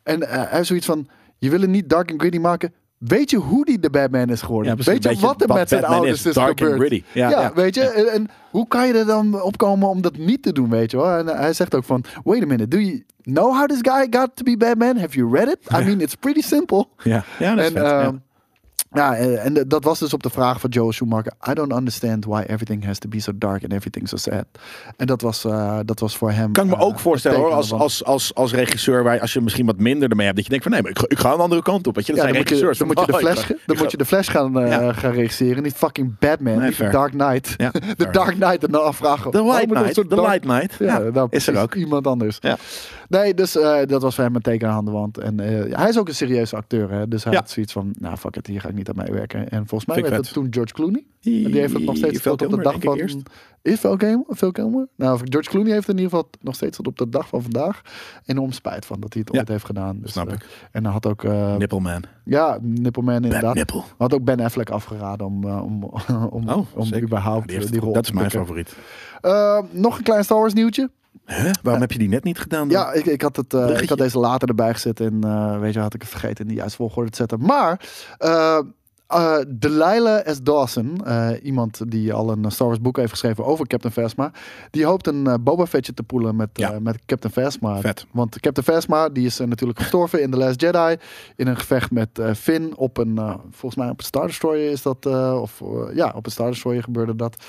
[0.04, 1.08] En eh, hij zoiets van...
[1.38, 2.74] Je wil het niet dark and gritty maken...
[2.98, 4.78] Weet je hoe die de Batman is geworden?
[4.78, 6.26] Ja, weet je wat er met zijn Batman ouders is?
[6.26, 7.04] is, Dark and gebeurd?
[7.14, 7.82] Ja, Ja, weet je.
[7.82, 10.98] En, en hoe kan je er dan opkomen om dat niet te doen, weet je
[10.98, 11.18] wel?
[11.18, 12.04] En hij zegt ook van...
[12.24, 14.98] Wait a minute, do you know how this guy got to be Batman?
[14.98, 15.58] Have you read it?
[15.82, 16.86] I mean, it's pretty simple.
[17.04, 17.84] Ja, ja dat is En, vet.
[17.84, 18.14] ja.
[18.92, 21.34] Ja, eh, en dat was dus op de vraag van Joel Schumacher.
[21.50, 24.46] I don't understand why everything has to be so dark and everything so sad.
[24.98, 26.52] En dat was, eh, dat was voor hem.
[26.52, 29.42] Kan ik me eh, ook voorstellen hoor, als, als, als, als regisseur, waar, als je
[29.42, 31.34] misschien wat minder ermee hebt, dat je denkt van nee, maar ik, ga- ik ga
[31.34, 31.96] een andere kant op.
[31.96, 32.78] Weet je, dat Ja, zijn dan moet je, regisseurs.
[32.78, 34.94] dan moet je de oh, Flash, dan moet je de Flash gaan, eh, Ja.
[34.94, 35.64] gaan regisseren.
[35.64, 37.54] Niet fucking Batman, Nee, niet Dark Knight.
[37.58, 38.10] Ja, de.
[38.12, 39.32] Dark Knight en dan afvragen.
[39.32, 40.76] De oh, Light Knight, de Light Knight.
[40.80, 41.76] Ja, nou, is er ook.
[41.76, 42.38] Iemand anders.
[42.42, 42.58] Ja.
[43.10, 45.18] Nee, dus eh, dat was voor hem een teken aan de wand.
[45.18, 46.92] En eh, hij is ook een serieuze acteur.
[46.92, 47.08] Hè?
[47.08, 47.40] Dus hij Ja.
[47.40, 49.50] had zoiets van, nou fuck it, hier ga ik niet aan meewerken.
[49.50, 50.36] En volgens mij Vind werd het vet.
[50.44, 51.04] toen George Clooney.
[51.20, 52.98] Die heeft het nog steeds tot op de dag van...
[52.98, 53.18] eerst.
[53.62, 53.98] Is Val
[54.52, 54.88] Kilmer?
[54.96, 57.82] Nou, George Clooney heeft in ieder geval nog steeds tot op de dag van vandaag
[58.26, 59.40] enorm spijt van dat hij het Ja.
[59.40, 60.00] ooit heeft gedaan.
[60.02, 60.46] Dus, Snap eh, ik.
[60.72, 61.24] En dan had ook...
[61.58, 62.02] Nippleman.
[62.26, 63.56] ja, Nippleman inderdaad.
[63.56, 63.82] Nipple.
[63.98, 65.84] Had ook Ben Affleck afgeraden om, om,
[66.30, 67.94] om, Oh, om überhaupt Ja, die die rol.
[67.94, 68.76] Dat is mijn favoriet.
[69.72, 70.90] Nog een klein Star Wars nieuwtje.
[71.26, 71.52] Huh?
[71.62, 72.68] Waarom heb je die net niet gedaan?
[72.68, 72.78] dan?
[72.78, 75.74] Ja, ik, ik, had het, eh, ik had deze later erbij gezet en eh, weet
[75.74, 77.42] je, had ik het vergeten in de juiste volgorde te zetten.
[77.42, 78.60] Maar eh
[79.08, 80.42] eh, Delilah S.
[80.42, 81.02] Dawson,
[81.44, 84.32] iemand die al een Star Wars boek heeft geschreven over Captain Phasma,
[84.72, 86.80] die hoopt een Boba Fettje te poelen met, Ja.
[86.80, 87.80] met Captain Phasma.
[87.80, 88.06] Vet.
[88.12, 90.96] Want Captain Phasma die is natuurlijk gestorven in The Last Jedi
[91.36, 95.06] in een gevecht met Finn op een, volgens mij op een Star Destroyer is dat,
[95.36, 95.62] of
[95.94, 97.44] ja, op een Star Destroyer gebeurde dat.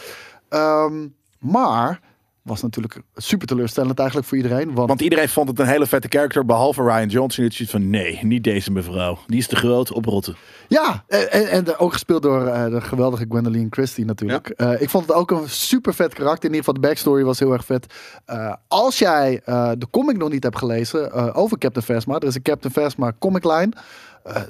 [0.49, 1.07] Ehm,
[1.39, 2.01] maar
[2.47, 6.09] was natuurlijk super teleurstellend eigenlijk voor iedereen, want Want iedereen vond het een hele vette
[6.11, 7.45] character, behalve Ryan Johnson.
[7.45, 9.19] Het is van nee, niet deze mevrouw.
[9.27, 10.37] Die is te groot, oprotten.
[10.69, 14.49] Ja, en, en, ook gespeeld door eh, de geweldige Gwendoline Christie natuurlijk.
[14.49, 16.45] Eh, ik vond het ook een super vet karakter.
[16.45, 17.95] In ieder geval de backstory was heel erg vet.
[18.25, 19.43] Eh, als jij
[19.79, 22.15] de comic nog niet hebt gelezen over Captain Phasma.
[22.15, 23.73] Er is een Captain Phasma comic line.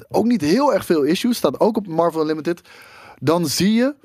[0.09, 1.37] Ook niet heel erg veel issues.
[1.37, 2.61] Staat ook op Marvel Unlimited.
[3.19, 3.95] Dan zie je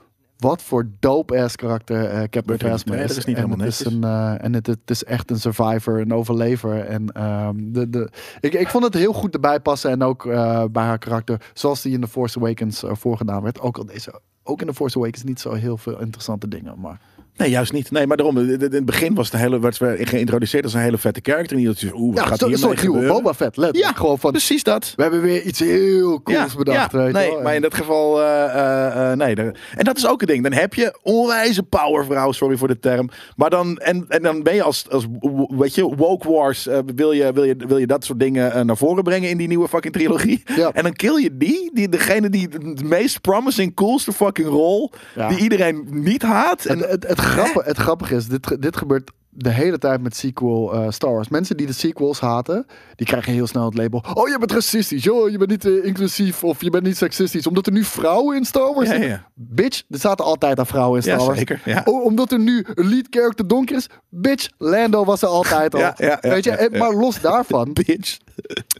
[0.42, 3.16] wat voor dope-ass karakter eh Captain Phasma is.
[3.16, 6.00] is niet en helemaal het is, een, eh, en het, het is echt een survivor,
[6.00, 6.80] een overlever.
[6.86, 9.90] En ehm, de, de, ik, ik vond het heel goed erbij passen.
[9.90, 13.60] En ook eh, bij haar karakter, zoals die in The Force Awakens voorgedaan werd.
[13.60, 16.80] Ook al deze, ook in The Force Awakens niet zo heel veel interessante dingen.
[16.80, 17.00] Maar
[17.36, 17.90] Nee, juist niet.
[17.90, 18.38] Nee, maar daarom.
[18.38, 19.76] In in het begin was het een hele, werd
[20.08, 21.56] geïntroduceerd als een hele vette character.
[21.56, 23.56] En iedereen oeh, wat ja, gaat hier een soort nieuwe Boba Fett.
[23.56, 24.92] Let Ja, gewoon van, precies dat.
[24.96, 26.92] we hebben weer iets heel cools bedacht.
[26.92, 27.42] ja, weet je nee, wel.
[27.42, 29.34] maar in dat geval, eh, eh, eh, nee.
[29.34, 30.42] daar- en dat is ook een ding.
[30.42, 33.08] Dan heb je onwijze powervrouw, sorry voor de term.
[33.36, 35.06] Maar dan, en, en dan ben je als, als
[35.48, 38.60] weet je, woke wars, eh, wil, je, wil, je, wil je dat soort dingen eh,
[38.62, 40.42] naar voren brengen in die nieuwe fucking trilogie.
[40.56, 40.70] Ja.
[40.72, 44.90] En dan kill je die, die degene die de meest promising, coolste fucking rol,
[45.28, 46.64] die iedereen niet haat.
[46.64, 50.16] En, Het, het, het, grappige, het grappige is, dit, dit gebeurt de hele tijd met
[50.16, 51.28] sequel eh, Star Wars.
[51.28, 52.66] Mensen die de sequels haten,
[52.96, 54.04] die krijgen heel snel het label.
[54.14, 55.08] Oh, je bent racistisch.
[55.08, 56.44] Oh, je bent niet eh, inclusief.
[56.44, 57.46] Of je bent niet seksistisch.
[57.46, 59.10] Omdat er nu vrouwen in Star Wars Ja, zitten.
[59.10, 59.26] ja.
[59.34, 61.38] Bitch, er zaten altijd al vrouwen in Star Ja, Wars.
[61.38, 61.82] zeker, ja.
[61.84, 63.86] Oh, omdat er nu een lead character donker is.
[64.08, 65.80] Bitch, Lando was er altijd al.
[65.80, 67.72] Ja, ja, ja, Weet je, maar los daarvan.
[67.86, 68.16] bitch.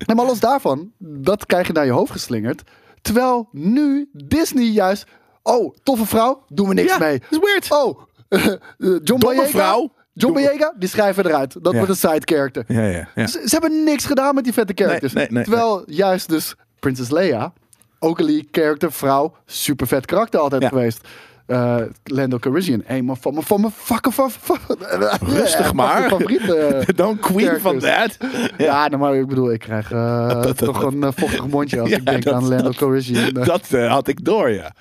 [0.07, 2.63] Nee, maar los daarvan, dat krijg je naar je hoofd geslingerd.
[3.03, 5.07] Terwijl nu Disney juist.
[5.45, 7.23] Oh, toffe vrouw, doen we niks Ja, mee.
[7.31, 7.67] is weird.
[7.71, 8.01] Oh,
[8.79, 9.47] John Domme Boyega.
[9.47, 9.93] vrouw.
[10.13, 11.57] John Boyega, die schrijven eruit.
[11.63, 12.65] Dat wordt een side character.
[12.69, 13.27] Ja, ja, ja.
[13.27, 15.13] Ze, ze hebben niks gedaan met die vette characters.
[15.13, 17.53] nee, nee, Terwijl juist dus Princess Leia,
[17.99, 21.09] ook een lead character, vrouw, super vet karakter altijd geweest.
[21.53, 24.15] Eh, Lando Calrissian, een van mijn van mijn fucking
[25.39, 26.03] Rustig maar.
[26.03, 28.17] favoriete Don't queen van that.
[28.59, 31.97] Ja, nou, maar ik bedoel, ik krijg eh, toch een eh, vochtig mondje als Ja,
[31.97, 33.33] ik denk dat- aan Lando dat- Calrissian.
[33.33, 34.75] Dat had ik door, ja.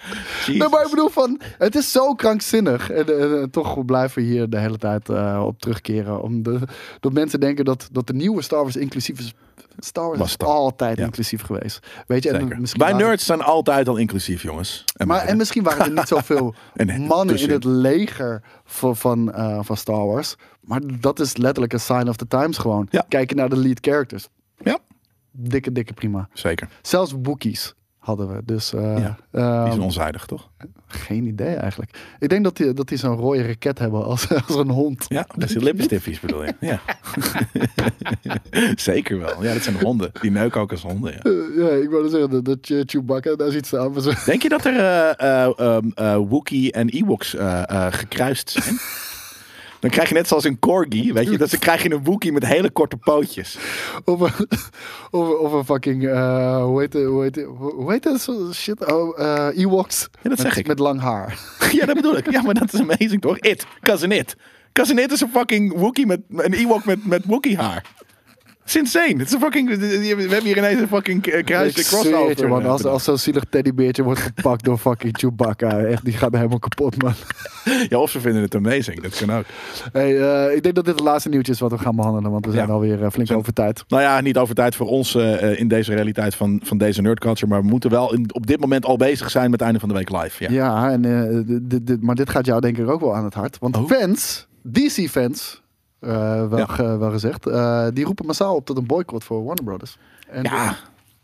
[0.48, 2.90] Nee, maar ik bedoel van, het is zo krankzinnig.
[2.92, 5.10] En, toch blijven we hier de hele tijd
[5.40, 6.22] op terugkeren.
[6.22, 6.60] Om de,
[7.00, 9.34] dat mensen denken dat, dat de nieuwe Star Wars inclusief is.
[9.78, 11.04] Star Wars Was is altijd Ja.
[11.06, 11.88] inclusief geweest.
[12.08, 12.60] Weet je, en Zeker.
[12.60, 14.84] misschien Wij waren- nerds zijn altijd al inclusief, jongens.
[14.96, 19.34] En Maar, en misschien waren er niet zoveel En mannen in het leger van, van,
[19.34, 20.36] eh, van Star Wars.
[20.62, 22.88] Maar dat is letterlijk een sign of the times gewoon.
[22.90, 23.06] Ja.
[23.08, 24.28] Kijk je naar de lead characters.
[24.58, 24.78] Ja.
[25.32, 26.28] dikke, dikke prima.
[26.34, 26.70] Zeker.
[26.82, 28.42] Zelfs Wookiees hadden we.
[28.46, 30.50] Dus eh, Ja, ehm, Die is onzijdig, toch?
[30.88, 31.98] geen idee eigenlijk.
[32.20, 35.06] Ik denk dat die, dat die zo'n rode raket hebben als, als een hond.
[35.08, 36.54] Ja, dat is lippenstiffies bedoel je.
[36.60, 36.82] Ja.
[38.76, 39.44] Zeker wel.
[39.44, 40.12] Ja, dat zijn honden.
[40.22, 41.12] Die neuken ook als honden.
[41.12, 41.20] Ja.
[41.20, 44.02] Eh, ja, ik wilde zeggen dat, je Chewbacca daar ziet staan.
[44.02, 45.10] Zo, Denk je dat er eh
[45.46, 47.36] eh, ehm, eh, Wookie en Ewoks
[47.90, 48.76] gekruist zijn?
[49.82, 52.32] Dan krijg je net zoals een corgi, weet je, dat ze krijg je een Wookie
[52.32, 53.58] met hele korte pootjes.
[54.06, 54.48] of, een,
[55.12, 58.92] of, of een fucking, eh, hoe heet het, hoe heet het, hoe heet zo- shit,
[58.94, 60.08] oh, eh, Ewoks.
[60.22, 60.68] Ja, dat zeg met, ik.
[60.68, 61.40] Met lang haar.
[61.72, 62.32] Ja, dat bedoel ik.
[62.32, 63.38] Ja, maar dat is amazing toch?
[63.40, 64.36] It, Cousin It.
[64.72, 67.86] Cousin It is een fucking Wookie met een Ewok met, met Wookie haar.
[68.62, 69.18] Het is insane.
[69.18, 69.86] Het is een fucking, we
[70.20, 72.38] hebben hier ineens een fucking kruis de Ik zweer crossover.
[72.38, 72.66] je, man.
[72.66, 75.80] Als, als zo'n zielig teddybeertje wordt gepakt door fucking Chewbacca.
[75.80, 77.14] Echt, die gaat helemaal kapot, man.
[77.90, 79.02] Ja, of ze vinden het amazing.
[79.02, 79.46] Dat kan ook.
[79.92, 82.32] Hey, eh, ik denk dat dit het laatste nieuwtje is wat we gaan behandelen.
[82.32, 82.74] Want we zijn Ja.
[82.74, 83.84] alweer eh, flink over tijd.
[83.88, 87.48] Nou ja, niet over tijd voor ons eh, in deze realiteit van, van deze nerdculture.
[87.48, 89.90] Maar we moeten wel in, op dit moment al bezig zijn met het einde van
[89.90, 90.44] de week live.
[90.44, 90.52] Ja.
[90.52, 91.02] Ja, en,
[91.46, 93.58] dit- dit- dit- maar dit gaat jou denk ik ook wel aan het hart.
[93.60, 93.90] Want Oh.
[93.90, 95.61] fans, DC-fans,
[96.50, 96.66] wel, Ja.
[96.66, 99.98] ge- wel gezegd, eh, die roepen massaal op tot een boycott voor Warner Brothers.
[100.30, 100.76] En, Ja,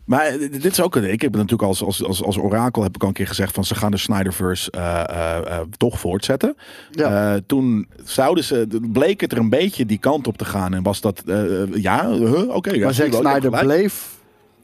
[0.04, 1.12] maar eh, dit is ook een.
[1.12, 3.64] Ik heb natuurlijk als, als, als, als orakel heb ik al een keer gezegd van
[3.64, 6.56] ze gaan de Snyderverse eh, eh, eh, toch voortzetten.
[6.90, 7.34] Ja.
[7.34, 10.82] Eh, toen zouden ze, bleek het er een beetje die kant op te gaan en
[10.82, 12.70] was dat eh, ja, huh, oké.
[12.70, 14.16] ja, maar Zack wel, hebt Snyder bleef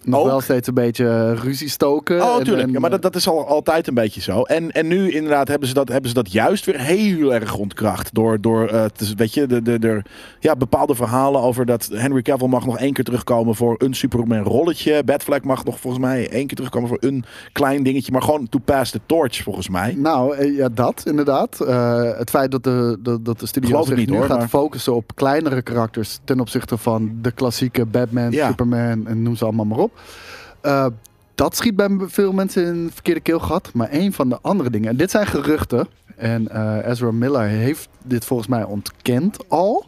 [0.06, 0.26] nog Ook.
[0.26, 2.22] wel steeds een beetje eh, ruzie stoken.
[2.22, 2.70] Oh, tuurlijk.
[2.70, 4.42] ja, maar dat, dat is al altijd een beetje zo.
[4.42, 8.14] En, en nu inderdaad hebben ze, dat, hebben ze dat juist weer heel erg ontkracht.
[8.14, 10.02] Door, door eh, te- weet je, de, de, de,
[10.40, 14.42] ja, bepaalde verhalen over dat Henry Cavill mag nog één keer terugkomen voor een Superman
[14.42, 15.04] rolletje.
[15.04, 18.12] Batfleck mag nog volgens mij één keer terugkomen voor een klein dingetje.
[18.12, 19.94] Maar gewoon to pass the torch volgens mij.
[19.98, 21.58] Nou, eh, ja, dat inderdaad.
[22.18, 24.94] Het feit dat de, dat, dat de studio zich niet, nu hoor, gaat maar- focussen
[24.94, 28.48] op kleinere karakters ten opzichte van de klassieke Batman, Ja.
[28.48, 29.93] Superman en noem ze allemaal maar op.
[30.60, 30.86] Eh,
[31.34, 33.70] dat schiet bij veel mensen in het verkeerde keelgat.
[33.72, 35.86] Maar een van de andere dingen, en dit zijn geruchten.
[36.16, 39.84] En eh, Ezra Miller heeft dit volgens mij ontkend al.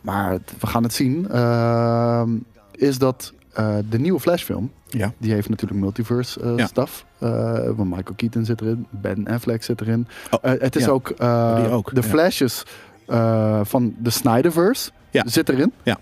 [0.00, 1.28] Maar we gaan het zien.
[1.30, 2.30] Ehm,
[2.72, 4.70] is dat eh, de nieuwe Flash-film.
[4.88, 5.12] Ja.
[5.18, 6.86] Die heeft natuurlijk multiverse eh Ja.
[7.18, 8.86] Eh, want Michael Keaton zit erin.
[8.90, 10.06] Ben Affleck zit erin.
[10.30, 10.90] Oh, Eh, het is ja.
[10.90, 12.02] ook, eh, de ja.
[12.02, 12.62] flashes
[13.06, 14.90] eh, van de Snyderverse.
[15.10, 15.22] Ja.
[15.26, 15.72] Zit erin.
[15.82, 15.98] Ja,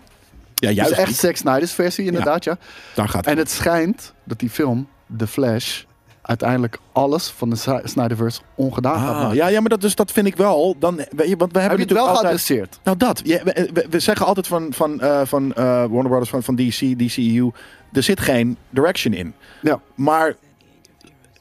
[0.66, 0.92] Dus juist.
[0.92, 1.16] echt niet.
[1.16, 2.56] Zack Snyder's versie inderdaad, ja.
[2.94, 3.50] Daar gaat En het.
[3.50, 5.82] schijnt dat die film, The Flash,
[6.22, 9.36] uiteindelijk alles van de Snyderverse ongedaan gaat Ah, maken.
[9.36, 10.76] ja, ja, maar dat, dus, dat vind ik wel.
[10.78, 12.40] Dan, weet je, want we hebben Heb je het wel natuurlijk altijd...
[12.40, 12.78] geadresseerd?
[12.84, 13.20] Nou, dat.
[13.24, 16.56] Ja, we, we- we zeggen altijd van, van, eh, van eh, Warner Brothers, van, van
[16.56, 17.50] DC, DCU.
[17.92, 19.34] Er zit geen direction in.
[19.62, 19.80] Ja.
[19.94, 20.34] Maar.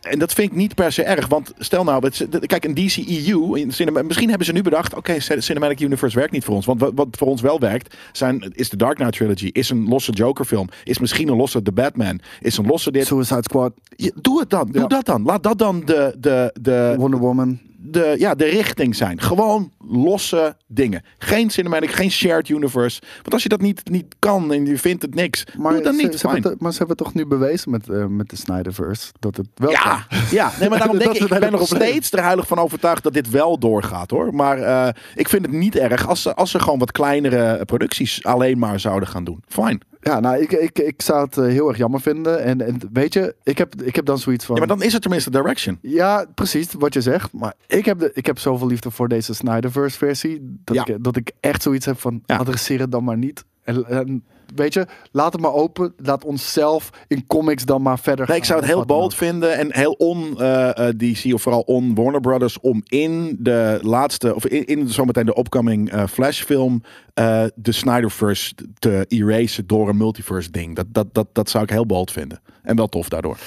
[0.03, 1.27] En dat vind ik niet per se erg.
[1.27, 2.09] Want stel nou,
[2.45, 3.55] kijk, een DCEU.
[3.57, 4.93] in cinema- Misschien hebben ze nu bedacht.
[4.95, 6.65] Oké, Cinematic Universe werkt niet voor ons.
[6.65, 7.95] Want wat, wat voor ons wel werkt.
[8.11, 9.49] Zijn, is de Dark Knight Trilogy.
[9.51, 10.69] Is een losse Joker film.
[10.83, 12.19] Is misschien een losse The Batman.
[12.41, 13.05] Is een losse dit.
[13.05, 14.71] Suicide Squad, Ja, Doe het dan.
[14.71, 14.87] Doe Ja.
[14.87, 15.23] dat dan.
[15.23, 17.59] Laat dat dan de, de, de, Wonder Woman.
[17.85, 19.21] De, ja, de richting zijn.
[19.21, 21.03] Gewoon losse dingen.
[21.17, 23.01] Geen cinematic, geen shared universe.
[23.15, 26.01] Want als je dat niet, niet kan en je vindt het niks, Maar, dan ze,
[26.03, 26.19] niet.
[26.19, 29.47] ze het- maar ze hebben toch nu bewezen met, eh, met de Snyderverse dat het
[29.55, 29.81] wel kan.
[29.81, 33.03] Ja, ja, nee, maar daarom denk ik, ik ben nog steeds er heilig van overtuigd
[33.03, 34.33] dat dit wel doorgaat hoor.
[34.35, 38.23] Maar eh, ik vind het niet erg als ze, als ze gewoon wat kleinere producties
[38.23, 39.43] alleen maar zouden gaan doen.
[39.47, 39.79] Fine.
[40.03, 42.43] Ja, nou, ik, ik, ik zou het eh, heel erg jammer vinden.
[42.43, 44.55] En, en weet je, ik heb, ik heb dan zoiets van...
[44.55, 45.77] Ja, maar dan is het tenminste direction.
[45.81, 47.33] Ja, precies wat je zegt.
[47.33, 50.57] Maar ik heb, de, ik heb zoveel liefde voor deze Snyderverse versie.
[50.63, 50.85] Dat, Ja.
[50.85, 53.45] ik, dat ik echt zoiets heb van adresseer het dan maar niet.
[53.63, 54.23] En, en
[54.55, 55.93] weet je, laat het maar open.
[55.97, 59.57] Laat onszelf in comics dan maar verder Nee, ik zou het heel dan bold vinden
[59.57, 65.25] en heel on-DC of vooral on-Warner Brothers om in de laatste, of in, in zometeen
[65.25, 66.83] de upcoming eh, Flash-film
[67.13, 70.75] eh, de Snyderverse te erasen door een multiverse ding.
[70.75, 72.41] Dat, dat, dat, dat zou ik heel bold vinden.
[72.63, 73.37] En wel tof daardoor.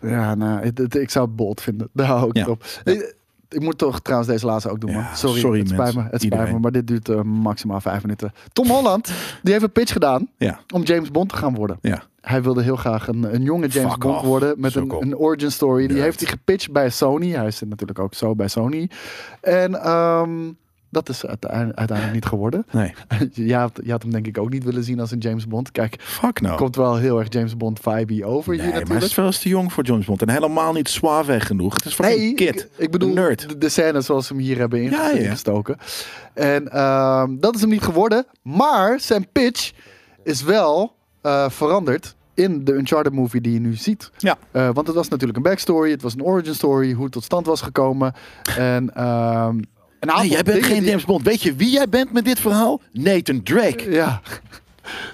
[0.00, 1.88] Ja, nou, ik zou het bold vinden.
[1.92, 2.46] Daar hou ik Ja.
[2.46, 2.64] op.
[2.84, 3.18] Ik,
[3.50, 5.16] ik moet toch trouwens deze laatste ook doen, Ja, man.
[5.16, 6.02] Sorry, sorry, het spijt me.
[6.10, 8.32] Het spijt me, maar dit duurt eh, maximaal vijf minuten.
[8.52, 11.78] Tom Holland, die heeft een pitch gedaan Ja, om James Bond te gaan worden.
[11.80, 12.02] ja.
[12.20, 15.16] Hij wilde heel graag een, een jonge James Fuck Bond off, worden met een, een
[15.16, 15.86] origin story.
[15.86, 17.30] Die heeft hij gepitcht bij Sony.
[17.30, 18.90] Hij zit natuurlijk ook zo bij Sony.
[19.40, 20.30] En ehm,
[20.90, 22.66] dat is uiteindelijk, niet geworden.
[22.70, 22.94] Nee.
[23.48, 25.72] je, had, je had hem denk ik ook niet willen zien als een James Bond.
[25.72, 26.54] Kijk, Fuck no.
[26.56, 29.04] komt wel heel erg James Bond vibe over nee, hier maar hij natuurlijk.
[29.04, 30.22] is veel te jong voor James Bond.
[30.22, 31.74] En helemaal niet suave genoeg.
[31.74, 32.60] Het is voor een kid.
[32.60, 33.48] ik, ik bedoel nerd.
[33.48, 35.16] De, de scène zoals ze hem hier hebben inge- Ja, ja.
[35.16, 35.76] ingestoken.
[36.34, 38.26] En ehm, dat is hem niet geworden.
[38.42, 39.72] Maar zijn pitch
[40.24, 44.10] is wel eh, veranderd in de Uncharted movie die je nu ziet.
[44.18, 44.38] Ja.
[44.50, 47.24] Eh, want het was natuurlijk een backstory, het was een origin story, hoe het tot
[47.24, 48.12] stand was gekomen.
[48.58, 49.58] En ehm,
[50.00, 51.22] een aantal Nee, jij bent geen die- James Bond.
[51.24, 52.80] Weet je wie jij bent met dit verhaal?
[52.92, 53.90] Nathan Drake.
[53.90, 54.20] Ja.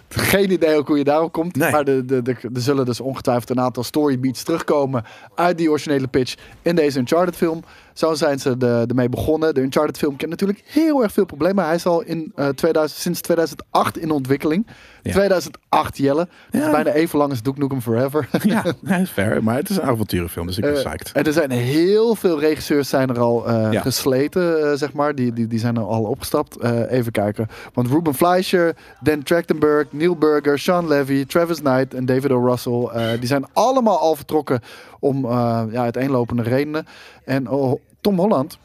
[0.08, 1.56] Geen idee ook hoe je daarop komt.
[1.56, 1.70] Nee.
[1.70, 5.04] Maar de, de, de, er zullen dus ongetwijfeld een aantal storybeats terugkomen
[5.34, 7.62] uit die originele pitch in deze Uncharted film.
[7.96, 9.54] Zo zijn ze de, ermee begonnen.
[9.54, 11.64] De Uncharted film kent natuurlijk heel erg veel problemen.
[11.64, 14.66] Hij is al in, eh, 2000, sinds 2008 in ontwikkeling.
[15.02, 15.12] Ja.
[15.12, 16.28] 2008 Jelle.
[16.50, 18.28] Is bijna even lang als Duke Nukem Forever.
[18.42, 19.42] Ja, nee, is fair.
[19.42, 21.12] Maar het is een avonturenfilm, dus ik ben Eh, psyched.
[21.12, 23.80] en er zijn heel veel regisseurs zijn er al eh, Ja.
[23.80, 25.14] gesleten, eh, zeg maar.
[25.14, 26.56] Die, die, die zijn er al opgestapt.
[26.56, 27.48] Eh, even kijken.
[27.72, 32.44] Want Ruben Fleischer, Dan Trachtenberg, Neil Burger, Sean Levy, Travis Knight en David O.
[32.46, 32.88] Russell.
[32.92, 34.60] eh, die zijn allemaal al vertrokken
[35.00, 36.86] om eh, ja, uiteenlopende redenen.
[37.26, 38.58] En oh, Tom Holland,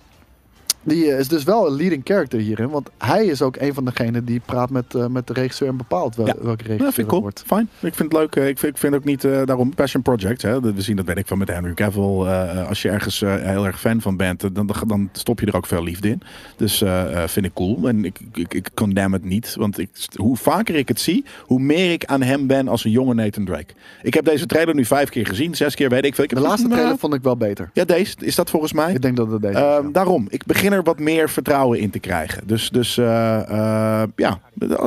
[0.84, 2.70] die eh, is dus wel een leading character hierin.
[2.70, 5.78] Want hij is ook een van degenen die praat met, eh, met de regisseur en
[5.78, 6.34] bepaalt wel, Ja.
[6.42, 7.22] welke regisseur Ja, vind ik cool.
[7.22, 7.44] wordt.
[7.46, 7.70] Fijn.
[7.80, 8.36] Ik vind het leuk.
[8.36, 10.42] eh, Ik vind, ik vind ook niet daarom passion project.
[10.42, 10.60] Hè.
[10.62, 12.26] We zien dat weet ik van met Henry Cavill.
[12.68, 15.84] als je ergens heel erg fan van bent, dan, dan, stop je er ook veel
[15.84, 16.22] liefde in.
[16.56, 16.84] Dus
[17.26, 17.88] vind ik cool.
[17.88, 19.56] En ik, ik, ik condemn het niet.
[19.56, 22.92] Want ik, hoe vaker ik het zie, hoe meer ik aan hem ben als een
[22.92, 23.74] jonge Nathan Drake.
[24.02, 25.56] Ik heb deze trailer nu vijf keer gezien.
[25.56, 26.24] Zes keer weet ik veel.
[26.24, 27.70] Ik De laatste Nou, trailer vond ik wel beter.
[27.74, 28.16] Ja, deze.
[28.20, 28.94] Is dat volgens mij?
[28.94, 29.90] Ik denk dat het deze is, Ehm, ja.
[29.92, 32.48] daarom, ik begin er wat meer vertrouwen in te krijgen.
[32.48, 34.40] Dus, dus eh, eh, ja,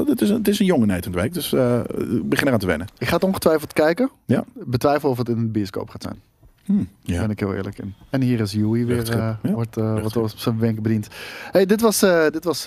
[0.06, 1.28] het is, een, het is een jonge Nathan Drake.
[1.30, 2.86] Dus eh, ik begin eraan te wennen.
[2.98, 4.10] Ik ga het ongetwijfeld kijken.
[4.24, 4.44] Ja.
[4.52, 6.20] Betwijfel of het in de bioscoop gaat zijn.
[6.64, 7.20] Hm, Daar ja.
[7.20, 7.94] ben ik heel eerlijk in.
[8.10, 9.38] En hier is Yui weer, ja.
[9.42, 10.22] wordt, wordt Luchtschip.
[10.22, 11.08] op zijn wenk bediend.
[11.50, 12.00] hey, dit was,
[12.30, 12.66] dit was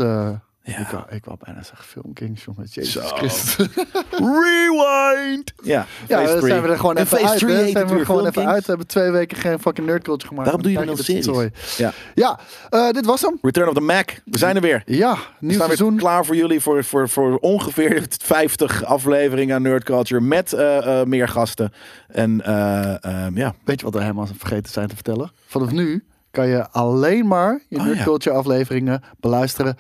[0.68, 0.78] Ja.
[0.78, 2.68] ik, wou, ik wou bijna zeggen Film Kings, jongen.
[2.70, 3.02] Jezus Zo.
[3.02, 3.68] Christus.
[4.42, 5.54] Rewind!
[5.64, 7.42] Ja, ja, dan zijn we er gewoon En even uit.
[7.42, 7.68] hè.
[7.70, 8.48] Zijn we gewoon Film even Kings.
[8.52, 8.62] uit.
[8.62, 10.46] We hebben twee weken geen fucking nerd culture gemaakt.
[10.46, 11.26] Daarom doe je series.
[11.26, 11.50] zooi.
[11.78, 11.94] Ja.
[12.16, 12.40] Ja,
[12.70, 13.38] eh, dit was hem.
[13.42, 14.10] Return of the Mac.
[14.26, 14.84] We zijn er weer.
[14.86, 15.98] Ja, We nieuw weer seizoen.
[15.98, 20.22] klaar voor jullie voor, voor, voor ongeveer 50 afleveringen aan Nerd Culture.
[20.22, 21.74] Met eh, eh, meer gasten.
[22.08, 25.32] En eh, ehm, ja, Weet je wat we helemaal vergeten zijn te vertellen?
[25.48, 28.04] Vanaf nu kan je alleen maar je Oh, Nerd ja.
[28.04, 29.78] Culture afleveringen beluisteren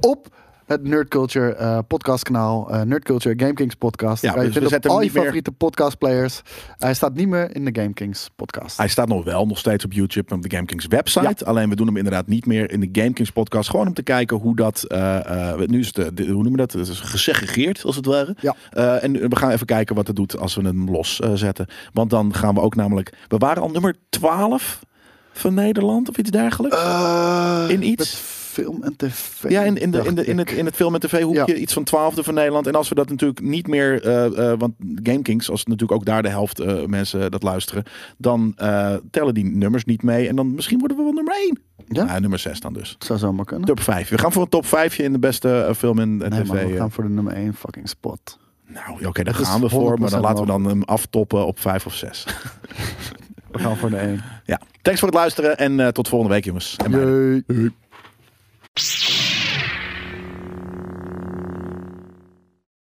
[0.00, 2.70] op het Nerd Culture eh, podcastkanaal.
[2.70, 4.22] eh Nerd Culture Game Kings podcast.
[4.22, 6.40] Ja, je dus we vinden op al je meer- favoriete podcastplayers.
[6.78, 8.76] Hij staat niet meer in de Game Kings podcast.
[8.76, 11.44] Hij staat nog wel nog steeds op YouTube en op de GameKings website.
[11.44, 13.70] Alleen we doen hem inderdaad niet meer in de GameKings podcast.
[13.70, 14.82] Gewoon om te kijken hoe dat.
[14.82, 16.72] eh, nu is het, de- hoe noemen we dat?
[16.72, 18.36] Het is gesegregeerd als het ware.
[18.40, 18.54] Ja.
[19.00, 21.66] En we gaan even kijken wat het doet als we hem los eh, zetten.
[21.92, 23.12] Want dan gaan we ook namelijk.
[23.28, 24.80] We waren al nummer 12
[25.32, 26.76] van Nederland of iets dergelijks.
[27.68, 28.33] In iets?
[28.54, 29.50] Film en tv.
[29.50, 31.54] Ja, in, in, de, in, de, in, het, in het film- en tv-hoekje Ja.
[31.54, 32.66] iets van twaalfde van Nederland.
[32.66, 36.22] En als we dat natuurlijk niet meer, eh, eh, want GameKings, als natuurlijk ook daar
[36.22, 37.84] de helft eh, mensen dat luisteren,
[38.18, 38.54] dan
[39.10, 40.28] tellen die nummers niet mee.
[40.28, 41.58] En dan misschien worden we wel nummer 1.
[41.88, 42.04] Ja?
[42.04, 42.96] Ja, nummer 6 dan dus.
[42.98, 43.66] Zou zomaar kunnen.
[43.66, 44.08] Top 5.
[44.08, 46.46] We gaan voor een top 5 in de beste film en nee, tv.
[46.46, 48.38] man, we gaan voor de nummer 1 fucking spot.
[48.66, 49.98] Nou, oké, daar Dat gaan we voor.
[49.98, 52.24] Maar dan 100% laten we dan hem aftoppen op 5 of 6.
[53.52, 54.22] We gaan voor de 1.
[54.44, 56.76] ja, thanks voor het luisteren en tot volgende week jongens.
[56.76, 57.44] En.
[58.76, 59.03] you